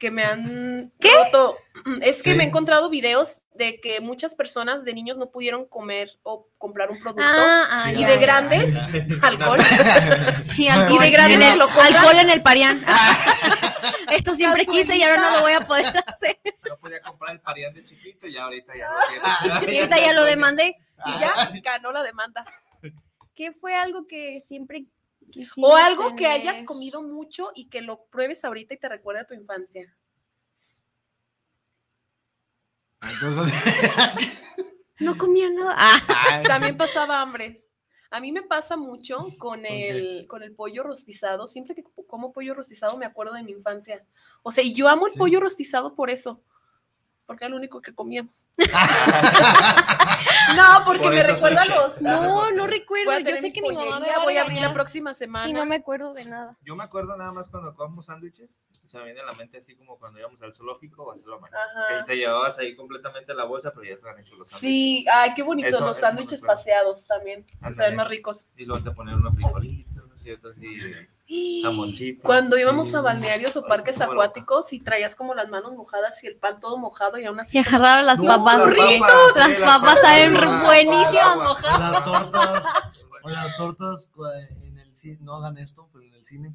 que 0.00 0.10
me 0.10 0.24
han 0.24 0.92
¿Qué? 0.98 1.12
roto. 1.14 1.56
Es 2.00 2.22
que 2.22 2.32
Sí. 2.32 2.36
me 2.36 2.42
he 2.44 2.46
encontrado 2.48 2.88
videos 2.90 3.42
de 3.54 3.78
que 3.80 4.00
muchas 4.00 4.34
personas 4.34 4.84
de 4.84 4.94
niños 4.94 5.18
no 5.18 5.30
pudieron 5.30 5.66
comer 5.66 6.10
o 6.22 6.48
comprar 6.58 6.90
un 6.90 6.98
producto. 6.98 7.22
Ah, 7.24 7.66
ah, 7.70 7.90
Sí, 7.94 8.00
y 8.00 8.04
de 8.04 8.16
grandes, 8.16 8.74
alcohol. 9.22 9.60
Sí, 10.42 10.66
alcohol. 10.68 10.96
Y 10.96 11.04
de 11.04 11.10
grandes 11.10 11.36
En 11.36 11.52
el- 11.52 11.58
lo 11.58 11.66
compran. 11.66 11.94
alcohol 11.94 12.16
en 12.18 12.30
el 12.30 12.42
parián. 12.42 12.84
Esto 14.10 14.34
siempre 14.34 14.64
quise 14.66 14.96
y 14.96 15.02
ahora 15.02 15.20
no 15.22 15.30
lo 15.36 15.40
voy 15.42 15.52
a 15.52 15.60
poder 15.60 15.86
hacer. 16.06 16.38
No 16.68 16.76
podía 16.78 17.00
comprar 17.02 17.32
el 17.34 17.40
pariente 17.40 17.84
chiquito 17.84 18.26
y 18.26 18.32
ya 18.32 18.44
ahorita 18.44 18.72
ya 18.76 18.88
lo 18.90 18.96
Y 18.96 19.66
tiene. 19.66 19.80
ahorita 19.82 20.00
ya 20.00 20.12
lo 20.14 20.24
demandé. 20.24 20.76
Y 21.06 21.10
ya 21.20 21.50
ganó 21.62 21.92
la 21.92 22.02
demanda. 22.02 22.44
¿Qué 23.34 23.52
fue 23.52 23.74
algo 23.76 24.06
que 24.06 24.40
siempre 24.40 24.84
O 25.60 25.76
algo 25.76 26.16
que 26.16 26.26
hayas 26.26 26.62
comido 26.64 27.02
mucho 27.02 27.50
y 27.54 27.68
que 27.68 27.80
lo 27.80 28.04
pruebes 28.06 28.44
ahorita 28.44 28.74
y 28.74 28.78
te 28.78 28.88
recuerde 28.88 29.20
a 29.20 29.26
tu 29.26 29.34
infancia. 29.34 29.94
Entonces, 33.02 33.52
No 35.00 35.16
comía 35.16 35.48
nada. 35.50 35.74
Ah, 35.78 36.42
También 36.46 36.76
pasaba 36.76 37.20
hambre. 37.22 37.56
A 38.10 38.20
mí 38.20 38.32
me 38.32 38.42
pasa 38.42 38.76
mucho 38.76 39.18
con 39.38 39.64
el, 39.64 40.26
con 40.26 40.42
el 40.42 40.52
pollo 40.54 40.82
rostizado. 40.82 41.48
Siempre 41.48 41.74
que 41.74 41.84
como 42.06 42.32
pollo 42.32 42.54
rostizado 42.54 42.98
me 42.98 43.06
acuerdo 43.06 43.32
de 43.34 43.42
mi 43.42 43.52
infancia. 43.52 44.04
O 44.42 44.50
sea, 44.50 44.62
y 44.64 44.74
yo 44.74 44.88
amo 44.88 45.06
el 45.06 45.12
Sí. 45.12 45.18
pollo 45.18 45.40
rostizado 45.40 45.94
por 45.94 46.10
eso. 46.10 46.42
Porque 47.30 47.44
era 47.44 47.50
lo 47.50 47.58
único 47.58 47.80
que 47.80 47.94
comíamos. 47.94 48.44
no, 50.56 50.84
porque 50.84 51.04
Por 51.04 51.14
me 51.14 51.22
recuerda 51.22 51.62
a 51.62 51.64
los... 51.64 52.00
no, 52.02 52.50
no 52.50 52.66
recuerdo. 52.66 53.16
Yo 53.20 53.36
sé 53.36 53.52
que 53.52 53.62
mi 53.62 53.70
mamá 53.70 54.00
me 54.00 54.06
pollería, 54.06 54.16
va 54.16 54.22
a 54.22 54.24
voy 54.24 54.36
a 54.36 54.42
abrir 54.42 54.60
la 54.60 54.74
próxima 54.74 55.14
semana. 55.14 55.46
si 55.46 55.52
no 55.52 55.64
me 55.64 55.76
acuerdo 55.76 56.12
de 56.12 56.24
nada. 56.24 56.56
Yo 56.64 56.74
me 56.74 56.82
acuerdo 56.82 57.16
nada 57.16 57.30
más 57.30 57.46
cuando 57.46 57.72
comemos 57.76 58.06
sándwiches. 58.06 58.50
Se 58.88 58.98
me 58.98 59.04
viene 59.04 59.20
a 59.20 59.26
la 59.26 59.32
mente 59.34 59.58
así 59.58 59.76
como 59.76 59.96
cuando 59.96 60.18
íbamos 60.18 60.42
al 60.42 60.52
zoológico 60.52 61.04
o 61.04 61.10
a 61.10 61.14
hacerlo 61.14 61.38
mañana. 61.38 61.60
Que 62.00 62.02
te 62.04 62.16
llevabas 62.16 62.58
ahí 62.58 62.74
completamente 62.74 63.32
la 63.32 63.44
bolsa, 63.44 63.70
pero 63.72 63.84
ya 63.84 63.94
estaban 63.94 64.18
hechos 64.18 64.36
los 64.36 64.48
sándwiches. 64.48 64.72
Sí, 64.72 65.06
ay, 65.08 65.32
qué 65.34 65.44
bonitos 65.44 65.74
Eso- 65.74 65.86
los 65.86 65.98
sándwiches 65.98 66.40
paseados 66.42 67.06
también. 67.06 67.46
Se 67.72 67.80
ven 67.80 67.94
más 67.94 68.08
ricos. 68.08 68.48
Y 68.56 68.64
luego 68.64 68.82
te 68.82 68.90
ponían 68.90 69.18
unos 69.20 69.36
frijolitos, 69.36 70.08
¿no 70.08 70.16
es 70.16 70.20
cierto? 70.20 70.48
Así. 70.48 70.66
Jamoncito. 71.62 72.22
Cuando 72.26 72.58
íbamos 72.58 72.88
Sí. 72.90 72.96
a 72.96 73.00
balnearios 73.00 73.56
o 73.56 73.64
parques 73.64 74.00
acuáticos 74.00 74.72
y 74.72 74.80
traías 74.80 75.14
como 75.14 75.34
las 75.34 75.48
manos 75.48 75.72
mojadas 75.74 76.22
y 76.24 76.26
el 76.26 76.36
pan 76.36 76.58
todo 76.60 76.76
mojado 76.78 77.18
y 77.18 77.24
aún 77.24 77.38
así. 77.40 77.56
Y 77.56 77.60
agarraron 77.60 78.06
las 78.06 78.20
No, 78.20 78.36
papas. 78.36 78.58
las 78.58 78.68
papas, 78.76 79.36
Las 79.36 79.46
sí, 79.46 79.52
las 79.52 79.60
papas 79.60 79.78
papas, 79.80 80.00
saben 80.02 80.34
sí, 80.36 80.64
buenísimas 80.64 81.14
agua. 81.16 81.44
mojadas. 81.44 81.80
Las 81.92 82.04
tortas, 82.04 82.64
o 83.22 83.28
las 83.28 83.56
tortas 83.56 84.10
eh, 84.34 84.48
en 84.64 84.78
el 84.78 84.96
cine, 84.96 85.18
no 85.20 85.34
hagan 85.36 85.58
esto, 85.58 85.88
pero 85.92 86.04
en 86.04 86.14
el 86.14 86.24
cine. 86.24 86.54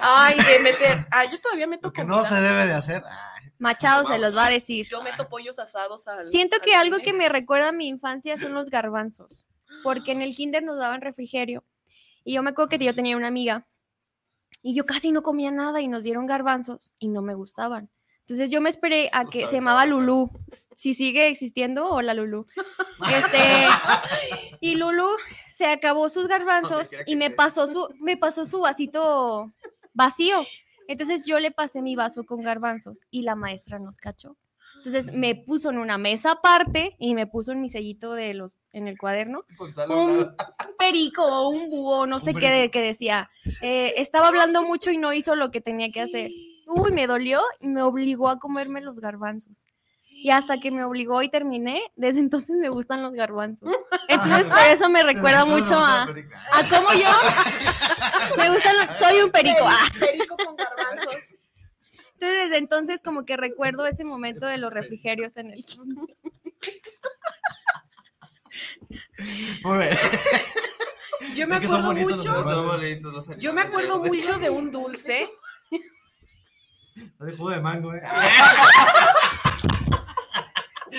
Ay, 0.00 0.36
de 0.38 0.58
meter. 0.60 1.06
Ah, 1.10 1.24
yo 1.24 1.40
todavía 1.40 1.66
meto 1.66 1.92
que 1.92 2.04
no 2.04 2.22
se 2.24 2.34
debe 2.40 2.66
de 2.66 2.74
hacer. 2.74 3.02
ay, 3.04 3.50
Machado 3.58 4.04
se 4.04 4.18
los 4.18 4.36
va 4.36 4.46
a 4.46 4.50
decir. 4.50 4.86
Yo 4.90 5.02
meto 5.02 5.28
pollos 5.28 5.58
asados 5.58 6.08
al. 6.08 6.26
Siento 6.28 6.56
al 6.56 6.62
que 6.62 6.74
algo 6.74 6.96
cine. 6.96 7.04
que 7.04 7.12
me 7.12 7.28
recuerda 7.28 7.68
a 7.68 7.72
mi 7.72 7.88
infancia 7.88 8.36
son 8.38 8.54
los 8.54 8.70
garbanzos, 8.70 9.44
porque 9.82 10.12
en 10.12 10.22
el 10.22 10.34
kinder 10.34 10.62
nos 10.62 10.78
daban 10.78 11.00
refrigerio 11.00 11.64
y 12.24 12.34
yo 12.34 12.42
me 12.42 12.50
acuerdo 12.50 12.68
que 12.70 12.78
yo 12.84 12.94
tenía 12.94 13.16
una 13.16 13.28
amiga 13.28 13.66
y 14.62 14.74
yo 14.74 14.84
casi 14.86 15.12
no 15.12 15.22
comía 15.22 15.50
nada 15.50 15.80
y 15.80 15.88
nos 15.88 16.02
dieron 16.02 16.26
garbanzos 16.26 16.92
y 16.98 17.08
no 17.08 17.22
me 17.22 17.34
gustaban. 17.34 17.90
Entonces 18.20 18.50
yo 18.50 18.60
me 18.60 18.70
esperé 18.70 19.08
a 19.12 19.24
que 19.24 19.46
se 19.46 19.54
llamaba 19.54 19.86
Lulú, 19.86 20.30
si 20.74 20.94
sigue 20.94 21.28
existiendo, 21.28 21.88
hola 21.88 22.12
Lulú. 22.12 22.46
Este, 23.08 23.38
y 24.60 24.74
Lulú 24.74 25.06
se 25.54 25.66
acabó 25.66 26.08
sus 26.08 26.26
garbanzos 26.26 26.90
y 27.06 27.14
me 27.14 27.30
pasó 27.30 27.68
su 27.68 27.88
me 28.00 28.16
pasó 28.16 28.44
su 28.44 28.60
vasito 28.60 29.52
vacío. 29.94 30.44
Entonces 30.88 31.24
yo 31.24 31.38
le 31.38 31.52
pasé 31.52 31.82
mi 31.82 31.94
vaso 31.94 32.24
con 32.24 32.42
garbanzos 32.42 33.02
y 33.10 33.22
la 33.22 33.36
maestra 33.36 33.78
nos 33.78 33.98
cachó. 33.98 34.36
Entonces 34.86 35.12
me 35.12 35.34
puso 35.34 35.70
en 35.70 35.78
una 35.78 35.98
mesa 35.98 36.30
aparte 36.32 36.94
y 37.00 37.16
me 37.16 37.26
puso 37.26 37.50
en 37.50 37.60
mi 37.60 37.68
sellito 37.68 38.14
de 38.14 38.34
los 38.34 38.60
en 38.72 38.86
el 38.86 38.96
cuaderno 38.96 39.44
Gonzalo, 39.58 40.00
un 40.00 40.18
nada. 40.18 40.36
perico 40.78 41.24
o 41.24 41.48
un 41.48 41.68
búho, 41.70 42.06
no 42.06 42.20
sé 42.20 42.32
qué 42.34 42.70
que 42.70 42.80
decía. 42.80 43.28
Eh, 43.62 43.94
estaba 43.96 44.28
hablando 44.28 44.62
mucho 44.62 44.92
y 44.92 44.96
no 44.96 45.12
hizo 45.12 45.34
lo 45.34 45.50
que 45.50 45.60
tenía 45.60 45.90
que 45.90 46.02
hacer. 46.02 46.30
Uy, 46.68 46.92
me 46.92 47.08
dolió 47.08 47.42
y 47.58 47.66
me 47.66 47.82
obligó 47.82 48.28
a 48.28 48.38
comerme 48.38 48.80
los 48.80 49.00
garbanzos. 49.00 49.66
Y 50.08 50.30
hasta 50.30 50.58
que 50.60 50.70
me 50.70 50.84
obligó 50.84 51.20
y 51.20 51.28
terminé, 51.28 51.82
desde 51.96 52.20
entonces 52.20 52.56
me 52.56 52.68
gustan 52.68 53.02
los 53.02 53.12
garbanzos. 53.12 53.68
Entonces 54.06 54.44
por 54.46 54.66
eso 54.70 54.88
me 54.88 55.02
recuerda 55.02 55.44
mucho 55.44 55.74
a, 55.74 56.04
a 56.04 56.68
cómo 56.70 56.92
yo 56.92 57.10
me 58.38 58.50
gustan 58.50 58.76
los, 58.76 58.86
soy 58.98 59.20
un 59.20 59.32
perico. 59.32 59.66
Perico 59.98 60.36
con 60.36 60.54
garbanzos. 60.54 61.16
Entonces 62.18 62.48
desde 62.48 62.56
entonces 62.56 63.02
como 63.02 63.26
que 63.26 63.36
recuerdo 63.36 63.86
ese 63.86 64.02
momento 64.02 64.46
de 64.46 64.56
los 64.56 64.72
refrigerios 64.72 65.36
en 65.36 65.50
el 65.50 65.62
Muy 69.62 69.78
bien. 69.78 69.98
Yo 71.34 71.46
me 71.46 71.56
acuerdo 71.56 71.82
bonitos 71.82 72.16
mucho. 72.16 72.44
bonitos 72.64 73.36
Yo 73.38 73.52
me 73.52 73.60
acuerdo 73.60 73.98
mucho 73.98 74.38
de 74.38 74.48
un 74.48 74.72
dulce. 74.72 75.28
De 77.18 77.36
jugo 77.36 77.50
de 77.50 77.60
mango, 77.60 77.92
eh. 77.92 78.00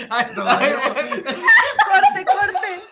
Ay, 0.10 0.28
todavía. 0.36 0.76
Corte, 0.76 2.26
corte. 2.26 2.84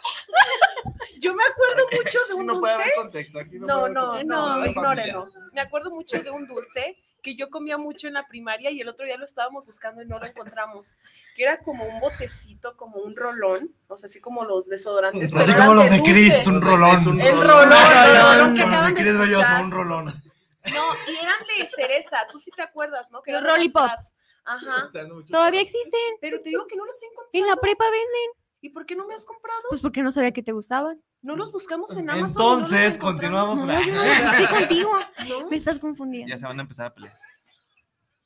Yo 1.19 1.35
me 1.35 1.43
acuerdo 1.43 1.85
mucho 1.91 2.19
de 2.27 2.33
un 2.33 2.45
no 2.47 2.55
dulce. 2.55 2.73
haber 2.73 2.93
contexto. 2.95 3.37
Aquí 3.39 3.59
no, 3.59 3.67
No, 3.67 3.89
no, 3.89 4.23
no, 4.23 4.65
ignórenlo. 4.65 5.27
Me 5.53 5.61
acuerdo 5.61 5.91
mucho 5.91 6.23
de 6.23 6.31
un 6.31 6.47
dulce 6.47 6.97
que 7.25 7.35
yo 7.35 7.49
comía 7.49 7.79
mucho 7.79 8.07
en 8.07 8.13
la 8.13 8.27
primaria 8.27 8.69
y 8.69 8.79
el 8.81 8.87
otro 8.87 9.03
día 9.03 9.17
lo 9.17 9.25
estábamos 9.25 9.65
buscando 9.65 10.03
y 10.03 10.05
no 10.05 10.19
lo 10.19 10.27
encontramos. 10.27 10.95
Que 11.35 11.41
era 11.41 11.57
como 11.57 11.83
un 11.83 11.99
botecito, 11.99 12.77
como 12.77 12.97
un 12.97 13.15
rolón, 13.15 13.73
o 13.87 13.97
sea, 13.97 14.05
así 14.05 14.21
como 14.21 14.45
los 14.45 14.67
desodorantes. 14.69 15.33
Así 15.33 15.51
como 15.55 15.73
los 15.73 15.89
de. 15.89 16.03
Chris, 16.03 16.45
un 16.45 16.61
rolón. 16.61 17.07
Un 17.07 17.19
El 17.19 17.41
rolón. 17.41 18.95
que 18.95 19.03
de 19.03 19.17
Belloso, 19.17 19.51
un 19.59 19.71
rolón. 19.71 20.05
No, 20.05 20.83
y 21.07 21.15
eran 21.15 21.35
de 21.57 21.65
cereza, 21.65 22.27
tú 22.31 22.37
sí 22.37 22.51
te 22.55 22.61
acuerdas, 22.61 23.09
¿no? 23.09 23.23
Que 23.23 23.31
Los. 23.31 23.73
Bratz. 23.73 24.13
Ajá. 24.45 24.85
Todavía 25.27 25.61
existen. 25.61 26.17
Pero 26.21 26.39
te 26.43 26.49
digo 26.49 26.67
que 26.67 26.75
no 26.75 26.85
los 26.85 27.01
he 27.01 27.07
encontrado. 27.07 27.29
En 27.33 27.47
la 27.47 27.55
prepa 27.55 27.85
venden. 27.85 28.44
¿Y 28.65 28.69
por 28.69 28.87
qué 28.87 28.95
no 28.95 29.05
me 29.05 29.13
has 29.13 29.23
comprado? 29.25 29.61
Pues 29.69 29.79
porque 29.79 30.01
no 30.01 30.11
sabía 30.11 30.31
que 30.31 30.41
te 30.41 30.51
gustaban. 30.51 30.99
No 31.21 31.35
los 31.35 31.51
buscamos 31.51 31.95
en 31.97 32.09
Amazon. 32.09 32.35
no 32.35 32.53
Entonces, 32.65 32.97
continuamos 32.97 33.59
con 33.59 33.67
No, 33.67 33.79
yo 33.79 33.93
no 33.93 34.01
estoy 34.03 34.45
contigo. 34.59 34.91
¿No? 35.29 35.47
Me 35.51 35.55
estás 35.57 35.77
confundiendo. 35.77 36.33
Ya 36.33 36.39
se 36.39 36.47
van 36.47 36.57
a 36.57 36.61
empezar 36.63 36.87
a 36.87 36.93
pelear. 36.95 37.13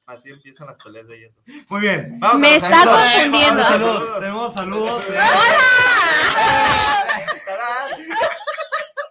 Así 0.06 0.30
empiezan 0.30 0.68
las 0.68 0.78
peleas 0.78 1.08
de 1.10 1.18
ellos. 1.18 1.34
Muy 1.68 1.82
bien. 1.82 2.18
Vamos 2.22 2.36
a 2.38 2.40
Me 2.40 2.54
los 2.54 2.64
está 2.64 2.70
saludos. 2.84 3.00
confundiendo. 3.12 3.50
Vamos, 3.62 3.68
saludos. 3.68 4.20
Tenemos 4.22 4.54
saludos. 4.54 5.08
de- 5.10 5.18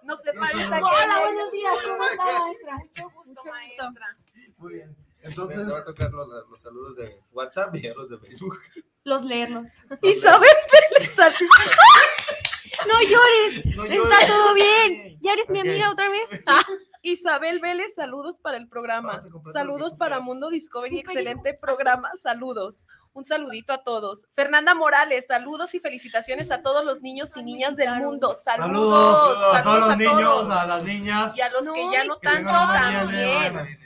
No 0.03 0.17
se 0.17 0.33
parece 0.33 0.65
Hola, 0.65 1.15
a 1.15 1.19
buenos 1.21 1.51
días. 1.51 1.73
¿Cómo 1.85 2.03
está, 2.05 2.39
maestra? 2.39 2.75
Mucho 2.77 3.09
gusto, 3.11 3.41
maestra. 3.51 4.17
Muy 4.57 4.73
bien. 4.73 4.97
Entonces, 5.21 5.65
voy 5.67 5.75
a 5.79 5.83
tocar 5.85 6.11
los, 6.11 6.27
los 6.49 6.61
saludos 6.61 6.95
de 6.97 7.21
WhatsApp 7.31 7.75
y 7.75 7.81
los 7.89 8.09
de 8.09 8.17
Facebook. 8.19 8.57
Los 9.03 9.23
leerlos. 9.23 9.65
Isabel 10.01 10.49
Vélez, 10.97 11.11
sal- 11.11 11.33
No 12.87 12.93
llores. 13.01 13.65
No 13.75 13.83
Está 13.83 13.95
llores. 13.95 14.27
todo 14.27 14.53
bien. 14.53 15.17
¿Ya 15.21 15.33
eres 15.33 15.49
mi 15.49 15.59
amiga 15.59 15.91
otra 15.91 16.09
vez? 16.09 16.21
Isabel 17.01 17.59
Vélez, 17.59 17.93
saludos 17.95 18.39
para 18.39 18.57
el 18.57 18.67
programa. 18.67 19.09
Vamos 19.09 19.25
a 19.25 19.29
comprar 19.29 19.53
Saludos 19.53 19.95
para. 19.95 20.19
Mundo 20.19 20.49
Discovery, 20.49 20.99
excelente 20.99 21.53
programa. 21.53 22.09
Saludos. 22.21 22.85
Un 23.13 23.25
saludito 23.25 23.73
a 23.73 23.83
todos. 23.83 24.27
Fernanda 24.33 24.75
Morales, 24.75 25.27
saludos 25.27 25.73
y 25.75 25.79
felicitaciones 25.79 26.51
a 26.51 26.61
todos 26.61 26.85
los 26.85 27.01
niños 27.01 27.35
y 27.37 27.43
niñas 27.43 27.75
del 27.77 27.95
mundo. 27.95 28.35
Saludos. 28.35 29.37
saludos 29.37 29.55
a 29.55 29.63
todos 29.63 29.79
los 29.87 29.97
niños, 29.97 30.49
a 30.49 30.65
las 30.67 30.83
niñas. 30.83 31.37
Y 31.37 31.41
a 31.41 31.49
los 31.51 31.71
que 31.71 31.91
ya 31.91 32.03
no 32.03 32.17
tanto 32.17 32.49
también. 32.51 33.79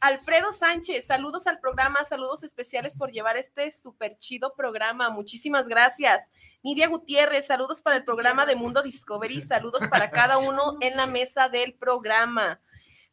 Alfredo 0.00 0.50
Sánchez, 0.50 1.06
saludos 1.06 1.46
al 1.46 1.60
programa, 1.60 2.04
saludos 2.04 2.42
especiales 2.42 2.96
por 2.96 3.10
llevar 3.10 3.36
este 3.36 3.70
súper 3.70 4.16
chido 4.16 4.54
programa. 4.56 5.10
Muchísimas 5.10 5.68
gracias. 5.68 6.30
Nidia 6.62 6.88
Gutiérrez, 6.88 7.46
saludos 7.46 7.82
para 7.82 7.96
el 7.96 8.04
programa 8.04 8.46
de 8.46 8.56
Mundo 8.56 8.80
Discovery, 8.82 9.42
saludos 9.42 9.86
para 9.88 10.10
cada 10.10 10.38
uno 10.38 10.78
en 10.80 10.96
la 10.96 11.06
mesa 11.06 11.50
del 11.50 11.74
programa. 11.74 12.60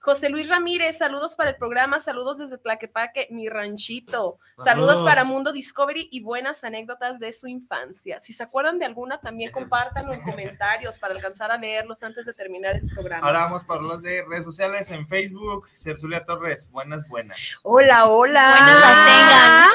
José 0.08 0.30
Luis 0.30 0.48
Ramírez, 0.48 1.00
saludos 1.00 1.36
para 1.36 1.50
el 1.50 1.58
programa, 1.58 2.00
saludos 2.00 2.38
desde 2.38 2.58
Tlaquepaque, 2.58 3.28
mi 3.30 3.50
ranchito. 3.50 4.40
Saludos, 4.58 4.92
Saludos. 4.94 5.04
para 5.04 5.26
Mundo 5.26 5.52
Discovery 5.52 6.08
y 6.10 6.22
buenas 6.22 6.64
anécdotas 6.64 7.20
de 7.20 7.34
su 7.34 7.46
infancia. 7.48 8.18
Si 8.22 8.32
se 8.32 8.42
acuerdan 8.42 8.80
de 8.80 8.86
alguna, 8.86 9.20
también 9.20 9.52
compártanlo 9.52 10.14
en 10.14 10.22
comentarios 10.22 10.98
para 10.98 11.14
alcanzar 11.14 11.52
a 11.52 11.58
leerlos 11.58 12.04
antes 12.04 12.26
de 12.26 12.34
terminar 12.34 12.78
el 12.78 12.88
programa. 12.88 13.28
Ahora 13.28 13.40
vamos 13.42 13.66
para 13.66 13.82
los 13.82 14.02
de 14.02 14.24
redes 14.24 14.46
sociales 14.46 14.90
en 14.92 15.06
Facebook. 15.10 15.68
Cerzulia 15.74 16.24
Torres, 16.24 16.72
buenas, 16.72 17.06
buenas. 17.10 17.38
Hola, 17.64 18.06
hola. 18.08 18.56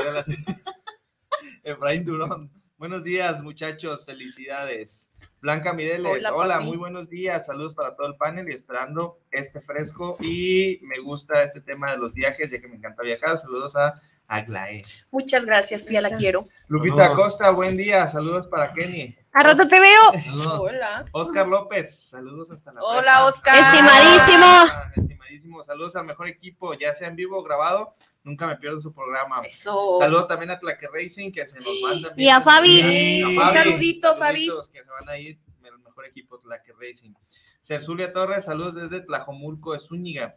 Buenas 0.07 0.15
las 0.15 0.25
tengan. 0.25 0.55
Efraín 1.63 2.07
Durón, 2.07 2.51
buenos 2.83 3.05
días, 3.05 3.41
muchachos, 3.45 4.05
felicidades. 4.05 5.13
Blanca 5.41 5.73
Mireles, 5.73 6.27
Hola, 6.27 6.35
hola, 6.35 6.61
muy 6.61 6.77
buenos 6.77 7.09
días, 7.09 7.47
saludos 7.47 7.75
para 7.75 7.95
todo 7.95 8.09
el 8.09 8.17
panel 8.17 8.51
y 8.51 8.55
esperando 8.55 9.21
este 9.31 9.61
fresco. 9.61 10.17
Y 10.19 10.81
me 10.83 10.99
gusta 10.99 11.45
este 11.45 11.61
tema 11.61 11.93
de 11.93 11.99
los 11.99 12.13
viajes, 12.13 12.51
ya 12.51 12.61
que 12.61 12.67
me 12.67 12.75
encanta 12.75 13.05
viajar. 13.05 13.39
Saludos 13.39 13.77
a 13.77 14.03
Aglae. 14.27 14.85
Muchas 15.13 15.45
gracias, 15.45 15.87
tía, 15.87 16.01
la 16.01 16.17
quiero. 16.17 16.49
Lupita 16.67 16.97
Saludos. 16.97 17.19
Acosta, 17.21 17.51
buen 17.51 17.77
día, 17.77 18.09
saludos 18.09 18.49
para 18.49 18.73
Kenny. 18.73 19.17
A 19.33 19.45
rato 19.45 19.69
te 19.69 19.79
veo. 19.79 20.21
Saludos. 20.25 20.59
Hola. 20.59 21.05
Oscar 21.13 21.47
López, 21.47 22.09
saludos 22.11 22.51
hasta 22.51 22.73
la 22.73 22.83
Hola, 22.83 23.01
prepa. 23.01 23.25
Oscar. 23.27 23.59
Estimadísimo. 23.61 24.45
Ah, 24.45 24.93
Estimadísimo, 24.97 25.63
saludos 25.63 25.95
al 25.95 26.07
mejor 26.07 26.27
equipo, 26.27 26.75
ya 26.75 26.93
sea 26.95 27.07
en 27.07 27.15
vivo 27.15 27.39
o 27.39 27.45
grabado, 27.45 27.95
nunca 28.25 28.47
me 28.47 28.57
pierdo 28.57 28.81
su 28.81 28.93
programa. 28.93 29.43
Eso. 29.43 29.97
Saludos 29.99 30.27
también 30.29 30.51
a 30.51 30.59
Tlaque 30.59 30.87
Racing 30.93 31.31
que 31.33 31.47
se 31.47 31.61
nos 31.61 31.75
manda. 31.83 32.13
Y 32.17 32.29
a 32.29 32.41
Fabi. 32.41 32.81
Sí, 32.83 33.23
a 33.23 33.29
Un 33.29 33.37
Fabi. 33.37 33.59
saludito, 33.59 34.17
Fabi. 34.17 34.49
Que 34.73 34.83
se 34.85 34.91
van 34.91 35.09
a 35.09 35.19
ir 35.19 35.39
el 35.65 35.79
mejor 35.79 36.07
equipo 36.07 36.39
Tlaque 36.39 36.73
Racing. 36.79 37.13
Cerzulia 37.61 38.13
Torres, 38.13 38.45
saludos 38.45 38.75
desde 38.75 39.01
Tlajomulco 39.05 39.73
de 39.73 39.81
Zúñiga. 39.81 40.37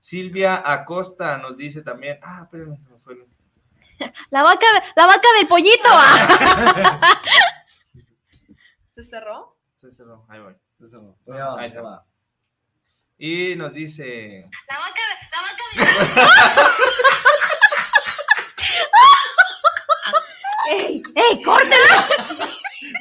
Silvia 0.00 0.62
Acosta 0.70 1.38
nos 1.38 1.56
dice 1.56 1.82
también. 1.82 2.18
Ah, 2.22 2.40
espérenme, 2.44 2.78
me 2.90 2.98
fue 2.98 3.16
La 4.30 4.42
vaca, 4.42 4.66
la 4.96 5.06
vaca 5.06 5.28
del 5.38 5.46
pollito. 5.48 5.88
ah. 5.88 7.00
¿Se 8.90 9.02
cerró? 9.02 9.56
se 9.76 9.92
cerró, 9.92 10.24
ahí 10.28 10.40
voy. 10.40 10.54
se 10.72 10.88
cerró. 10.88 11.16
Ahí 11.58 11.66
está. 11.66 11.82
va. 11.82 12.06
Y 13.18 13.54
nos 13.56 13.72
dice. 13.72 14.48
¡Ey, 20.70 21.02
ey, 21.14 21.42
córtala! 21.42 22.08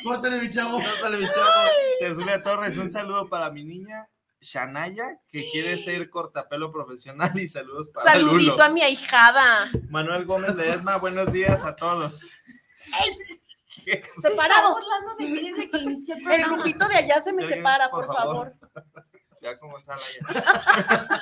Córtale, 0.03 0.39
mi 0.39 0.49
chavo. 0.49 0.82
Córtale, 0.82 1.18
mi 1.18 1.26
chavo. 1.26 2.41
Torres, 2.43 2.78
un 2.78 2.91
saludo 2.91 3.30
para 3.30 3.49
mi 3.51 3.64
niña 3.64 4.09
Shanaya, 4.41 5.20
que 5.32 5.49
quiere 5.49 5.78
ser 5.78 6.09
cortapelo 6.09 6.72
profesional. 6.72 7.32
Y 7.39 7.47
saludos 7.47 7.88
para 7.93 8.11
Saludito 8.11 8.51
Lulo. 8.51 8.64
a 8.64 8.70
mi 8.70 8.82
ahijada. 8.82 9.72
Manuel 9.89 10.26
Gómez 10.26 10.55
Ledesma, 10.55 10.97
buenos 10.97 11.32
días 11.32 11.64
a 11.64 11.76
todos. 11.76 12.30
¿Qué? 13.86 14.03
Separado. 14.22 14.76
hablando 14.76 15.16
de 15.18 15.70
que 15.70 15.78
inició 15.78 16.16
El 16.16 16.45
grupito 16.45 16.88
de 16.88 16.97
allá 16.97 17.22
se 17.22 17.32
me 17.32 17.47
separa, 17.47 17.89
por 17.89 18.05
por 18.05 18.16
favor. 18.16 18.53
Ya 19.43 19.59
con 19.59 19.69
Gonzalo 19.71 20.01
ya. 20.21 21.21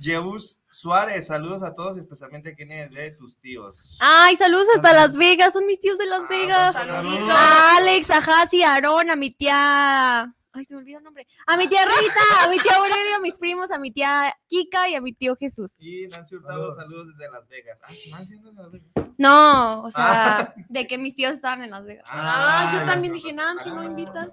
Jeus 0.00 0.60
Suárez, 0.70 1.26
saludos 1.26 1.62
a 1.62 1.74
todos, 1.74 1.98
especialmente 1.98 2.50
a 2.50 2.54
quienes 2.54 2.90
de 2.90 3.10
tus 3.10 3.38
tíos. 3.38 3.98
Ay, 4.00 4.34
saludos 4.36 4.66
hasta 4.74 4.94
Las 4.94 5.16
Vegas, 5.16 5.52
son 5.52 5.66
mis 5.66 5.78
tíos 5.78 5.98
de 5.98 6.06
Las 6.06 6.22
Ah, 6.24 6.28
Vegas. 6.30 6.74
saluditos. 6.74 7.28
A 7.30 7.76
Alex, 7.76 8.10
a 8.10 8.22
Jasi, 8.22 8.62
a 8.62 8.74
Aarón, 8.74 9.10
a 9.10 9.16
mi 9.16 9.30
tía. 9.30 10.34
Ay, 10.52 10.64
se 10.64 10.74
me 10.74 10.80
olvidó 10.80 10.98
el 10.98 11.04
nombre. 11.04 11.26
A 11.46 11.56
mi 11.56 11.68
tía 11.68 11.84
Rita, 11.84 12.44
a 12.44 12.48
mi 12.48 12.58
tía 12.58 12.76
Aurelio, 12.76 13.16
a 13.16 13.20
mis 13.20 13.38
primos, 13.38 13.70
a 13.70 13.78
mi 13.78 13.92
tía 13.92 14.34
Kika 14.48 14.88
y 14.88 14.94
a 14.94 15.00
mi 15.00 15.12
tío 15.12 15.36
Jesús. 15.36 15.74
Y 15.80 16.06
Nancy 16.08 16.34
Hurtado, 16.36 16.72
Saludos. 16.72 16.76
saludos 16.76 17.06
desde 17.18 17.30
Las 17.32 17.48
Vegas. 17.48 17.80
Ah, 17.84 17.92
sí, 17.94 18.10
Nancy, 18.10 18.34
¿dónde 18.36 18.50
es 18.50 18.56
Las 18.56 18.72
Vegas? 18.72 18.90
No, 19.18 19.82
o 19.82 19.90
sea, 19.90 20.54
de 20.70 20.86
que 20.86 20.96
mis 20.98 21.14
tíos 21.14 21.34
estaban 21.34 21.62
en 21.62 21.70
Las 21.70 21.84
Vegas. 21.84 22.04
Ah, 22.08 22.70
yo 22.72 22.80
ya, 22.80 22.86
también 22.86 23.12
dije. 23.12 23.32
Nancy, 23.34 23.68
¿no 23.68 23.80
Ah, 23.82 23.84
invitas? 23.84 24.28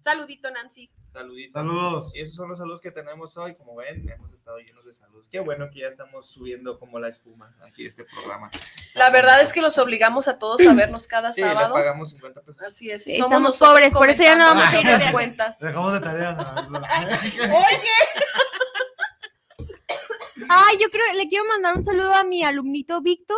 Saludito, 0.00 0.50
Nancy. 0.50 0.90
Saluditos. 1.18 1.52
Saludos. 1.52 2.14
Y 2.14 2.20
esos 2.20 2.36
son 2.36 2.48
los 2.48 2.58
saludos 2.58 2.80
que 2.80 2.92
tenemos 2.92 3.36
hoy. 3.36 3.56
Como 3.56 3.74
ven, 3.74 4.08
hemos 4.08 4.32
estado 4.32 4.58
llenos 4.58 4.84
de 4.84 4.94
saludos. 4.94 5.26
Qué 5.30 5.40
bueno 5.40 5.68
que 5.68 5.80
ya 5.80 5.88
estamos 5.88 6.30
subiendo 6.30 6.78
como 6.78 7.00
la 7.00 7.08
espuma 7.08 7.52
aquí 7.66 7.84
este 7.86 8.04
programa. 8.04 8.50
La 8.94 9.10
verdad 9.10 9.40
es 9.42 9.52
que 9.52 9.60
los 9.60 9.76
obligamos 9.78 10.28
a 10.28 10.38
todos 10.38 10.64
a 10.64 10.74
vernos 10.74 11.08
cada 11.08 11.32
Sí, 11.32 11.40
le 11.40 11.48
sábado. 11.48 11.74
pagamos 11.74 12.10
50 12.10 12.40
pesos. 12.42 12.62
Así 12.62 12.90
es. 12.92 13.02
Sí, 13.02 13.18
Somos 13.18 13.58
pobres, 13.58 13.92
por 13.92 14.08
eso 14.08 14.22
ya 14.22 14.36
no 14.36 14.44
vamos 14.46 14.64
a 14.64 14.80
ir 14.80 14.86
a 14.86 14.98
las 14.98 15.10
cuentas. 15.12 15.58
Dejamos 15.58 15.92
de 15.94 16.00
tareas. 16.00 16.38
Ay, 20.48 20.78
yo 20.80 20.88
creo, 20.90 21.12
le 21.14 21.28
quiero 21.28 21.44
mandar 21.46 21.76
un 21.76 21.84
saludo 21.84 22.14
a 22.14 22.22
mi 22.22 22.44
alumnito 22.44 23.02
Víctor, 23.02 23.36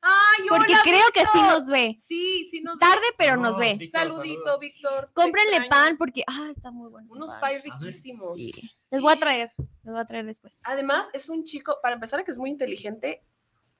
Ay, 0.00 0.46
porque 0.48 0.74
creo 0.84 1.06
que 1.12 1.20
sí 1.20 1.40
nos 1.42 1.66
ve. 1.66 1.96
Sí, 1.98 2.46
sí 2.50 2.60
nos 2.60 2.78
Tarde, 2.78 3.06
pero 3.16 3.36
No, 3.36 3.42
nos 3.50 3.58
ve. 3.58 3.74
Víctor, 3.74 4.00
Saludito, 4.02 4.40
saludos. 4.42 4.60
Víctor. 4.60 5.10
Cómprenle 5.12 5.68
pan 5.68 5.96
porque, 5.96 6.22
ah, 6.26 6.48
está 6.54 6.70
muy 6.70 6.88
bueno. 6.90 7.08
Unos 7.10 7.30
¿Ah, 7.32 7.50
sí? 7.50 7.70
riquísimos. 7.70 8.34
Sí. 8.34 8.52
Les 8.90 9.00
voy 9.00 9.12
a 9.12 9.18
traer, 9.18 9.52
les 9.58 9.92
voy 9.92 9.98
a 9.98 10.04
traer 10.06 10.24
después. 10.24 10.58
Además, 10.64 11.08
es 11.12 11.28
un 11.28 11.44
chico, 11.44 11.78
para 11.82 11.94
empezar, 11.94 12.24
que 12.24 12.30
es 12.30 12.38
muy 12.38 12.50
inteligente, 12.50 13.22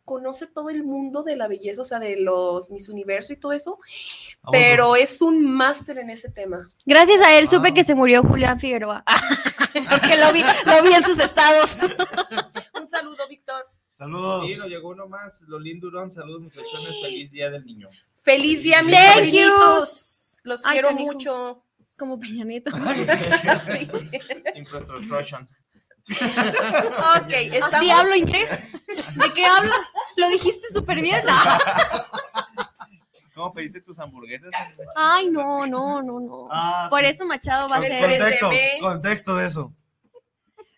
conoce 0.04 0.46
todo 0.46 0.70
el 0.70 0.82
mundo 0.84 1.22
de 1.22 1.36
la 1.36 1.48
belleza, 1.48 1.82
o 1.82 1.84
sea, 1.84 1.98
de 1.98 2.18
los 2.18 2.70
Miss 2.70 2.88
Universo 2.88 3.32
y 3.32 3.36
todo 3.36 3.52
eso, 3.52 3.78
pero 4.50 4.96
es 4.96 5.20
un 5.20 5.44
máster 5.44 5.98
en 5.98 6.10
ese 6.10 6.30
tema. 6.30 6.72
Gracias 6.86 7.20
a 7.20 7.36
él 7.38 7.46
supe 7.46 7.68
Wow. 7.68 7.74
que 7.74 7.84
se 7.84 7.94
murió 7.94 8.22
Julián 8.22 8.58
Figueroa. 8.58 9.04
porque 9.90 10.16
lo 10.16 10.32
vi, 10.32 10.42
lo 10.42 10.82
vi 10.82 10.94
en 10.94 11.04
sus 11.04 11.18
estados. 11.18 11.76
Un 12.80 12.88
saludo, 12.88 13.28
Víctor. 13.28 13.66
Saludos. 13.98 14.48
Y 14.48 14.54
nos 14.56 14.68
llegó 14.68 14.90
uno 14.90 15.08
más. 15.08 15.42
Lolín 15.42 15.80
Durón, 15.80 16.12
saludos 16.12 16.42
muchachones. 16.42 17.00
Feliz 17.02 17.32
Día 17.32 17.50
del 17.50 17.64
Niño. 17.66 17.88
Feliz 18.22 18.62
día, 18.62 18.80
mis. 18.82 20.38
Los 20.44 20.64
Ay, 20.64 20.72
quiero 20.74 20.88
canijo. 20.88 21.12
mucho. 21.12 21.64
Como 21.96 22.18
Peña 22.20 22.44
Nieto. 22.44 22.70
Sí. 23.66 23.90
Infrastructure. 24.54 25.48
Ok, 26.10 27.32
estamos. 27.52 27.80
¿Diablo 27.80 28.14
inglés? 28.14 28.48
¿De 28.86 29.32
qué 29.34 29.44
hablas? 29.44 29.80
Lo 30.16 30.28
dijiste 30.28 30.68
súper 30.72 31.00
bien. 31.00 31.20
¿Cómo 33.34 33.52
pediste 33.52 33.80
tus 33.80 33.98
hamburguesas? 33.98 34.50
Ay, 34.94 35.28
no, 35.28 35.66
no, 35.66 36.00
no, 36.02 36.20
no. 36.20 36.48
Ah, 36.52 36.86
Por 36.88 37.00
sí. 37.00 37.06
eso 37.06 37.24
Machado 37.24 37.68
va 37.68 37.78
a 37.78 37.82
ser. 37.82 38.00
Contexto, 38.00 38.50
contexto 38.80 39.36
de 39.36 39.46
eso. 39.48 39.74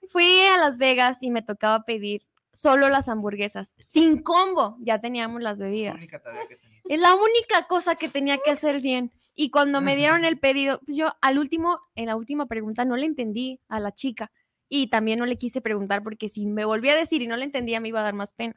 Fui 0.09 0.41
a 0.47 0.57
Las 0.57 0.79
Vegas 0.79 1.23
y 1.23 1.31
me 1.31 1.43
tocaba 1.43 1.85
pedir 1.85 2.27
solo 2.53 2.89
las 2.89 3.09
hamburguesas, 3.09 3.75
sin 3.79 4.23
combo. 4.23 4.77
Ya 4.81 5.01
teníamos 5.01 5.43
las 5.43 5.59
la 5.59 5.67
bebidas. 5.67 5.95
única 5.97 6.23
tarea 6.23 6.47
que 6.47 6.57
tenías. 6.57 6.83
Es 6.89 7.01
la 7.01 7.15
única 7.15 7.67
cosa 7.69 7.95
que 7.95 8.09
tenía 8.09 8.39
que 8.39 8.51
hacer 8.51 8.81
bien. 8.81 9.13
Y 9.35 9.51
cuando 9.51 9.81
me 9.81 9.95
dieron 9.97 10.25
el 10.25 10.39
pedido, 10.39 10.81
pues 10.85 10.97
yo 10.97 11.15
al 11.21 11.39
último, 11.39 11.79
en 11.95 12.07
la 12.07 12.17
última 12.17 12.47
pregunta, 12.47 12.85
no 12.85 12.97
le 12.97 13.07
entendí 13.07 13.61
a 13.69 13.79
la 13.81 13.93
chica. 13.93 14.33
Y 14.69 14.89
también 14.89 15.19
no 15.19 15.27
le 15.27 15.37
quise 15.37 15.61
preguntar 15.61 16.03
porque 16.03 16.29
si 16.29 16.47
me 16.47 16.65
volvía 16.65 16.93
a 16.93 16.97
decir 16.97 17.23
y 17.23 17.27
no 17.27 17.37
le 17.37 17.45
entendía, 17.45 17.81
me 17.81 17.89
iba 17.89 18.01
a 18.01 18.05
dar 18.05 18.15
más 18.15 18.33
pena. 18.33 18.57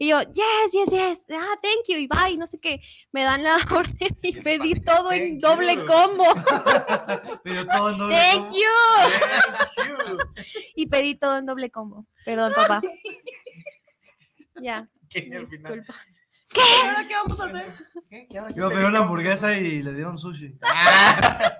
Y 0.00 0.08
yo, 0.10 0.20
yes, 0.22 0.72
yes, 0.72 0.90
yes, 0.90 1.24
ah, 1.32 1.58
thank 1.60 1.88
you, 1.88 1.96
y 1.96 2.06
bye, 2.06 2.36
no 2.36 2.46
sé 2.46 2.60
qué. 2.60 2.80
Me 3.10 3.24
dan 3.24 3.42
la 3.42 3.56
orden 3.74 4.16
y 4.22 4.40
pedí 4.40 4.74
todo 4.80 5.10
en 5.10 5.40
doble 5.40 5.74
you. 5.74 5.86
combo. 5.86 6.24
Pero 7.42 7.66
todo 7.66 7.90
en 7.90 7.98
doble 7.98 8.14
Thank 8.16 8.44
combo. 8.44 8.56
you. 8.56 8.62
Thank 9.76 10.08
you. 10.08 10.18
Y 10.76 10.86
pedí 10.86 11.16
todo 11.16 11.38
en 11.38 11.46
doble 11.46 11.70
combo. 11.72 12.06
Perdón, 12.24 12.52
papá. 12.54 12.80
Ya. 14.62 14.88
Final- 15.10 15.48
disculpa. 15.48 15.94
¿Ahora 16.84 17.06
qué 17.06 17.14
vamos 17.14 17.40
a 17.40 17.44
hacer? 17.44 17.72
¿Qué? 18.08 18.26
¿Y 18.30 18.36
ahora 18.36 18.52
qué 18.54 18.58
Iba 18.58 18.66
a 18.66 18.70
te 18.70 18.74
pedir 18.76 18.88
una 18.88 18.98
hamburguesa 19.00 19.52
y 19.58 19.82
le 19.82 19.92
dieron 19.94 20.16
sushi. 20.18 20.56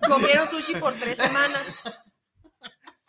Comieron 0.07 0.49
sushi 0.49 0.77
por 0.77 0.95
tres 0.95 1.17
semanas. 1.19 1.63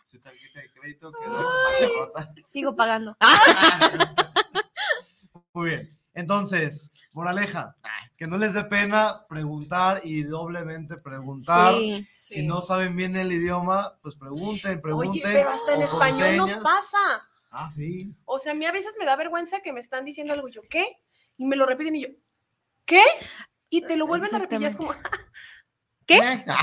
Su 0.04 0.20
tarjeta 0.20 0.60
de 0.60 0.70
crédito 0.72 1.12
quedó. 1.12 2.12
Sigo 2.44 2.74
pagando. 2.76 3.16
Muy 5.60 5.68
bien. 5.68 5.98
Entonces, 6.14 6.90
moraleja, 7.12 7.76
que 8.16 8.24
no 8.24 8.38
les 8.38 8.54
dé 8.54 8.64
pena 8.64 9.26
preguntar 9.28 10.00
y 10.04 10.22
doblemente 10.22 10.96
preguntar. 10.96 11.74
Sí. 11.74 12.06
Si 12.12 12.46
no 12.46 12.62
saben 12.62 12.96
bien 12.96 13.14
el 13.14 13.30
idioma, 13.30 13.98
pues 14.00 14.16
pregunten, 14.16 14.80
pregunten. 14.80 15.10
Oye, 15.10 15.20
pero 15.22 15.50
hasta 15.50 15.74
en 15.74 15.82
español 15.82 16.36
nos 16.38 16.52
pasa. 16.52 17.28
Ah, 17.50 17.70
sí. 17.70 18.10
O 18.24 18.38
sea, 18.38 18.52
a 18.52 18.54
mí 18.54 18.64
a 18.64 18.72
veces 18.72 18.94
me 18.98 19.04
da 19.04 19.16
vergüenza 19.16 19.60
que 19.60 19.74
me 19.74 19.80
están 19.80 20.06
diciendo 20.06 20.32
algo, 20.32 20.48
yo, 20.48 20.62
¿qué? 20.70 20.96
Y 21.36 21.44
me 21.44 21.56
lo 21.56 21.66
repiten 21.66 21.96
y 21.96 22.04
yo, 22.04 22.08
¿qué? 22.86 23.02
Y 23.68 23.82
te 23.82 23.98
lo 23.98 24.06
vuelven 24.06 24.34
a 24.34 24.38
repetir, 24.38 24.66
es 24.66 24.76
como, 24.76 24.94
¿Qué? 26.06 26.16
¿Eh? 26.18 26.44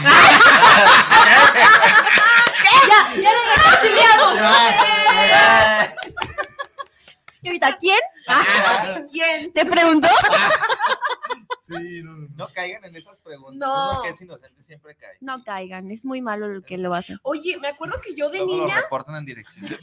Ya, 2.89 3.21
ya 3.21 3.31
lo 3.33 3.39
reconciliamos. 3.55 4.35
Ya. 4.35 5.95
Y 7.47 7.49
ahorita, 7.49 7.77
¿quién? 7.77 7.99
¿quién? 9.11 9.53
¿Te 9.53 9.65
preguntó? 9.65 10.09
Sí, 11.61 12.01
no, 12.03 12.17
no. 12.17 12.27
No 12.35 12.47
caigan 12.53 12.83
en 12.83 12.93
esas 12.93 13.19
preguntas. 13.19 13.55
No. 13.57 13.91
Uno 13.91 14.01
que 14.01 14.09
es 14.09 14.21
inocente 14.21 14.61
siempre 14.63 14.95
cae. 14.95 15.15
No 15.21 15.41
caigan, 15.45 15.89
es 15.91 16.03
muy 16.03 16.21
malo 16.21 16.49
lo 16.49 16.61
que 16.61 16.77
lo 16.77 16.93
hacen. 16.93 17.19
Oye, 17.23 17.57
me 17.57 17.69
acuerdo 17.69 18.01
que 18.01 18.13
yo 18.15 18.29
de 18.29 18.39
Luego 18.39 18.57
lo 18.57 18.63
niña, 18.65 18.81
reportan 18.81 19.15
en 19.15 19.25
dirección. 19.25 19.65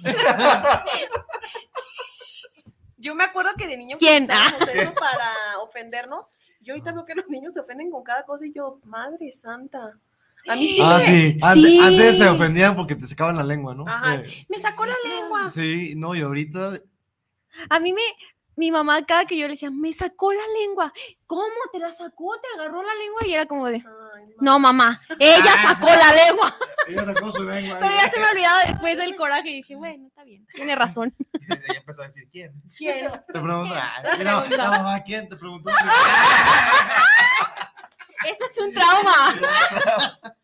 yo 2.98 3.14
me 3.14 3.24
acuerdo 3.24 3.52
que 3.56 3.66
de 3.66 3.76
niña 3.78 3.96
¿Quién? 3.98 4.24
utilizábamos 4.24 4.68
eso 4.68 4.94
para 4.94 5.58
ofendernos. 5.62 6.26
Yo 6.60 6.74
ahorita 6.74 6.92
veo 6.92 7.06
que 7.06 7.14
los 7.14 7.28
niños 7.30 7.54
se 7.54 7.60
ofenden 7.60 7.90
con 7.90 8.02
cada 8.02 8.24
cosa 8.26 8.46
y 8.46 8.52
yo, 8.52 8.78
madre 8.84 9.32
santa. 9.32 9.98
A 10.48 10.56
mí 10.56 10.68
sí 10.68 10.78
Ah, 10.82 10.98
me, 10.98 11.04
sí. 11.04 11.38
Ante- 11.40 11.60
Sí. 11.68 11.80
Antes 11.80 12.18
se 12.18 12.28
ofendían 12.28 12.76
porque 12.76 12.94
te 12.94 13.06
sacaban 13.06 13.36
la 13.36 13.42
lengua, 13.42 13.74
¿no? 13.74 13.84
Ajá. 13.88 14.16
Eh, 14.16 14.46
me 14.50 14.58
sacó 14.58 14.84
la 14.84 14.94
lengua. 15.06 15.48
Sí, 15.50 15.94
no, 15.96 16.14
y 16.14 16.20
ahorita. 16.20 16.78
A 17.70 17.78
mí 17.80 17.92
me, 17.92 18.02
mi 18.56 18.70
mamá 18.70 19.02
cada 19.04 19.24
que 19.24 19.36
yo 19.36 19.46
le 19.46 19.52
decía, 19.54 19.70
me 19.70 19.92
sacó 19.92 20.32
la 20.32 20.46
lengua. 20.60 20.92
¿Cómo 21.26 21.54
te 21.72 21.78
la 21.78 21.90
sacó? 21.92 22.36
¿Te 22.40 22.60
agarró 22.60 22.82
la 22.82 22.94
lengua? 22.94 23.20
Y 23.26 23.34
era 23.34 23.46
como 23.46 23.66
de, 23.66 23.76
Ay, 23.76 24.24
no, 24.40 24.58
mamá, 24.58 25.00
ella 25.18 25.56
sacó 25.62 25.86
la 25.86 26.12
lengua. 26.26 26.56
Ella 26.86 27.02
sacó 27.06 27.30
su 27.30 27.42
lengua. 27.42 27.78
Pero 27.80 27.94
ya 27.94 28.10
se 28.10 28.20
me 28.20 28.26
olvidaba 28.28 28.58
después 28.66 28.98
del 28.98 29.16
coraje 29.16 29.48
y 29.48 29.54
dije, 29.54 29.74
bueno, 29.74 30.06
está 30.06 30.22
bien, 30.22 30.46
tiene 30.52 30.74
razón. 30.84 31.14
Y 31.32 31.50
ella 31.50 31.78
empezó 31.78 32.02
a 32.02 32.08
decir, 32.08 32.28
¿quién? 32.30 32.52
¿quién? 32.76 33.10
Te 33.10 33.40
pregunto. 33.40 33.74
ay, 33.74 34.18
mira, 34.18 34.44
la 34.50 34.70
mamá, 34.70 35.02
¿quién 35.02 35.26
te 35.26 35.34
preguntó? 35.36 35.70
Ese 38.26 38.44
es 38.44 38.58
un 38.58 38.74
trauma. 38.74 39.34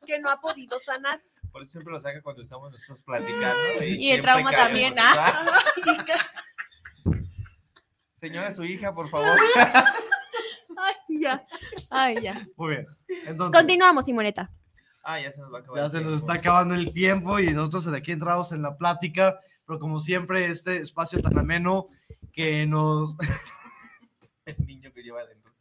Que 0.06 0.18
no 0.18 0.30
ha 0.30 0.40
podido 0.40 0.80
sanar. 0.80 1.20
Por 1.52 1.62
eso 1.62 1.72
siempre 1.72 1.92
lo 1.92 2.00
saca 2.00 2.22
cuando 2.22 2.40
estamos 2.42 2.70
nosotros 2.70 3.02
platicando. 3.02 3.58
Y, 3.84 4.08
Y 4.08 4.12
el 4.12 4.22
trauma 4.22 4.50
caemos. 4.50 4.66
también, 4.66 4.94
¿ah? 4.98 5.61
Señora, 8.21 8.53
su 8.55 8.64
hija, 8.64 8.95
por 8.95 9.09
favor. 9.11 9.37
Ay, 10.77 11.18
ya. 11.21 11.47
Ay, 11.91 12.16
ya. 12.23 12.47
Muy 12.57 12.71
bien. 12.71 12.87
Entonces, 13.27 13.59
Continuamos, 13.61 14.05
Simoneta. 14.05 14.51
Ah, 15.03 15.18
ya 15.21 15.33
se 15.33 15.41
nos 15.41 15.53
va 15.53 15.59
a 15.59 15.61
acabar. 15.62 15.81
ya 15.81 15.85
el 15.87 15.91
se 15.91 15.97
nos 16.01 16.09
tiempo. 16.09 16.27
está 16.27 16.33
acabando 16.41 16.75
el 16.75 16.93
tiempo 16.93 17.39
y 17.41 17.51
nosotros 17.53 17.91
de 17.91 17.97
aquí 17.99 18.12
entramos 18.12 18.53
en 18.53 18.62
la 18.62 18.77
plática, 18.77 19.41
pero 19.66 19.79
como 19.79 19.99
siempre, 20.01 20.47
este 20.47 20.77
espacio 20.79 21.21
tan 21.21 21.39
ameno 21.39 21.89
que 22.33 22.66
nos. 22.66 23.16
El 24.47 24.66
niño 24.66 24.91
que 24.93 25.03
lleva 25.03 25.21
adentro. 25.21 25.53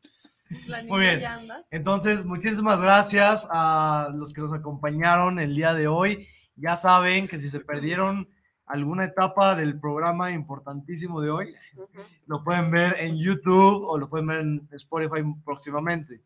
La 0.68 0.82
Muy 0.84 1.01
bien. 1.01 1.20
ya 1.20 1.36
anda. 1.36 1.64
Entonces, 1.70 2.26
muchísimas 2.26 2.82
gracias 2.82 3.47
a 3.51 4.10
los 4.16 4.34
que 4.34 4.41
nos 4.41 4.51
acompañaron 4.53 5.38
el 5.39 5.55
día 5.55 5.74
de 5.76 5.88
hoy. 5.88 6.28
Ya 6.55 6.76
saben 6.76 7.28
que 7.28 7.38
si 7.38 7.49
se 7.51 7.60
perdieron 7.60 8.28
alguna 8.70 9.03
etapa 9.03 9.55
del 9.55 9.80
programa 9.80 10.32
importantísimo 10.32 11.20
de 11.22 11.30
hoy, 11.32 11.55
Ujú. 11.76 11.88
lo 12.28 12.43
pueden 12.43 12.72
ver 12.72 12.95
en 12.99 13.17
YouTube 13.17 13.84
o 13.86 13.97
lo 13.97 14.07
pueden 14.09 14.28
ver 14.28 14.39
en 14.39 14.67
Spotify 14.72 15.22
próximamente. 15.43 16.22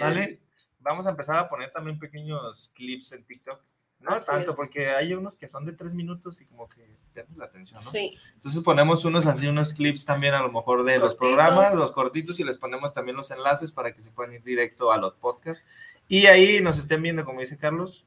¿Vale? 0.00 0.40
Vamos 0.80 1.06
a 1.06 1.10
empezar 1.10 1.36
a 1.38 1.48
poner 1.48 1.70
también 1.72 1.98
pequeños 1.98 2.70
clips 2.74 3.12
en 3.12 3.24
TikTok. 3.24 3.60
No 4.00 4.10
Así 4.10 4.26
tanto, 4.26 4.52
es. 4.52 4.56
porque 4.56 4.90
hay 4.90 5.12
unos 5.12 5.34
que 5.34 5.48
son 5.48 5.66
de 5.66 5.72
tres 5.72 5.92
minutos 5.92 6.40
y 6.40 6.46
como 6.46 6.68
que 6.68 6.88
pierdes 7.12 7.36
la 7.36 7.46
atención, 7.46 7.82
¿no? 7.84 7.90
Sí. 7.90 8.16
Entonces 8.34 8.62
ponemos 8.62 9.04
unos 9.04 9.26
así, 9.26 9.48
unos 9.48 9.74
clips 9.74 10.04
también 10.04 10.34
a 10.34 10.40
lo 10.42 10.52
mejor 10.52 10.84
de 10.84 11.00
los 11.00 11.16
Cortitos. 11.16 11.18
programas, 11.36 11.74
los 11.74 11.90
cortitos, 11.90 12.38
y 12.38 12.44
les 12.44 12.58
ponemos 12.58 12.92
también 12.92 13.16
los 13.16 13.32
enlaces 13.32 13.72
para 13.72 13.92
que 13.92 14.00
se 14.00 14.12
puedan 14.12 14.34
ir 14.34 14.44
directo 14.44 14.92
a 14.92 14.98
los 14.98 15.14
podcasts. 15.14 15.64
Y 16.06 16.26
ahí 16.26 16.60
nos 16.60 16.78
estén 16.78 17.02
viendo, 17.02 17.24
como 17.24 17.40
dice 17.40 17.58
Carlos, 17.58 18.06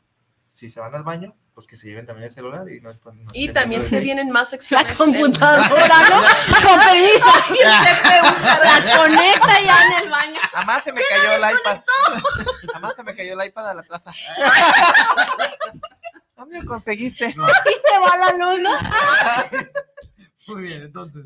si 0.54 0.70
se 0.70 0.80
van 0.80 0.94
al 0.94 1.04
baño, 1.04 1.36
pues 1.54 1.66
que 1.68 1.78
se 1.78 1.88
lleven 1.88 2.06
también 2.06 2.26
el 2.26 2.32
celular 2.32 2.70
y 2.70 2.80
no 2.82 2.90
es 2.90 3.00
no 3.04 3.14
Y 3.34 3.50
también 3.50 3.86
se 3.86 4.00
vienen 4.00 4.30
más 4.32 4.52
La 4.52 4.58
secciones. 4.58 4.92
en- 4.92 4.98
computadora, 4.98 5.96
¿no? 6.10 6.22
Con 6.68 6.80
permiso. 6.80 7.32
La 8.64 8.98
conecta 8.98 9.62
ya 9.64 9.86
en 9.88 9.94
el 10.04 10.10
baño. 10.10 10.40
Además 10.54 10.84
se 10.84 10.92
me 10.94 11.02
cayó 11.10 11.32
el 11.34 11.42
iPad. 11.58 11.82
Además 12.74 12.94
se 12.96 13.04
me 13.04 13.16
cayó 13.16 13.40
el 13.42 13.48
iPad 13.48 13.70
a 13.70 13.74
la 13.76 13.84
taza. 13.84 14.12
¿Dónde 16.38 16.62
lo 16.62 16.66
conseguiste? 16.68 17.28
Y 17.28 17.32
se 17.34 18.00
va 18.00 18.18
la 18.18 18.32
luz, 18.38 18.60
¿no? 18.62 18.72
Muy 20.48 20.62
bien, 20.64 20.82
entonces. 20.84 21.26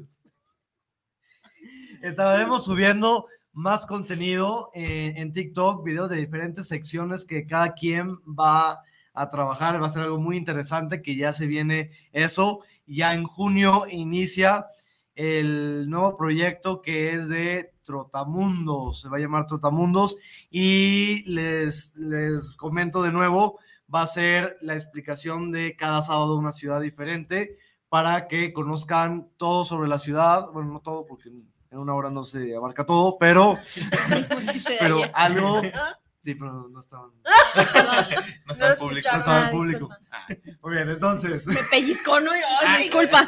Estaremos 2.02 2.66
subiendo 2.66 3.28
más 3.54 3.86
contenido 3.86 4.72
eh, 4.74 5.14
en 5.16 5.32
TikTok, 5.32 5.84
videos 5.84 6.10
de 6.10 6.18
diferentes 6.18 6.68
secciones 6.68 7.26
que 7.26 7.48
cada 7.48 7.74
quien 7.74 8.18
va 8.28 8.72
a 8.72 8.84
trabajar. 9.30 9.82
Va 9.82 9.88
a 9.88 9.92
ser 9.92 10.04
algo 10.04 10.20
muy 10.20 10.38
interesante 10.38 11.02
que 11.02 11.16
ya 11.16 11.34
se 11.34 11.48
viene 11.48 11.92
eso. 12.12 12.62
Ya 12.86 13.14
en 13.14 13.24
junio 13.24 13.86
inicia 13.90 14.68
el 15.16 15.90
nuevo 15.90 16.18
proyecto 16.18 16.82
que 16.82 17.14
es 17.14 17.30
de 17.30 17.74
Trotamundos. 17.84 19.02
Se 19.02 19.10
va 19.10 19.18
a 19.18 19.20
llamar 19.20 19.48
Trotamundos. 19.48 20.18
Y 20.50 21.24
les, 21.32 21.96
les 21.96 22.56
comento 22.56 23.02
de 23.02 23.12
nuevo, 23.12 23.60
va 23.94 24.02
a 24.02 24.08
ser 24.08 24.58
la 24.62 24.76
explicación 24.76 25.52
de 25.52 25.76
cada 25.76 26.02
sábado 26.02 26.38
una 26.38 26.54
ciudad 26.54 26.82
diferente 26.82 27.58
para 27.90 28.28
que 28.28 28.52
conozcan 28.52 29.30
todo 29.38 29.64
sobre 29.64 29.88
la 29.88 30.00
ciudad. 30.00 30.52
Bueno, 30.52 30.74
no 30.74 30.80
todo, 30.82 31.06
porque 31.06 31.30
en 31.30 31.78
una 31.78 31.94
hora 31.94 32.10
no 32.10 32.24
se 32.24 32.56
abarca 32.56 32.86
todo, 32.86 33.18
pero, 33.18 33.58
pero 34.80 35.02
algo. 35.14 35.62
Sí, 36.26 36.34
pero 36.34 36.68
no 36.70 36.80
está, 36.80 36.98
no 36.98 37.06
No 37.06 38.56
No 38.58 38.66
en 38.66 38.78
público. 38.78 38.98
escucharon. 38.98 39.20
estaba 39.20 39.40
en 39.42 39.46
Ah, 39.46 39.52
público. 39.52 39.90
Muy 40.64 40.74
bien, 40.74 40.90
entonces, 40.90 41.46
Me 41.46 41.62
pellizcó, 41.70 42.20
¿no? 42.20 42.32
Ay, 42.66 42.82
disculpa. 42.82 43.28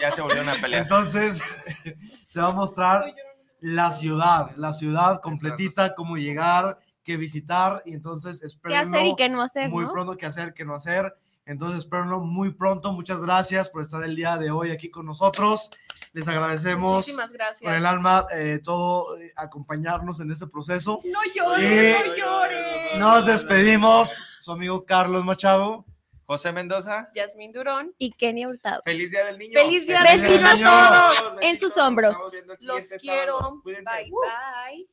Ya 0.00 0.12
se 0.12 0.22
volvió 0.22 0.42
una 0.42 0.54
pelea. 0.54 0.78
entonces 0.82 1.42
se 2.28 2.40
va 2.40 2.48
a 2.48 2.52
mostrar 2.52 3.12
la 3.58 3.90
ciudad, 3.90 4.52
la 4.56 4.72
ciudad 4.72 5.20
completita, 5.20 5.96
cómo 5.96 6.16
llegar, 6.16 6.78
qué 7.02 7.16
visitar, 7.16 7.82
y 7.84 7.94
entonces 7.94 8.38
¿Qué 8.38 8.46
espérenlo 8.46 8.96
hacer 8.96 9.06
y 9.06 9.16
qué 9.16 9.28
no 9.28 9.42
hacer, 9.42 9.68
muy 9.70 9.84
no? 9.84 9.92
pronto, 9.92 10.16
qué 10.16 10.26
hacer, 10.26 10.54
qué 10.54 10.64
no 10.64 10.74
hacer. 10.76 11.16
Entonces, 11.46 11.80
espérenlo 11.80 12.20
muy 12.20 12.52
pronto. 12.54 12.92
Muchas 12.92 13.20
gracias 13.22 13.68
por 13.68 13.82
estar 13.82 14.02
el 14.04 14.14
día 14.16 14.38
de 14.38 14.50
hoy 14.52 14.70
aquí 14.70 14.88
con 14.88 15.04
nosotros. 15.04 15.70
Les 16.14 16.26
agradecemos 16.28 16.92
Muchísimas 16.92 17.26
con 17.26 17.34
gracias. 17.36 17.76
el 17.76 17.84
alma 17.84 18.26
eh, 18.30 18.60
todo 18.62 19.18
eh, 19.18 19.32
acompañarnos 19.34 20.20
en 20.20 20.30
este 20.30 20.46
proceso. 20.46 21.00
No 21.04 21.18
Y 21.24 21.32
llores, 21.36 22.06
no 22.06 22.14
llores. 22.14 22.98
Nos 22.98 23.26
despedimos, 23.26 24.22
su 24.40 24.52
amigo 24.52 24.84
Carlos 24.86 25.24
Machado. 25.24 25.84
José 26.26 26.52
Mendoza, 26.52 27.10
Yasmín 27.14 27.52
Durón. 27.52 27.92
Y 27.98 28.12
Kenny 28.12 28.46
Hurtado. 28.46 28.80
feliz 28.84 29.10
día 29.10 29.26
del 29.26 29.38
niño. 29.38 29.52
Feliz 29.60 29.86
día 29.86 30.02
del 30.04 30.22
niño. 30.22 30.46
a 30.48 31.10
Todos, 31.18 31.36
en 31.42 31.58
sus 31.58 31.76
hombros. 31.76 32.16
Los 32.60 32.84
quiero. 33.00 33.38
sábado. 33.40 33.60
Cuídense. 33.62 33.92
Bye, 33.92 34.10
bye. 34.10 34.88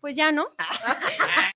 Pues 0.00 0.14
ya, 0.14 0.30
¿no? 0.30 0.46